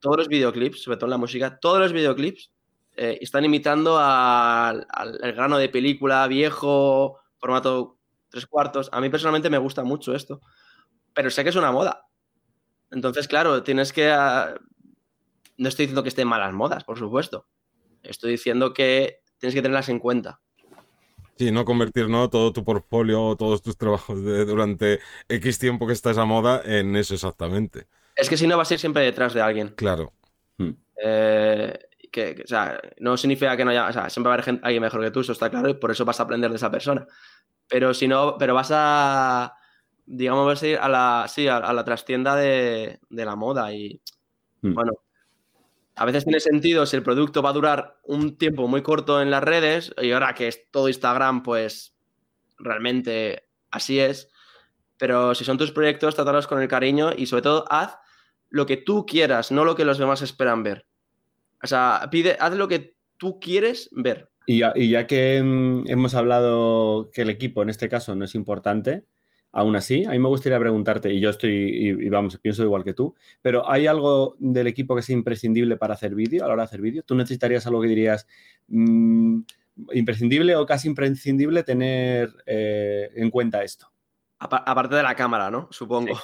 Todos 0.01 0.17
los 0.17 0.29
videoclips, 0.29 0.83
sobre 0.83 0.97
todo 0.97 1.07
en 1.07 1.13
la 1.13 1.19
música, 1.19 1.59
todos 1.59 1.79
los 1.79 1.93
videoclips 1.93 2.52
eh, 2.97 3.19
están 3.21 3.45
imitando 3.45 3.99
al, 3.99 4.87
grano 5.35 5.59
de 5.59 5.69
película 5.69 6.27
viejo, 6.27 7.21
formato 7.39 7.99
tres 8.29 8.47
cuartos. 8.47 8.89
A 8.93 9.01
mí 9.01 9.09
personalmente 9.09 9.51
me 9.51 9.59
gusta 9.59 9.83
mucho 9.83 10.15
esto, 10.15 10.41
pero 11.15 11.31
sé 11.31 11.43
que 11.43 11.51
es 11.51 11.57
una 11.57 11.73
moda. 11.73 12.07
Entonces, 12.91 13.29
claro, 13.29 13.63
tienes 13.63 13.93
que... 13.93 14.11
Ah, 14.11 14.55
no 15.57 15.69
estoy 15.69 15.85
diciendo 15.85 16.03
que 16.03 16.09
estén 16.09 16.29
malas 16.29 16.53
modas, 16.53 16.85
por 16.85 16.99
supuesto, 16.99 17.47
Estoy 18.03 18.33
diciendo 18.33 18.75
que 18.75 19.21
tienes 19.39 19.55
que 19.55 19.63
tenerlas 19.63 19.89
en 19.89 20.01
cuenta. 20.01 20.41
Sí, 21.39 21.51
no 21.51 21.65
convertir 21.65 22.09
¿no? 22.09 22.29
todo 22.29 22.53
tu 22.53 22.65
portfolio 22.65 23.23
o 23.23 23.37
todos 23.37 23.63
tus 23.63 23.77
trabajos 23.77 24.23
de, 24.25 24.45
durante 24.45 25.01
X 25.29 25.59
tiempo 25.59 25.87
que 25.87 25.93
estás 25.93 26.19
a 26.19 26.25
moda 26.25 26.63
en 26.65 26.97
eso 26.97 27.15
exactamente. 27.15 27.87
Es 28.17 28.29
que 28.29 28.37
si 28.37 28.47
no 28.47 28.57
vas 28.57 28.71
a 28.71 28.75
ir 28.75 28.81
siempre 28.81 29.03
detrás 29.05 29.35
de 29.35 29.41
alguien. 29.41 29.69
Claro. 29.69 30.13
Hmm. 30.59 30.73
Eh, 31.03 31.79
que, 32.13 32.43
o 32.45 32.47
sea, 32.47 32.81
no 33.01 33.17
significa 33.17 33.57
que 33.57 33.65
no 33.65 33.71
haya, 33.71 33.89
o 33.89 33.93
sea, 33.93 34.11
siempre 34.11 34.29
va 34.29 34.35
a 34.35 34.37
haber 34.37 34.45
gente, 34.45 34.61
alguien 34.65 34.83
mejor 34.83 35.01
que 35.03 35.11
tú, 35.11 35.21
eso 35.21 35.33
está 35.33 35.51
claro, 35.51 35.69
y 35.69 35.75
por 35.75 35.91
eso 35.91 36.05
vas 36.05 36.21
a 36.21 36.25
aprender 36.25 36.51
de 36.51 36.57
esa 36.57 36.71
persona. 36.71 37.07
Pero 37.67 37.95
si 37.95 38.07
no, 38.07 38.37
pero 38.39 38.55
vas 38.55 38.71
a, 38.73 39.55
digamos, 40.07 40.47
vas 40.47 40.63
a 40.63 40.69
ir 40.69 40.79
a 40.79 40.89
la, 40.89 41.27
sí, 41.27 41.49
a, 41.49 41.73
la 41.73 41.85
trastienda 41.85 42.37
de, 42.37 43.01
de, 43.09 43.25
la 43.25 43.35
moda 43.35 43.73
y, 43.73 44.01
hmm. 44.61 44.75
bueno, 44.75 44.93
a 45.97 46.05
veces 46.05 46.25
tiene 46.25 46.41
sentido 46.41 46.87
si 46.87 46.97
el 46.97 47.03
producto 47.03 47.43
va 47.43 47.51
a 47.51 47.55
durar 47.55 47.99
un 48.05 48.37
tiempo 48.37 48.69
muy 48.69 48.83
corto 48.83 49.21
en 49.21 49.31
las 49.31 49.43
redes 49.43 49.95
y 50.01 50.13
ahora 50.13 50.35
que 50.35 50.49
es 50.49 50.71
todo 50.71 50.89
Instagram, 50.89 51.43
pues 51.43 51.95
realmente 52.59 53.49
así 53.71 53.99
es. 53.99 54.31
Pero 54.99 55.35
si 55.35 55.45
son 55.45 55.59
tus 55.59 55.73
proyectos, 55.73 56.15
trátalos 56.15 56.47
con 56.47 56.63
el 56.63 56.69
cariño 56.69 57.11
y 57.17 57.27
sobre 57.27 57.43
todo 57.43 57.65
haz 57.71 57.99
lo 58.51 58.67
que 58.67 58.77
tú 58.77 59.07
quieras, 59.07 59.51
no 59.51 59.65
lo 59.65 59.75
que 59.75 59.85
los 59.85 59.99
demás 59.99 60.23
esperan 60.23 60.63
ver. 60.63 60.87
O 61.63 61.67
sea, 61.67 62.09
pide, 62.11 62.37
haz 62.41 62.55
lo 62.55 62.69
que 62.69 62.97
tú 63.17 63.39
quieres 63.41 63.89
ver. 63.93 64.29
Y 64.47 64.59
ya, 64.59 65.07
que 65.07 65.41
mm, 65.43 65.85
hemos 65.87 66.15
hablado 66.15 67.11
que 67.13 67.23
el 67.23 67.31
equipo 67.31 67.63
en 67.63 67.71
este 67.71 67.89
caso 67.89 68.15
no 68.17 68.25
es 68.25 68.35
importante, 68.35 69.05
aún 69.53 69.77
así, 69.77 70.05
a 70.05 70.11
mí 70.11 70.19
me 70.19 70.29
gustaría 70.29 70.59
preguntarte, 70.59 71.13
y 71.13 71.21
yo 71.21 71.31
estoy, 71.31 71.53
y, 71.53 72.09
vamos, 72.09 72.39
pienso 72.39 72.65
igual 72.65 72.83
que 72.83 72.95
tú, 72.95 73.15
pero 73.41 73.71
¿hay 73.71 73.87
algo 73.87 74.35
del 74.39 74.67
equipo 74.67 74.97
que 74.97 75.03
sea 75.03 75.15
imprescindible 75.15 75.77
para 75.77 75.95
hacer 75.95 76.15
vídeo, 76.15 76.45
a 76.45 76.49
la 76.49 76.55
hora 76.55 76.63
de 76.63 76.67
hacer 76.67 76.81
vídeo? 76.81 77.03
¿Tú 77.05 77.15
necesitarías 77.15 77.67
algo 77.67 77.83
que 77.83 77.89
dirías 77.89 78.27
mm, 78.69 79.41
imprescindible 79.93 80.57
o 80.57 80.67
casi 80.67 80.89
imprescindible 80.89 81.63
tener 81.63 82.31
eh, 82.47 83.11
en 83.15 83.31
cuenta 83.31 83.63
esto? 83.63 83.93
Aparte 84.39 84.97
de 84.97 85.05
la 85.05 85.15
cámara, 85.15 85.53
¿no? 85.53 85.69
Supongo. 85.71 86.17
Sí, 86.17 86.23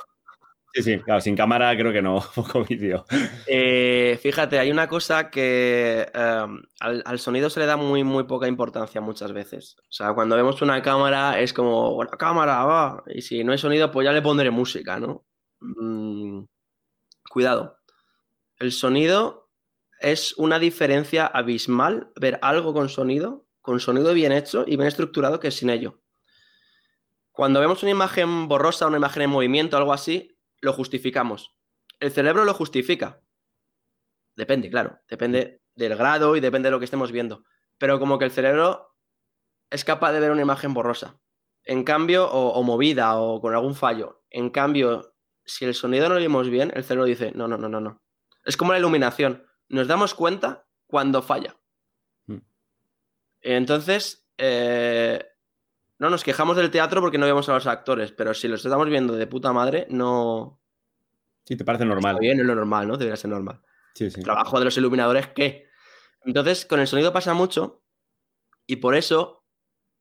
sí, 0.74 0.98
claro, 1.00 1.20
sin 1.20 1.36
cámara 1.36 1.76
creo 1.76 1.92
que 1.92 2.02
no, 2.02 2.20
poco 2.34 2.64
vídeo. 2.64 3.04
Eh, 3.46 4.18
fíjate, 4.22 4.58
hay 4.58 4.70
una 4.70 4.88
cosa 4.88 5.30
que 5.30 6.06
em, 6.12 6.62
al, 6.80 7.18
sonido 7.18 7.50
se 7.50 7.60
le 7.60 7.66
da 7.66 7.76
muy, 7.76 8.04
muy 8.04 8.24
poca 8.24 8.48
importancia 8.48 9.00
muchas 9.00 9.32
veces. 9.32 9.76
O 9.80 9.92
sea, 9.92 10.14
cuando 10.14 10.36
vemos 10.36 10.62
una 10.62 10.82
cámara 10.82 11.40
es 11.40 11.52
como, 11.52 11.94
bueno, 11.94 12.12
cámara, 12.18 12.64
va. 12.64 13.02
Y 13.06 13.22
si 13.22 13.44
no 13.44 13.52
hay 13.52 13.58
sonido, 13.58 13.90
pues 13.90 14.04
ya 14.04 14.12
le 14.12 14.22
pondré 14.22 14.50
música, 14.50 14.98
¿no? 14.98 15.24
Mm, 15.60 16.44
cuidado. 17.28 17.78
El 18.58 18.72
sonido 18.72 19.50
es 20.00 20.34
una 20.36 20.58
diferencia 20.58 21.26
abismal 21.26 22.10
ver 22.20 22.38
algo 22.42 22.72
con 22.72 22.88
sonido, 22.88 23.46
con 23.60 23.80
sonido 23.80 24.14
bien 24.14 24.32
hecho 24.32 24.64
y 24.66 24.76
bien 24.76 24.88
estructurado 24.88 25.40
que 25.40 25.50
sin 25.50 25.70
ello. 25.70 26.00
Cuando 27.32 27.60
vemos 27.60 27.82
una 27.82 27.92
imagen 27.92 28.48
borrosa, 28.48 28.88
una 28.88 28.96
imagen 28.96 29.22
en 29.22 29.30
movimiento, 29.30 29.76
algo 29.76 29.92
así, 29.92 30.37
lo 30.60 30.72
justificamos. 30.72 31.56
El 32.00 32.10
cerebro 32.10 32.44
lo 32.44 32.54
justifica. 32.54 33.22
Depende, 34.36 34.70
claro. 34.70 35.00
Depende 35.08 35.62
del 35.74 35.96
grado 35.96 36.36
y 36.36 36.40
depende 36.40 36.68
de 36.68 36.70
lo 36.72 36.78
que 36.78 36.84
estemos 36.84 37.12
viendo. 37.12 37.44
Pero 37.78 37.98
como 37.98 38.18
que 38.18 38.24
el 38.24 38.30
cerebro 38.30 38.96
es 39.70 39.84
capaz 39.84 40.12
de 40.12 40.20
ver 40.20 40.30
una 40.30 40.42
imagen 40.42 40.74
borrosa. 40.74 41.20
En 41.64 41.84
cambio, 41.84 42.30
o, 42.30 42.62
movida 42.62 43.16
o 43.18 43.40
con 43.40 43.54
algún 43.54 43.74
fallo. 43.74 44.24
En 44.30 44.50
cambio, 44.50 45.14
si 45.44 45.64
el 45.64 45.74
sonido 45.74 46.08
no 46.08 46.14
lo 46.14 46.20
oímos 46.20 46.48
bien, 46.48 46.72
el 46.74 46.84
cerebro 46.84 47.04
dice, 47.04 47.32
no, 47.34 47.46
no, 47.46 47.58
no, 47.58 47.68
no, 47.68 47.80
no. 47.80 48.02
Es 48.44 48.56
como 48.56 48.72
la 48.72 48.78
iluminación. 48.78 49.46
Nos 49.68 49.86
damos 49.86 50.14
cuenta 50.14 50.66
cuando 50.86 51.20
falla. 51.20 51.56
Hmm. 52.26 52.38
Entonces, 53.40 54.26
eh, 54.38 55.26
no 55.98 56.10
nos 56.10 56.22
quejamos 56.22 56.56
del 56.56 56.70
teatro 56.70 57.00
porque 57.00 57.18
no 57.18 57.26
vemos 57.26 57.48
a 57.48 57.54
los 57.54 57.66
actores, 57.66 58.12
pero 58.12 58.34
si 58.34 58.48
los 58.48 58.64
estamos 58.64 58.88
viendo 58.88 59.14
de 59.14 59.26
puta 59.26 59.52
madre, 59.52 59.86
no. 59.90 60.60
Sí, 61.44 61.56
te 61.56 61.64
parece 61.64 61.84
normal. 61.84 62.18
bien, 62.20 62.38
es 62.38 62.46
lo 62.46 62.54
normal, 62.54 62.86
¿no? 62.86 62.96
Debería 62.96 63.16
ser 63.16 63.30
normal. 63.30 63.60
Sí, 63.94 64.10
sí. 64.10 64.20
El 64.20 64.24
trabajo 64.24 64.58
de 64.58 64.66
los 64.66 64.76
iluminadores, 64.76 65.28
¿qué? 65.28 65.66
Entonces, 66.24 66.66
con 66.66 66.80
el 66.80 66.86
sonido 66.86 67.12
pasa 67.12 67.34
mucho 67.34 67.82
y 68.66 68.76
por 68.76 68.94
eso, 68.94 69.44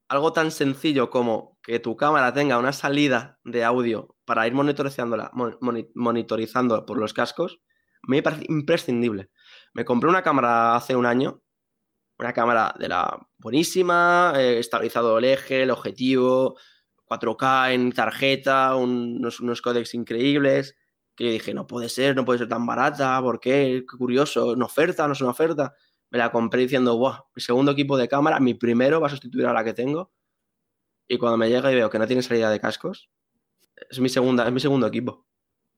algo 0.08 0.32
tan 0.32 0.50
sencillo 0.50 1.10
como 1.10 1.58
que 1.62 1.80
tu 1.80 1.96
cámara 1.96 2.32
tenga 2.32 2.58
una 2.58 2.72
salida 2.72 3.40
de 3.44 3.64
audio 3.64 4.14
para 4.24 4.46
ir 4.46 4.52
monitorizándola, 4.52 5.32
monitorizando 5.94 6.84
por 6.86 6.98
los 6.98 7.12
cascos, 7.12 7.60
me 8.02 8.22
parece 8.22 8.44
imprescindible. 8.48 9.30
Me 9.72 9.84
compré 9.84 10.10
una 10.10 10.22
cámara 10.22 10.76
hace 10.76 10.94
un 10.94 11.06
año 11.06 11.42
una 12.18 12.32
cámara 12.32 12.74
de 12.78 12.88
la 12.88 13.18
buenísima, 13.38 14.32
eh, 14.36 14.58
estabilizado 14.58 15.18
el 15.18 15.24
eje, 15.24 15.62
el 15.62 15.70
objetivo, 15.70 16.58
4K 17.04 17.72
en 17.72 17.92
tarjeta, 17.92 18.74
unos, 18.74 19.40
unos 19.40 19.62
códecs 19.62 19.94
increíbles, 19.94 20.76
que 21.14 21.24
yo 21.24 21.30
dije, 21.30 21.54
no 21.54 21.66
puede 21.66 21.88
ser, 21.88 22.16
no 22.16 22.24
puede 22.24 22.40
ser 22.40 22.48
tan 22.48 22.66
barata, 22.66 23.20
¿por 23.22 23.40
qué? 23.40 23.84
Qué 23.88 23.96
curioso, 23.96 24.52
¿una 24.52 24.66
oferta? 24.66 25.06
¿No 25.06 25.12
es 25.12 25.20
una 25.20 25.30
oferta? 25.30 25.74
Me 26.10 26.18
la 26.18 26.30
compré 26.30 26.62
diciendo, 26.62 26.96
wow, 26.98 27.14
mi 27.34 27.42
segundo 27.42 27.72
equipo 27.72 27.96
de 27.96 28.08
cámara, 28.08 28.40
mi 28.40 28.54
primero 28.54 29.00
va 29.00 29.06
a 29.06 29.10
sustituir 29.10 29.46
a 29.46 29.52
la 29.52 29.64
que 29.64 29.74
tengo. 29.74 30.12
Y 31.06 31.18
cuando 31.18 31.38
me 31.38 31.48
llega 31.48 31.72
y 31.72 31.74
veo 31.74 31.88
que 31.90 31.98
no 31.98 32.06
tiene 32.06 32.22
salida 32.22 32.50
de 32.50 32.60
cascos, 32.60 33.10
es 33.90 34.00
mi, 34.00 34.08
segunda, 34.08 34.46
es 34.46 34.52
mi 34.52 34.60
segundo 34.60 34.86
equipo. 34.86 35.26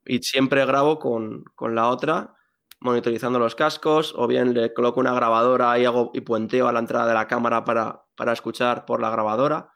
Y 0.04 0.18
siempre 0.22 0.64
grabo 0.66 0.98
con, 0.98 1.44
con 1.54 1.74
la 1.74 1.88
otra 1.88 2.34
monitorizando 2.80 3.38
los 3.38 3.54
cascos, 3.54 4.14
o 4.16 4.26
bien 4.26 4.54
le 4.54 4.72
coloco 4.72 5.00
una 5.00 5.12
grabadora 5.12 5.78
y 5.78 5.84
hago 5.84 6.10
y 6.14 6.22
puenteo 6.22 6.66
a 6.66 6.72
la 6.72 6.80
entrada 6.80 7.06
de 7.06 7.14
la 7.14 7.26
cámara 7.26 7.64
para, 7.64 8.32
escuchar 8.32 8.86
por 8.86 9.00
la 9.00 9.10
grabadora. 9.10 9.70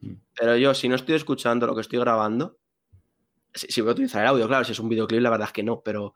Mm. 0.00 0.14
Pero 0.34 0.56
yo, 0.56 0.74
si 0.74 0.88
no 0.88 0.94
estoy 0.94 1.14
escuchando 1.14 1.66
lo 1.66 1.74
que 1.74 1.82
estoy 1.82 1.98
grabando, 1.98 2.58
si, 3.52 3.80
voy 3.80 3.90
a 3.90 3.92
utilizar 3.92 4.22
el 4.22 4.28
audio, 4.28 4.48
claro, 4.48 4.64
si 4.64 4.72
es 4.72 4.78
un 4.78 4.88
videoclip, 4.88 5.20
la 5.20 5.30
verdad 5.30 5.48
es 5.48 5.52
que 5.52 5.62
no, 5.62 5.82
pero 5.82 6.14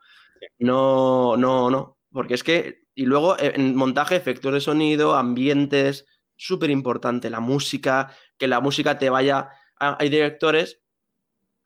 no, 0.59 1.37
no, 1.37 1.69
no. 1.69 1.97
Porque 2.11 2.33
es 2.33 2.43
que, 2.43 2.87
y 2.95 3.05
luego 3.05 3.37
eh, 3.37 3.53
en 3.55 3.75
montaje, 3.75 4.15
efectos 4.15 4.53
de 4.53 4.61
sonido, 4.61 5.15
ambientes, 5.15 6.05
súper 6.35 6.71
importante, 6.71 7.29
la 7.29 7.39
música, 7.41 8.11
que 8.37 8.47
la 8.47 8.59
música 8.59 8.97
te 8.97 9.09
vaya. 9.09 9.49
Hay 9.77 10.09
directores, 10.09 10.81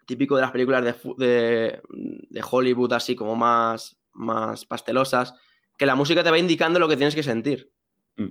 típico 0.06 0.36
de 0.36 0.42
las 0.42 0.52
películas 0.52 0.84
de, 0.84 1.82
de 2.30 2.44
Hollywood, 2.50 2.94
así 2.94 3.16
como 3.16 3.36
más 3.36 3.97
más 4.18 4.66
pastelosas, 4.66 5.34
que 5.78 5.86
la 5.86 5.96
música 5.96 6.24
te 6.24 6.32
va 6.32 6.40
indicando 6.40 6.80
lo 6.80 6.88
que 6.88 6.98
tienes 6.98 7.16
que 7.16 7.24
sentir. 7.24 7.72
Mm. 8.18 8.30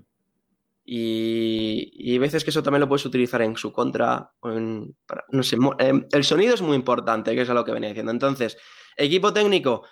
Y, 0.84 1.90
y, 1.92 2.18
veces 2.18 2.44
que 2.44 2.50
eso 2.50 2.62
también 2.62 2.80
lo 2.80 2.88
puedes 2.88 3.06
utilizar 3.06 3.42
en 3.42 3.56
su 3.56 3.72
contra. 3.72 4.32
no 4.42 5.42
sé, 5.42 5.56
em, 5.78 6.06
el 6.12 6.24
sonido 6.24 6.54
es 6.54 6.62
muy 6.62 6.76
importante, 6.76 7.34
que 7.34 7.42
es 7.42 7.50
a 7.50 7.54
lo 7.54 7.64
que 7.64 7.72
venía 7.72 7.88
diciendo. 7.88 8.12
Entonces, 8.12 8.56
equipo 8.96 9.32
técnico, 9.32 9.84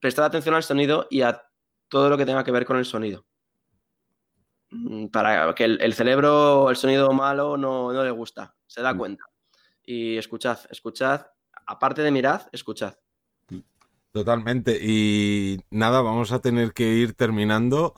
prestar 0.00 0.24
atención 0.24 0.54
al 0.54 0.62
sonido 0.62 1.06
y 1.10 1.22
a 1.22 1.42
todo 1.88 2.08
lo 2.08 2.16
que 2.16 2.26
tenga 2.26 2.44
que 2.44 2.50
ver 2.50 2.64
con 2.64 2.78
el 2.78 2.84
sonido. 2.84 3.26
Mm, 4.70 5.06
para 5.08 5.54
que 5.54 5.64
el, 5.64 5.94
cerebro, 5.94 6.68
el 6.70 6.76
sonido 6.76 7.12
malo 7.12 7.56
no, 7.56 7.92
no, 7.92 8.02
le 8.02 8.10
gusta, 8.10 8.54
se 8.66 8.82
da 8.82 8.92
mm. 8.92 8.98
cuenta. 8.98 9.24
Y 9.84 10.16
escuchad, 10.16 10.58
escuchad, 10.70 11.26
aparte 11.66 12.02
de 12.02 12.10
mirad, 12.10 12.42
escuchad. 12.52 12.94
Totalmente. 14.14 14.78
Y 14.80 15.58
nada, 15.70 16.00
vamos 16.00 16.30
a 16.30 16.38
tener 16.40 16.72
que 16.72 16.84
ir 16.84 17.14
terminando, 17.14 17.96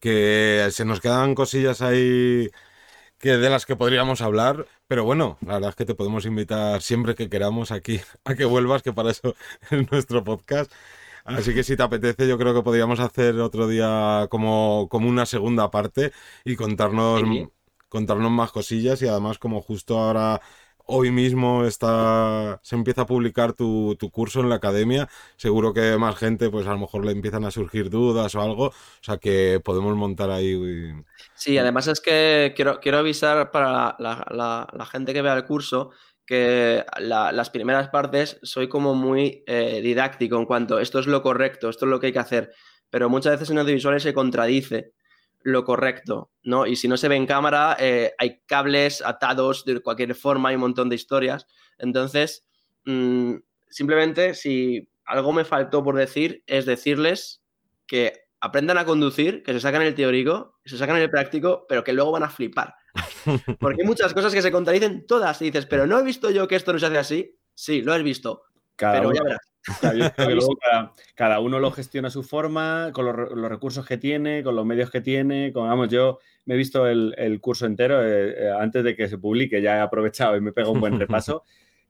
que 0.00 0.66
se 0.72 0.86
nos 0.86 1.00
quedan 1.00 1.34
cosillas 1.34 1.82
ahí 1.82 2.48
que 3.18 3.38
de 3.38 3.50
las 3.50 3.66
que 3.66 3.76
podríamos 3.76 4.22
hablar, 4.22 4.66
pero 4.88 5.04
bueno, 5.04 5.38
la 5.42 5.54
verdad 5.54 5.70
es 5.70 5.76
que 5.76 5.86
te 5.86 5.94
podemos 5.96 6.26
invitar 6.26 6.82
siempre 6.82 7.14
que 7.16 7.30
queramos 7.30 7.72
aquí 7.72 8.00
a 8.24 8.34
que 8.36 8.46
vuelvas, 8.46 8.82
que 8.82 8.92
para 8.94 9.10
eso 9.12 9.34
es 9.70 9.90
nuestro 9.92 10.24
podcast. 10.24 10.72
Así 11.24 11.54
que 11.54 11.64
si 11.64 11.76
te 11.76 11.82
apetece, 11.84 12.28
yo 12.28 12.38
creo 12.38 12.54
que 12.54 12.62
podríamos 12.62 13.00
hacer 13.00 13.38
otro 13.40 13.68
día 13.68 14.28
como, 14.30 14.88
como 14.90 15.08
una 15.08 15.26
segunda 15.26 15.70
parte 15.70 16.12
y 16.44 16.56
contarnos, 16.56 17.22
contarnos 17.88 18.30
más 18.30 18.52
cosillas 18.52 19.02
y 19.02 19.08
además 19.08 19.38
como 19.38 19.60
justo 19.62 19.98
ahora 19.98 20.40
hoy 20.90 21.10
mismo 21.10 21.64
está, 21.64 22.60
se 22.62 22.74
empieza 22.74 23.02
a 23.02 23.06
publicar 23.06 23.52
tu, 23.52 23.96
curso 24.10 24.40
en 24.40 24.48
la 24.48 24.56
academia, 24.56 25.08
seguro 25.36 25.74
que 25.74 25.96
más 25.98 26.16
gente, 26.16 26.50
pues 26.50 26.66
a 26.66 26.72
lo 26.72 26.78
mejor 26.78 27.04
le 27.04 27.12
empiezan 27.12 27.44
a 27.44 27.50
surgir 27.50 27.90
dudas 27.90 28.34
o 28.34 28.40
algo, 28.40 28.66
o 28.68 28.72
sea 29.02 29.18
que 29.18 29.60
podemos 29.62 29.94
montar 29.96 30.30
ahí. 30.30 30.92
Sí, 31.34 31.58
además 31.58 31.88
es 31.88 32.00
que 32.00 32.54
quiero, 32.56 32.80
quiero 32.80 32.98
avisar 32.98 33.50
para 33.50 33.96
la, 33.98 34.88
gente 34.90 35.12
que 35.12 35.22
vea 35.22 35.34
el 35.34 35.44
curso 35.44 35.90
que 36.26 36.84
las 36.98 37.50
primeras 37.50 37.88
partes 37.88 38.38
soy 38.42 38.68
como 38.68 38.94
muy 38.94 39.44
eh, 39.46 39.80
didáctico 39.82 40.36
en 40.36 40.46
cuanto 40.46 40.78
esto 40.78 40.98
es 40.98 41.06
lo 41.06 41.22
correcto, 41.22 41.68
esto 41.68 41.84
es 41.84 41.90
lo 41.90 42.00
que 42.00 42.08
hay 42.08 42.12
que 42.12 42.18
hacer, 42.18 42.52
pero 42.90 43.10
muchas 43.10 43.32
veces 43.32 43.50
en 43.50 43.58
audiovisuales 43.58 44.02
se 44.02 44.14
contradice 44.14 44.92
lo 45.42 45.64
correcto, 45.64 46.30
¿no? 46.42 46.66
Y 46.66 46.76
si 46.76 46.88
no 46.88 46.96
se 46.96 47.08
ve 47.08 47.16
en 47.16 47.26
cámara, 47.26 47.76
eh, 47.78 48.12
hay 48.18 48.40
cables 48.46 49.02
atados 49.02 49.64
de 49.64 49.80
cualquier 49.80 50.14
forma, 50.14 50.48
hay 50.48 50.56
un 50.56 50.62
montón 50.62 50.88
de 50.88 50.96
historias. 50.96 51.46
Entonces, 51.78 52.46
mm, 52.84 53.34
simplemente 53.68 54.34
si 54.34 54.88
algo 55.04 55.32
me 55.32 55.44
faltó 55.44 55.82
por 55.82 55.96
decir, 55.96 56.42
es 56.46 56.66
decirles 56.66 57.42
que 57.86 58.28
aprendan 58.40 58.78
a 58.78 58.84
conducir, 58.84 59.42
que 59.42 59.52
se 59.52 59.60
sacan 59.60 59.82
el 59.82 59.94
teórico, 59.94 60.58
que 60.62 60.70
se 60.70 60.78
sacan 60.78 60.96
el 60.96 61.10
práctico, 61.10 61.66
pero 61.68 61.82
que 61.82 61.92
luego 61.92 62.12
van 62.12 62.22
a 62.22 62.30
flipar. 62.30 62.74
Porque 63.60 63.82
hay 63.82 63.86
muchas 63.86 64.14
cosas 64.14 64.32
que 64.32 64.42
se 64.42 64.52
contradicen 64.52 65.06
todas 65.06 65.40
y 65.42 65.46
dices, 65.46 65.66
pero 65.66 65.86
no 65.86 65.98
he 65.98 66.02
visto 66.02 66.30
yo 66.30 66.46
que 66.46 66.56
esto 66.56 66.72
no 66.72 66.78
se 66.78 66.86
hace 66.86 66.98
así. 66.98 67.38
Sí, 67.54 67.82
lo 67.82 67.92
has 67.92 68.02
visto. 68.02 68.42
pero 68.76 69.12
ya 69.12 69.22
verás. 69.22 69.40
cada, 71.14 71.40
uno 71.40 71.58
lo 71.58 71.70
gestiona 71.70 72.08
a 72.08 72.10
su 72.10 72.22
forma, 72.22 72.90
con 72.92 73.06
los, 73.06 73.50
recursos 73.50 73.86
que 73.86 73.98
tiene, 73.98 74.42
con 74.42 74.56
los 74.56 74.66
medios 74.66 74.90
que 74.90 75.00
tiene. 75.00 75.52
Con, 75.52 75.68
vamos, 75.68 75.88
yo 75.88 76.18
me 76.44 76.54
he 76.54 76.56
visto 76.56 76.86
el, 76.86 77.38
curso 77.40 77.66
entero 77.66 78.04
eh, 78.04 78.46
eh, 78.46 78.52
antes 78.58 78.84
de 78.84 78.96
que 78.96 79.08
se 79.08 79.18
publique, 79.18 79.60
ya 79.60 79.76
he 79.76 79.80
aprovechado 79.80 80.36
y 80.36 80.40
me 80.40 80.52
pego 80.52 80.72
un 80.72 80.80
buen 80.80 80.98
repaso. 81.00 81.44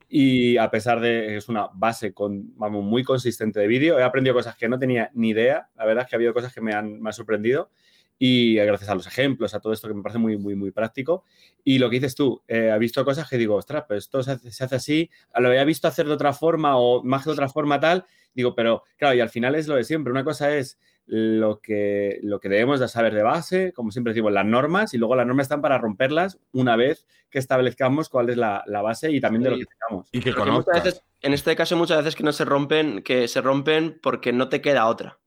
Y 0.08 0.56
a 0.56 0.70
pesar 0.70 1.00
de 1.00 1.26
que 1.26 1.36
es 1.36 1.48
una 1.48 1.68
base 1.74 2.14
con, 2.14 2.56
vamos, 2.56 2.82
muy 2.82 3.04
consistente 3.04 3.60
de 3.60 3.66
vídeo, 3.66 3.98
he 3.98 4.02
aprendido 4.02 4.34
cosas 4.34 4.56
que 4.56 4.68
no 4.68 4.78
tenía 4.78 5.10
ni 5.14 5.30
idea. 5.30 5.68
La 5.76 5.84
verdad 5.84 6.04
es 6.04 6.10
que 6.10 6.16
ha 6.16 6.18
habido 6.18 6.32
cosas 6.32 6.54
que 6.54 6.60
me 6.60 6.72
han, 6.72 7.00
me 7.00 7.12
sorprendido. 7.12 7.70
Y 8.18 8.54
gracias 8.56 8.90
a 8.90 8.94
los 8.94 9.06
ejemplos, 9.06 9.54
a 9.54 9.60
todo 9.60 9.72
esto 9.72 9.88
que 9.88 9.94
me 9.94 10.02
parece 10.02 10.18
muy, 10.18 10.36
muy, 10.36 10.54
muy 10.54 10.70
práctico. 10.70 11.24
Y 11.62 11.78
lo 11.78 11.88
que 11.88 11.96
dices 11.96 12.14
tú, 12.14 12.42
eh, 12.48 12.72
he 12.74 12.78
visto 12.78 13.04
cosas 13.04 13.28
que 13.28 13.38
digo, 13.38 13.54
ostras, 13.54 13.84
pero 13.86 13.98
esto 13.98 14.22
se 14.22 14.32
hace, 14.32 14.50
se 14.50 14.64
hace, 14.64 14.76
así, 14.76 15.10
lo 15.38 15.48
había 15.48 15.64
visto 15.64 15.86
hacer 15.86 16.06
de 16.06 16.14
otra 16.14 16.32
forma 16.32 16.76
o 16.76 17.02
más 17.04 17.24
de 17.24 17.30
otra 17.30 17.48
forma 17.48 17.78
tal, 17.78 18.04
digo, 18.34 18.54
pero 18.54 18.82
claro, 18.96 19.14
y 19.14 19.20
al 19.20 19.30
final 19.30 19.54
es 19.54 19.68
lo 19.68 19.76
de 19.76 19.84
siempre. 19.84 20.10
Una 20.10 20.24
cosa 20.24 20.54
es 20.54 20.78
lo 21.06 21.60
que, 21.60 22.18
lo 22.22 22.38
que 22.38 22.50
debemos 22.50 22.80
de 22.80 22.88
saber 22.88 23.14
de 23.14 23.22
base, 23.22 23.72
como 23.72 23.90
siempre 23.90 24.12
decimos, 24.12 24.32
las 24.32 24.44
normas, 24.44 24.92
y 24.92 24.98
luego 24.98 25.16
las 25.16 25.26
normas 25.26 25.44
están 25.44 25.62
para 25.62 25.78
romperlas 25.78 26.38
una 26.52 26.76
vez 26.76 27.06
que 27.30 27.38
establezcamos 27.38 28.08
cuál 28.08 28.28
es 28.30 28.36
la, 28.36 28.62
la 28.66 28.82
base 28.82 29.10
y 29.10 29.20
también 29.20 29.42
de 29.42 29.50
lo 29.50 29.56
que 29.56 29.64
tengamos. 29.64 30.08
Y 30.12 30.20
que 30.20 30.32
veces, 30.32 31.02
en 31.22 31.32
este 31.32 31.56
caso 31.56 31.76
muchas 31.76 31.98
veces 31.98 32.14
que 32.14 32.24
no 32.24 32.32
se 32.32 32.44
rompen, 32.44 33.02
que 33.02 33.26
se 33.26 33.40
rompen 33.40 33.98
porque 34.02 34.32
no 34.32 34.48
te 34.48 34.60
queda 34.60 34.86
otra. 34.86 35.18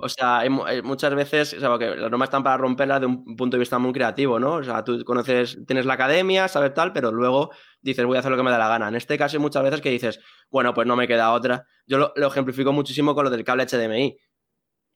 O 0.00 0.08
sea, 0.08 0.38
hay, 0.38 0.50
muchas 0.82 1.14
veces, 1.14 1.54
o 1.54 1.60
sea, 1.60 1.78
que 1.78 1.96
las 1.96 2.10
normas 2.10 2.26
están 2.26 2.42
para 2.42 2.56
romperlas 2.56 3.00
de 3.00 3.06
un 3.06 3.36
punto 3.36 3.56
de 3.56 3.60
vista 3.60 3.78
muy 3.78 3.92
creativo, 3.92 4.38
¿no? 4.38 4.54
O 4.54 4.64
sea, 4.64 4.84
tú 4.84 5.02
conoces, 5.04 5.58
tienes 5.66 5.86
la 5.86 5.94
academia, 5.94 6.48
sabes 6.48 6.74
tal, 6.74 6.92
pero 6.92 7.10
luego 7.10 7.50
dices, 7.80 8.04
voy 8.04 8.16
a 8.16 8.20
hacer 8.20 8.30
lo 8.30 8.36
que 8.36 8.42
me 8.42 8.50
da 8.50 8.58
la 8.58 8.68
gana. 8.68 8.88
En 8.88 8.96
este 8.96 9.16
caso 9.16 9.36
hay 9.36 9.40
muchas 9.40 9.62
veces 9.62 9.80
que 9.80 9.90
dices, 9.90 10.20
bueno, 10.50 10.74
pues 10.74 10.86
no 10.86 10.96
me 10.96 11.08
queda 11.08 11.32
otra. 11.32 11.64
Yo 11.86 12.12
lo, 12.14 12.26
ejemplifico 12.26 12.72
muchísimo 12.72 13.14
con 13.14 13.24
lo 13.24 13.30
del 13.30 13.44
cable 13.44 13.66
HDMI. 13.66 14.18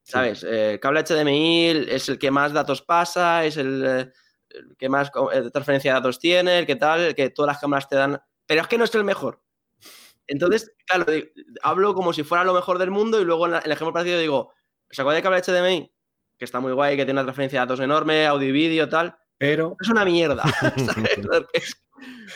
¿Sabes? 0.02 0.42
Eh, 0.44 0.72
el 0.72 0.80
cable 0.80 1.04
HDMI 1.04 1.68
es 1.88 2.08
el 2.08 2.18
que 2.18 2.30
más 2.30 2.52
datos 2.52 2.82
pasa, 2.82 3.44
es 3.44 3.56
el, 3.56 3.84
eh, 3.86 4.12
que 4.76 4.88
más 4.88 5.10
eh, 5.32 5.50
transferencia 5.52 5.92
de 5.92 6.00
datos 6.00 6.18
tiene, 6.18 6.58
el 6.58 6.66
que 6.66 6.76
tal, 6.76 7.00
el 7.00 7.14
que 7.14 7.30
todas 7.30 7.54
las 7.54 7.60
cámaras 7.60 7.88
te 7.88 7.96
dan. 7.96 8.20
Pero 8.46 8.62
es 8.62 8.68
que 8.68 8.78
no 8.78 8.84
es 8.84 8.94
el 8.94 9.04
mejor. 9.04 9.42
Entonces, 10.26 10.72
claro, 10.86 11.06
hablo 11.62 11.94
como 11.94 12.12
si 12.12 12.22
fuera 12.22 12.44
lo 12.44 12.54
mejor 12.54 12.78
del 12.78 12.90
mundo 12.90 13.20
y 13.20 13.24
luego 13.24 13.46
en 13.46 13.54
el 13.54 13.72
ejemplo 13.72 13.92
parecido 13.92 14.18
digo, 14.18 14.52
¿Os 14.92 14.98
acordáis 14.98 15.22
de 15.22 15.28
cable 15.28 15.40
HDMI? 15.40 15.92
Que 16.36 16.44
está 16.44 16.60
muy 16.60 16.72
guay, 16.72 16.96
que 16.96 17.04
tiene 17.04 17.18
una 17.18 17.24
transferencia 17.24 17.60
de 17.60 17.66
datos 17.66 17.80
enorme, 17.80 18.26
audio 18.26 18.48
y 18.48 18.52
vídeo, 18.52 18.88
tal. 18.88 19.16
Pero. 19.38 19.76
Es 19.80 19.88
una 19.88 20.04
mierda. 20.04 20.44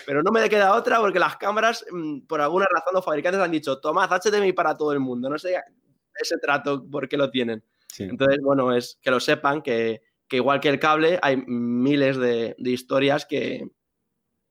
Pero 0.07 0.23
no 0.23 0.31
me 0.31 0.49
queda 0.49 0.75
otra 0.75 1.01
porque 1.01 1.19
las 1.19 1.37
cámaras, 1.37 1.85
mm, 1.91 2.21
por 2.21 2.41
alguna 2.41 2.67
razón, 2.73 2.95
los 2.95 3.05
fabricantes 3.05 3.41
han 3.41 3.51
dicho: 3.51 3.79
tomad 3.79 4.09
HDMI 4.11 4.53
para 4.53 4.77
todo 4.77 4.93
el 4.93 5.01
mundo. 5.01 5.29
No 5.29 5.39
sé 5.39 5.57
ese 6.15 6.39
trato 6.39 6.89
por 6.89 7.09
qué 7.09 7.17
lo 7.17 7.31
tienen. 7.31 7.63
Entonces, 7.99 8.39
bueno, 8.43 8.75
es 8.75 8.99
que 9.03 9.11
lo 9.11 9.21
sepan 9.21 9.63
que, 9.63 10.03
igual 10.31 10.61
que 10.61 10.69
el 10.69 10.79
cable, 10.79 11.19
hay 11.21 11.37
miles 11.37 12.17
de, 12.17 12.55
historias 12.59 13.27
que, 13.27 13.67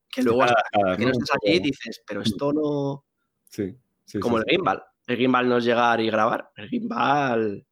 que 0.09 0.23
luego 0.23 0.43
hasta 0.43 0.63
que 0.97 1.05
no 1.05 1.11
estés 1.11 1.31
aquí 1.35 1.59
dices, 1.59 2.03
pero 2.05 2.21
esto 2.21 2.53
no. 2.53 3.05
Sí. 3.49 3.75
Como 4.19 4.37
el 4.37 4.45
gimbal. 4.47 4.83
El 5.07 5.17
gimbal 5.17 5.47
no 5.47 5.57
es 5.57 5.65
llegar 5.65 6.01
y 6.01 6.07
grabar. 6.07 6.51
El 6.55 6.69
gimbal 6.69 7.65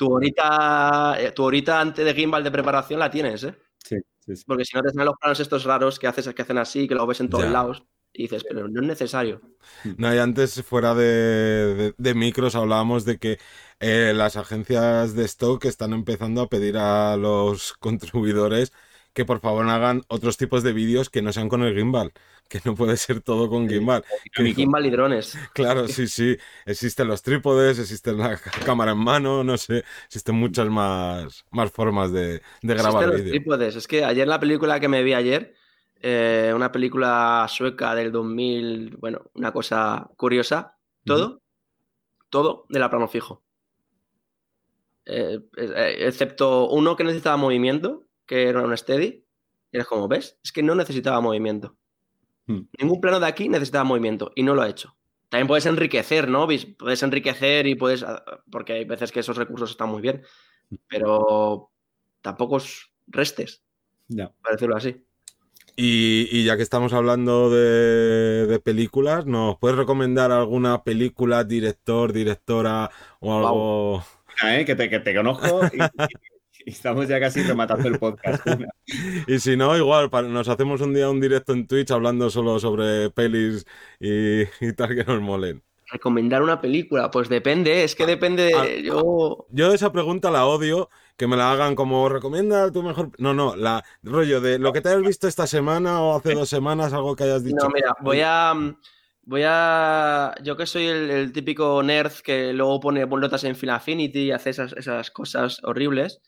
tu 0.00 0.10
horita, 0.14 1.14
eh, 1.20 1.32
tu 1.32 1.42
horita 1.42 1.78
antes 1.78 2.02
de 2.02 2.14
gimbal 2.14 2.42
de 2.42 2.50
preparación 2.50 2.98
la 2.98 3.10
tienes, 3.10 3.44
¿eh? 3.44 3.54
Sí, 3.76 3.96
sí, 4.18 4.32
Porque 4.46 4.64
si 4.64 4.74
no 4.74 4.82
te 4.82 4.88
salen 4.88 5.04
los 5.04 5.18
planos 5.20 5.38
estos 5.40 5.64
raros 5.64 5.98
que 5.98 6.06
haces 6.06 6.26
que 6.32 6.40
hacen 6.40 6.56
así, 6.56 6.88
que 6.88 6.94
los 6.94 7.06
ves 7.06 7.20
en 7.20 7.28
todos 7.28 7.50
lados, 7.50 7.84
y 8.10 8.22
dices, 8.22 8.42
pero 8.48 8.66
no 8.66 8.80
es 8.80 8.86
necesario. 8.86 9.42
No, 9.98 10.14
y 10.14 10.16
antes 10.16 10.62
fuera 10.62 10.94
de, 10.94 11.92
micros 12.14 12.54
hablábamos 12.54 13.04
de 13.04 13.18
que 13.18 13.38
eh, 13.78 14.14
las 14.16 14.36
agencias 14.36 15.14
de 15.14 15.26
stock 15.26 15.66
están 15.66 15.92
empezando 15.92 16.40
a 16.40 16.48
pedir 16.48 16.78
a 16.78 17.18
los 17.18 17.74
contribuidores 17.78 18.72
que 19.12 19.24
por 19.24 19.40
favor 19.40 19.68
hagan 19.68 20.02
otros 20.08 20.36
tipos 20.36 20.62
de 20.62 20.72
vídeos 20.72 21.10
que 21.10 21.22
no 21.22 21.32
sean 21.32 21.48
con 21.48 21.62
el 21.62 21.76
gimbal, 21.76 22.12
que 22.48 22.60
no 22.64 22.74
puede 22.74 22.96
ser 22.96 23.20
todo 23.20 23.48
con 23.48 23.68
gimbal. 23.68 24.04
Que 24.32 24.54
gimbal 24.54 24.86
y 24.86 24.90
drones. 24.90 25.36
Claro, 25.54 25.88
sí, 25.88 26.06
sí. 26.06 26.36
Existen 26.66 27.08
los 27.08 27.22
trípodes, 27.22 27.78
existe 27.78 28.12
la 28.12 28.38
cámara 28.64 28.92
en 28.92 28.98
mano, 28.98 29.42
no 29.44 29.56
sé, 29.56 29.84
existen 30.06 30.34
muchas 30.36 30.68
más, 30.68 31.44
más 31.50 31.70
formas 31.72 32.12
de, 32.12 32.42
de 32.62 32.74
grabar 32.74 33.10
vídeo. 33.10 33.30
trípodes. 33.30 33.76
Es 33.76 33.88
que 33.88 34.04
ayer 34.04 34.28
la 34.28 34.40
película 34.40 34.80
que 34.80 34.88
me 34.88 35.02
vi 35.02 35.14
ayer, 35.14 35.54
eh, 36.02 36.52
una 36.54 36.72
película 36.72 37.46
sueca 37.48 37.94
del 37.94 38.10
2000, 38.12 38.96
bueno, 38.96 39.22
una 39.34 39.52
cosa 39.52 40.08
curiosa, 40.16 40.78
todo, 41.04 41.42
todo 42.30 42.66
de 42.68 42.78
la 42.78 42.88
plano 42.88 43.08
fijo. 43.08 43.42
Eh, 45.04 45.40
eh, 45.56 45.96
excepto 46.00 46.68
uno 46.68 46.94
que 46.94 47.04
necesitaba 47.04 47.36
movimiento, 47.36 48.04
que 48.30 48.48
era 48.48 48.62
un 48.62 48.76
steady. 48.78 49.24
Y 49.72 49.76
eres 49.76 49.88
como, 49.88 50.06
¿ves? 50.06 50.38
Es 50.44 50.52
que 50.52 50.62
no 50.62 50.76
necesitaba 50.76 51.20
movimiento. 51.20 51.76
Hmm. 52.46 52.60
Ningún 52.80 53.00
plano 53.00 53.18
de 53.18 53.26
aquí 53.26 53.48
necesitaba 53.48 53.82
movimiento 53.82 54.30
y 54.36 54.44
no 54.44 54.54
lo 54.54 54.62
ha 54.62 54.68
hecho. 54.68 54.96
También 55.28 55.48
puedes 55.48 55.66
enriquecer, 55.66 56.28
¿no? 56.28 56.46
Puedes 56.78 57.02
enriquecer 57.02 57.66
y 57.66 57.74
puedes. 57.74 58.04
Ah, 58.04 58.22
porque 58.48 58.74
hay 58.74 58.84
veces 58.84 59.10
que 59.10 59.18
esos 59.18 59.36
recursos 59.36 59.72
están 59.72 59.88
muy 59.88 60.00
bien. 60.00 60.22
Pero 60.86 61.72
tampoco 62.20 62.58
restes. 63.08 63.64
Ya. 64.06 64.32
Para 64.42 64.54
decirlo 64.54 64.76
así. 64.76 65.04
Y, 65.74 66.44
ya 66.44 66.56
que 66.56 66.62
estamos 66.62 66.92
hablando 66.92 67.50
de, 67.50 68.60
películas, 68.60 69.26
¿nos 69.26 69.58
puedes 69.58 69.78
recomendar 69.78 70.30
alguna 70.30 70.84
película, 70.84 71.42
director, 71.42 72.12
directora 72.12 72.90
o 73.18 73.34
algo? 73.34 74.04
¿eh? 74.44 74.64
que, 74.64 74.74
te, 74.74 74.90
que 74.90 75.00
te 75.00 75.14
conozco 75.14 75.62
y, 75.72 75.78
estamos 76.66 77.08
ya 77.08 77.20
casi 77.20 77.42
rematando 77.42 77.88
el 77.88 77.98
podcast. 77.98 78.46
y 79.26 79.38
si 79.38 79.56
no, 79.56 79.76
igual, 79.76 80.10
nos 80.32 80.48
hacemos 80.48 80.80
un 80.80 80.94
día 80.94 81.10
un 81.10 81.20
directo 81.20 81.52
en 81.52 81.66
Twitch 81.66 81.90
hablando 81.90 82.30
solo 82.30 82.58
sobre 82.58 83.10
pelis 83.10 83.66
y, 83.98 84.72
tal 84.72 84.94
que 84.94 85.04
nos 85.04 85.20
molen. 85.20 85.62
Recomendar 85.92 86.42
una 86.42 86.60
película, 86.60 87.10
pues 87.10 87.28
depende, 87.28 87.82
es 87.82 87.96
que 87.96 88.06
depende 88.06 88.44
de. 88.44 88.54
Ah, 88.54 88.66
yo... 88.80 89.46
yo 89.50 89.72
esa 89.72 89.90
pregunta 89.90 90.30
la 90.30 90.46
odio, 90.46 90.88
que 91.16 91.26
me 91.26 91.36
la 91.36 91.50
hagan 91.50 91.74
como 91.74 92.08
recomienda 92.08 92.70
tu 92.70 92.84
mejor. 92.84 93.10
No, 93.18 93.34
no, 93.34 93.56
la 93.56 93.84
rollo 94.04 94.40
de 94.40 94.60
lo 94.60 94.72
que 94.72 94.82
te 94.82 94.90
hayas 94.90 95.02
visto 95.02 95.26
esta 95.26 95.48
semana 95.48 96.00
o 96.00 96.16
hace 96.16 96.34
dos 96.34 96.48
semanas, 96.48 96.92
algo 96.92 97.16
que 97.16 97.24
hayas 97.24 97.42
dicho. 97.42 97.56
No, 97.60 97.70
mira, 97.70 97.96
voy 98.00 98.20
a. 98.24 98.54
Voy 99.22 99.42
a. 99.44 100.32
Yo 100.44 100.56
que 100.56 100.66
soy 100.66 100.86
el, 100.86 101.32
típico 101.32 101.82
nerd 101.82 102.12
que 102.22 102.52
luego 102.52 102.78
pone 102.78 103.04
notas 103.04 103.42
en 103.42 103.56
Final 103.56 103.76
Affinity 103.76 104.20
y 104.20 104.30
hace 104.30 104.50
esas, 104.50 104.72
esas 104.74 105.10
cosas 105.10 105.60
horribles 105.64 106.20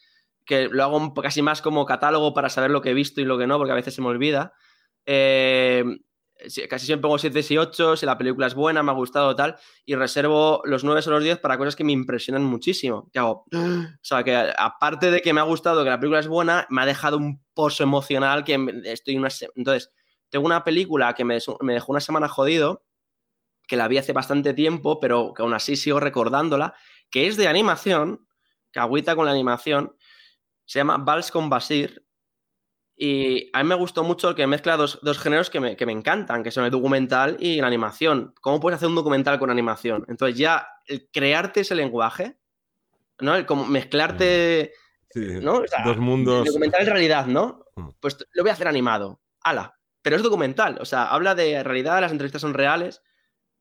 que 0.45 0.69
lo 0.69 0.83
hago 0.83 1.15
casi 1.15 1.43
más 1.43 1.63
como 1.63 1.87
catálogo 1.87 2.35
para 2.35 2.49
saber 2.49 2.71
lo 2.71 2.83
que 2.83 2.91
he 2.91 2.95
visto 2.95 3.21
y 3.21 3.25
lo 3.25 3.39
que 3.39 3.47
no, 3.47 3.59
porque 3.59 3.73
a 3.73 3.77
veces 3.77 3.95
se 3.95 4.03
me 4.03 4.09
olvida. 4.09 4.53
Eh, 5.07 5.85
casi 6.69 6.87
siempre 6.87 7.03
pongo 7.03 7.19
7 7.19 7.41
y 7.51 7.59
8, 7.59 7.97
si 7.97 8.07
la 8.07 8.19
película 8.19 8.47
es 8.47 8.55
buena, 8.55 8.83
me 8.83 8.91
ha 8.91 8.95
gustado 8.95 9.35
tal, 9.37 9.57
y 9.85 9.95
reservo 9.95 10.63
los 10.65 10.85
9 10.85 11.01
o 11.07 11.11
los 11.11 11.25
10 11.25 11.39
para 11.39 11.59
cosas 11.59 11.77
que 11.77 11.85
me 11.85 11.93
impresionan 11.93 12.45
muchísimo. 12.45 13.11
hago? 13.15 13.45
O 13.53 14.05
sea, 14.05 14.25
que 14.25 14.37
aparte 14.57 15.11
de 15.11 15.21
que 15.21 15.33
me 15.33 15.41
ha 15.41 15.45
gustado, 15.45 15.85
que 15.85 15.91
la 15.91 15.99
película 15.99 16.21
es 16.21 16.29
buena, 16.29 16.67
me 16.71 16.83
ha 16.83 16.87
dejado 16.87 17.17
un 17.17 17.43
pozo 17.55 17.83
emocional 17.83 18.45
que 18.45 18.83
estoy 18.85 19.17
una... 19.17 19.29
Entonces, 19.55 19.91
tengo 20.31 20.47
una 20.47 20.65
película 20.65 21.15
que 21.15 21.25
me, 21.25 21.39
me 21.61 21.75
dejó 21.75 21.93
una 21.93 22.01
semana 22.01 22.29
jodido, 22.29 22.85
que 23.67 23.77
la 23.77 23.89
vi 23.89 23.99
hace 23.99 24.13
bastante 24.13 24.55
tiempo, 24.55 24.99
pero 25.01 25.33
que 25.35 25.43
aún 25.43 25.55
así 25.55 25.77
sigo 25.77 26.01
recordándola, 26.01 26.75
que 27.11 27.27
es 27.27 27.37
de 27.37 27.49
animación, 27.49 28.27
que 28.73 28.81
agüita 28.81 29.15
con 29.15 29.27
la 29.27 29.33
animación, 29.33 29.95
se 30.65 30.79
llama 30.79 30.99
Vals 30.99 31.31
con 31.31 31.49
Basir. 31.49 32.05
Y 32.97 33.51
a 33.53 33.63
mí 33.63 33.69
me 33.69 33.75
gustó 33.75 34.05
mucho 34.05 34.35
que 34.35 34.47
mezcla 34.47 34.77
dos, 34.77 35.01
géneros 35.19 35.51
que 35.51 35.61
me, 35.61 35.77
encantan, 35.93 36.43
que 36.43 36.51
son 36.51 36.65
el 36.65 36.71
documental 36.71 37.37
y 37.41 37.61
la 37.61 37.67
animación. 37.67 38.35
¿Cómo 38.41 38.61
puedes 38.61 38.77
hacer 38.77 38.89
un 38.89 38.95
documental 38.95 39.39
con 39.39 39.51
animación? 39.51 40.05
Entonces 40.09 40.39
ya 40.39 40.69
el 40.87 41.09
crearte 41.11 41.61
ese 41.61 41.75
lenguaje, 41.75 42.37
¿no? 43.21 43.35
El 43.35 43.47
como 43.47 43.67
mezclarte... 43.67 44.73
¿no? 45.15 45.63
dos 45.85 45.99
mundos. 45.99 46.47
El 46.47 46.53
documental 46.53 46.83
es 46.83 46.89
realidad, 46.89 47.27
¿no? 47.27 47.65
Mm. 47.77 47.89
Pues 48.01 48.19
lo 48.33 48.43
voy 48.43 48.51
a 48.51 48.55
hacer 48.55 48.69
animado. 48.69 49.21
¡Hala! 49.43 49.79
Pero 50.03 50.17
es 50.17 50.23
documental, 50.23 50.79
o 50.81 50.85
sea, 50.85 51.07
habla 51.07 51.35
de 51.35 51.63
realidad, 51.63 52.01
las 52.01 52.13
entrevistas 52.13 52.43
son 52.43 52.55
reales. 52.55 53.03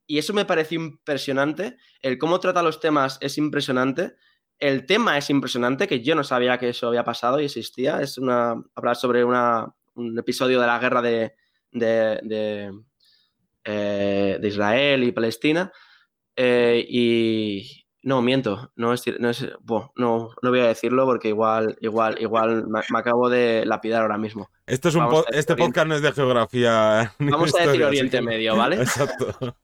Y 0.06 0.18
eso 0.18 0.34
me 0.34 0.44
pareció 0.44 0.80
impresionante. 0.80 1.76
El 2.00 2.18
cómo 2.18 2.40
trata 2.40 2.62
los 2.62 2.80
temas 2.80 3.18
es 3.20 3.38
impresionante. 3.38 4.16
El 4.62 4.86
tema 4.86 5.18
es 5.18 5.28
impresionante, 5.28 5.88
que 5.88 6.02
yo 6.02 6.14
no 6.14 6.22
sabía 6.22 6.56
que 6.56 6.68
eso 6.68 6.86
había 6.86 7.02
pasado 7.02 7.40
y 7.40 7.46
existía. 7.46 8.00
Es 8.00 8.16
una. 8.16 8.54
hablar 8.76 8.94
sobre 8.94 9.24
una, 9.24 9.74
un 9.94 10.16
episodio 10.16 10.60
de 10.60 10.66
la 10.68 10.78
guerra 10.78 11.02
de, 11.02 11.34
de, 11.72 12.70
eh, 13.64 14.40
Israel 14.40 15.02
y 15.02 15.10
Palestina. 15.10 15.72
Eh, 16.36 16.86
y. 16.88 17.86
No, 18.02 18.22
miento. 18.22 18.70
No 18.76 18.92
es, 18.92 19.02
no, 19.18 19.32
no, 19.96 20.30
no, 20.40 20.50
voy 20.50 20.60
a 20.60 20.68
decirlo 20.68 21.06
porque 21.06 21.26
igual, 21.26 21.76
igual, 21.80 22.18
igual 22.20 22.68
me, 22.68 22.80
acabo 22.96 23.28
de 23.28 23.66
lapidar 23.66 24.02
ahora 24.02 24.16
mismo. 24.16 24.48
Esto 24.64 24.90
es 24.90 24.94
un 24.94 25.08
este 25.32 25.56
podcast 25.56 25.88
no 25.88 25.96
es 25.96 26.02
de 26.02 26.12
geografía. 26.12 27.12
Vamos 27.18 27.52
a 27.56 27.66
decir 27.66 27.82
Oriente 27.82 28.22
Medio, 28.22 28.54
¿vale? 28.54 28.76
Exacto. 28.82 29.56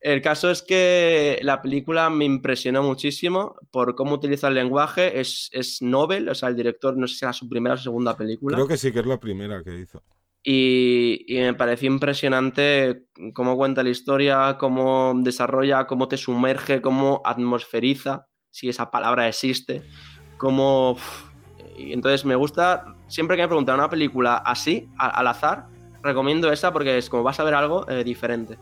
El 0.00 0.22
caso 0.22 0.50
es 0.50 0.62
que 0.62 1.38
la 1.42 1.60
película 1.60 2.08
me 2.08 2.24
impresionó 2.24 2.82
muchísimo 2.82 3.56
por 3.70 3.94
cómo 3.94 4.14
utiliza 4.14 4.48
el 4.48 4.54
lenguaje. 4.54 5.20
Es, 5.20 5.48
es 5.52 5.82
Nobel, 5.82 6.28
o 6.28 6.34
sea, 6.34 6.48
el 6.48 6.56
director, 6.56 6.96
no 6.96 7.08
sé 7.08 7.16
si 7.16 7.24
era 7.24 7.32
su 7.32 7.48
primera 7.48 7.74
o 7.74 7.78
segunda 7.78 8.16
película. 8.16 8.56
Creo 8.56 8.68
que 8.68 8.76
sí, 8.76 8.92
que 8.92 9.00
es 9.00 9.06
la 9.06 9.18
primera 9.18 9.62
que 9.64 9.78
hizo. 9.80 10.02
Y, 10.44 11.26
me 11.28 11.54
pareció 11.54 11.88
impresionante 11.88 13.06
cómo 13.34 13.56
cuenta 13.56 13.82
la 13.82 13.90
historia, 13.90 14.56
cómo 14.58 15.12
desarrolla, 15.16 15.86
cómo 15.86 16.06
te 16.06 16.16
sumerge, 16.16 16.80
cómo 16.80 17.20
atmosferiza, 17.24 18.28
si 18.50 18.68
esa 18.68 18.90
palabra 18.90 19.28
existe, 19.28 19.82
cómo 20.36 20.96
y 21.76 21.92
entonces 21.92 22.24
me 22.24 22.34
gusta, 22.34 22.96
siempre 23.06 23.36
que 23.36 23.42
me 23.42 23.48
preguntan 23.48 23.76
una 23.76 23.88
película 23.88 24.36
así, 24.36 24.88
al 24.96 25.26
azar, 25.26 25.66
recomiendo 26.02 26.50
esa 26.52 26.72
porque 26.72 26.98
es 26.98 27.08
como 27.08 27.22
vas 27.22 27.38
a 27.40 27.44
ver 27.44 27.54
algo 27.54 27.88
eh, 27.88 28.02
diferente. 28.02 28.58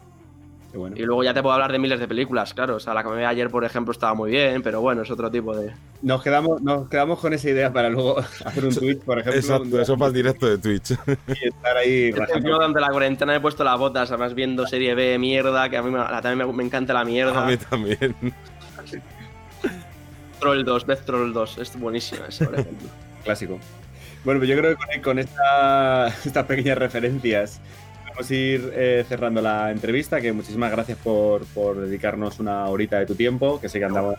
Y 0.95 1.03
luego 1.03 1.25
ya 1.25 1.33
te 1.35 1.43
puedo 1.43 1.55
hablar 1.55 1.73
de 1.73 1.79
miles 1.79 1.99
de 2.01 2.09
películas, 2.09 2.53
claro. 2.55 2.77
O 2.77 2.81
sea, 2.81 2.95
la 2.95 3.03
que 3.03 3.09
me 3.09 3.17
vi 3.19 3.25
ayer, 3.25 3.51
por 3.51 3.65
ejemplo, 3.65 3.93
estaba 3.93 4.15
muy 4.15 4.31
bien, 4.31 4.63
pero 4.63 4.81
bueno, 4.81 5.03
es 5.03 5.11
otro 5.11 5.31
tipo 5.31 5.57
de. 5.57 5.73
Nos 6.03 6.23
quedamos, 6.23 6.61
nos 6.63 6.89
quedamos 6.89 7.19
con 7.19 7.33
esa 7.33 7.51
idea 7.51 7.73
para 7.73 7.89
luego 7.89 8.19
hacer 8.45 8.65
un 8.65 8.75
Twitch, 8.75 9.01
por 9.01 9.19
ejemplo. 9.19 9.41
Exacto, 9.41 9.81
eso 9.81 9.97
para 9.97 10.09
el 10.09 10.15
directo 10.15 10.47
de 10.47 10.59
Twitch. 10.59 10.93
Y 11.29 11.49
estar 11.49 11.77
ahí. 11.77 12.13
Yo 12.13 12.55
durante 12.55 12.81
la 12.81 12.89
cuarentena 12.89 13.35
he 13.35 13.41
puesto 13.41 13.65
las 13.65 13.79
botas, 13.79 14.11
además 14.11 14.35
viendo 14.35 14.67
serie 14.67 14.95
B, 14.95 15.19
mierda, 15.19 15.69
que 15.69 15.77
a 15.77 15.83
mí 15.83 15.91
me, 15.91 15.99
también 16.23 16.55
me, 16.55 16.65
encanta 16.65 16.93
la 16.93 17.05
mierda. 17.05 17.45
A 17.45 17.47
mí 17.47 17.57
también. 17.57 18.15
Troll 20.41 20.65
2, 20.65 20.87
Beth 20.87 21.05
Troll 21.05 21.33
2, 21.33 21.59
es 21.59 21.79
buenísima 21.79 22.27
esa, 22.29 22.45
por 22.45 22.61
ejemplo. 22.61 22.89
Clásico. 23.25 23.59
Bueno, 24.27 24.41
pues 24.41 24.51
yo 24.51 24.57
creo 24.59 24.77
que 24.77 25.01
con, 25.01 25.21
estas 25.21 26.47
pequeñas 26.49 26.79
referencias 26.79 27.61
vamos 28.17 28.31
a 28.31 28.35
ir 28.35 28.73
eh, 28.75 29.05
cerrando 29.07 29.43
la 29.43 29.71
entrevista, 29.71 30.23
que 30.23 30.33
muchísimas 30.33 30.71
gracias 30.71 30.97
por, 30.97 31.45
dedicarnos 31.77 32.41
una 32.41 32.67
horita 32.69 32.99
de 32.99 33.05
tu 33.05 33.15
tiempo, 33.15 33.61
que 33.61 33.69
sé 33.69 33.79
que 33.79 33.85
andamos 33.85 34.15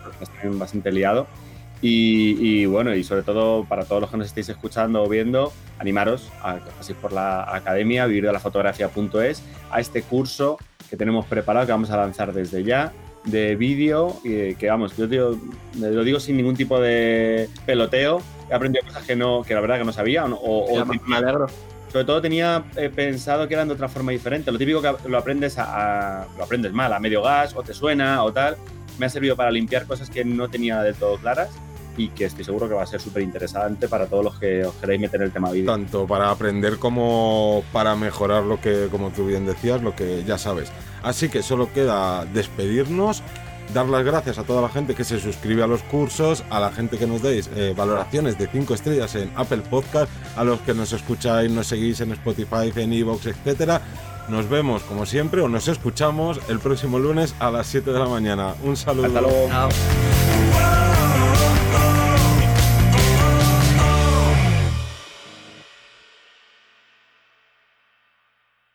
bastante 0.51 0.91
liado. 0.91 1.25
Y, 1.81 2.65
bueno, 2.65 2.95
y 2.95 3.03
sobre 3.03 3.21
todo 3.21 3.63
para 3.63 3.85
todos 3.85 4.01
los 4.01 4.11
que 4.11 4.17
nos 4.17 4.27
estéis 4.27 4.49
escuchando 4.49 5.03
o 5.03 5.09
viendo, 5.09 5.51
animaros 5.79 6.29
a 6.43 6.55
que 6.55 6.71
paséis 6.71 6.97
por 6.99 7.11
la 7.11 7.55
academia, 7.55 8.05
vivir 8.05 8.25
de 8.25 8.33
la 8.33 8.39
fotografía.es, 8.39 9.43
a 9.71 9.79
este 9.79 10.01
curso 10.03 10.57
que 10.89 10.97
tenemos 10.97 11.25
preparado, 11.25 11.65
que 11.65 11.71
vamos 11.71 11.89
a 11.89 11.97
lanzar 11.97 12.33
desde 12.33 12.63
ya, 12.63 12.93
de 13.25 13.55
vídeo, 13.55 14.15
que 14.23 14.67
vamos, 14.69 14.95
yo 14.95 15.07
lo 15.75 16.03
digo 16.03 16.19
sin 16.19 16.37
ningún 16.37 16.55
tipo 16.55 16.79
de 16.79 17.49
peloteo, 17.65 18.21
he 18.49 18.53
aprendido 18.53 18.85
cosas 18.85 19.05
que, 19.05 19.15
no, 19.15 19.43
que 19.43 19.53
la 19.53 19.61
verdad 19.61 19.77
que 19.79 19.85
no 19.85 19.93
sabía, 19.93 20.25
o, 20.25 20.85
me 20.85 21.15
alegro 21.15 21.47
sobre 21.97 22.05
todo 22.05 22.21
tenía 22.21 22.63
eh, 22.75 22.91
pensado 22.93 23.47
que 23.47 23.55
eran 23.55 23.67
de 23.67 23.73
otra 23.73 23.89
forma 23.89 24.11
diferente. 24.11 24.51
Lo 24.51 24.59
típico 24.59 24.83
que 24.83 25.09
lo 25.09 25.17
aprendes 25.17 25.57
a, 25.57 26.27
lo 26.37 26.43
aprendes 26.43 26.71
mal, 26.71 26.93
a 26.93 26.99
medio 26.99 27.23
gas, 27.23 27.55
o 27.55 27.63
te 27.63 27.73
suena, 27.73 28.23
o 28.23 28.31
tal. 28.31 28.55
Me 28.99 29.07
ha 29.07 29.09
servido 29.09 29.35
para 29.35 29.49
limpiar 29.49 29.87
cosas 29.87 30.07
que 30.07 30.23
no 30.23 30.47
tenía 30.47 30.83
del 30.83 30.93
todo 30.93 31.17
claras 31.17 31.49
y 31.97 32.09
que 32.09 32.25
estoy 32.25 32.43
seguro 32.43 32.69
que 32.69 32.75
va 32.75 32.83
a 32.83 32.85
ser 32.85 33.01
súper 33.01 33.23
interesante 33.23 33.87
para 33.87 34.05
todos 34.05 34.23
los 34.23 34.37
que 34.37 34.63
os 34.63 34.75
queréis 34.75 35.01
meter 35.01 35.21
en 35.21 35.25
el 35.25 35.33
tema 35.33 35.49
vídeo. 35.49 35.71
Tanto 35.71 36.05
para 36.05 36.29
aprender 36.29 36.77
como 36.77 37.63
para 37.73 37.95
mejorar 37.95 38.43
lo 38.43 38.61
que, 38.61 38.89
como 38.91 39.09
tú 39.09 39.25
bien 39.25 39.47
decías, 39.47 39.81
lo 39.81 39.95
que 39.95 40.23
ya 40.23 40.37
sabes. 40.37 40.71
Así 41.01 41.29
que 41.29 41.41
solo 41.41 41.73
queda 41.73 42.25
despedirnos 42.25 43.23
dar 43.73 43.87
las 43.87 44.03
gracias 44.03 44.37
a 44.37 44.43
toda 44.43 44.61
la 44.61 44.69
gente 44.69 44.95
que 44.95 45.03
se 45.03 45.19
suscribe 45.19 45.63
a 45.63 45.67
los 45.67 45.83
cursos, 45.83 46.43
a 46.49 46.59
la 46.59 46.71
gente 46.71 46.97
que 46.97 47.07
nos 47.07 47.21
deis 47.21 47.49
eh, 47.55 47.73
valoraciones 47.75 48.37
de 48.37 48.47
5 48.47 48.73
estrellas 48.73 49.15
en 49.15 49.31
Apple 49.35 49.63
Podcast, 49.69 50.11
a 50.35 50.43
los 50.43 50.59
que 50.61 50.73
nos 50.73 50.93
escucháis, 50.93 51.51
nos 51.51 51.67
seguís 51.67 52.01
en 52.01 52.11
Spotify, 52.13 52.71
en 52.75 52.93
Evox, 52.93 53.25
etcétera. 53.27 53.81
Nos 54.29 54.49
vemos 54.49 54.83
como 54.83 55.05
siempre 55.05 55.41
o 55.41 55.47
nos 55.47 55.67
escuchamos 55.67 56.39
el 56.49 56.59
próximo 56.59 56.99
lunes 56.99 57.33
a 57.39 57.49
las 57.49 57.67
7 57.67 57.91
de 57.91 57.99
la 57.99 58.07
mañana. 58.07 58.55
Un 58.63 58.75
saludo. 58.75 59.07
Hasta 59.07 59.21
luego. 59.21 59.47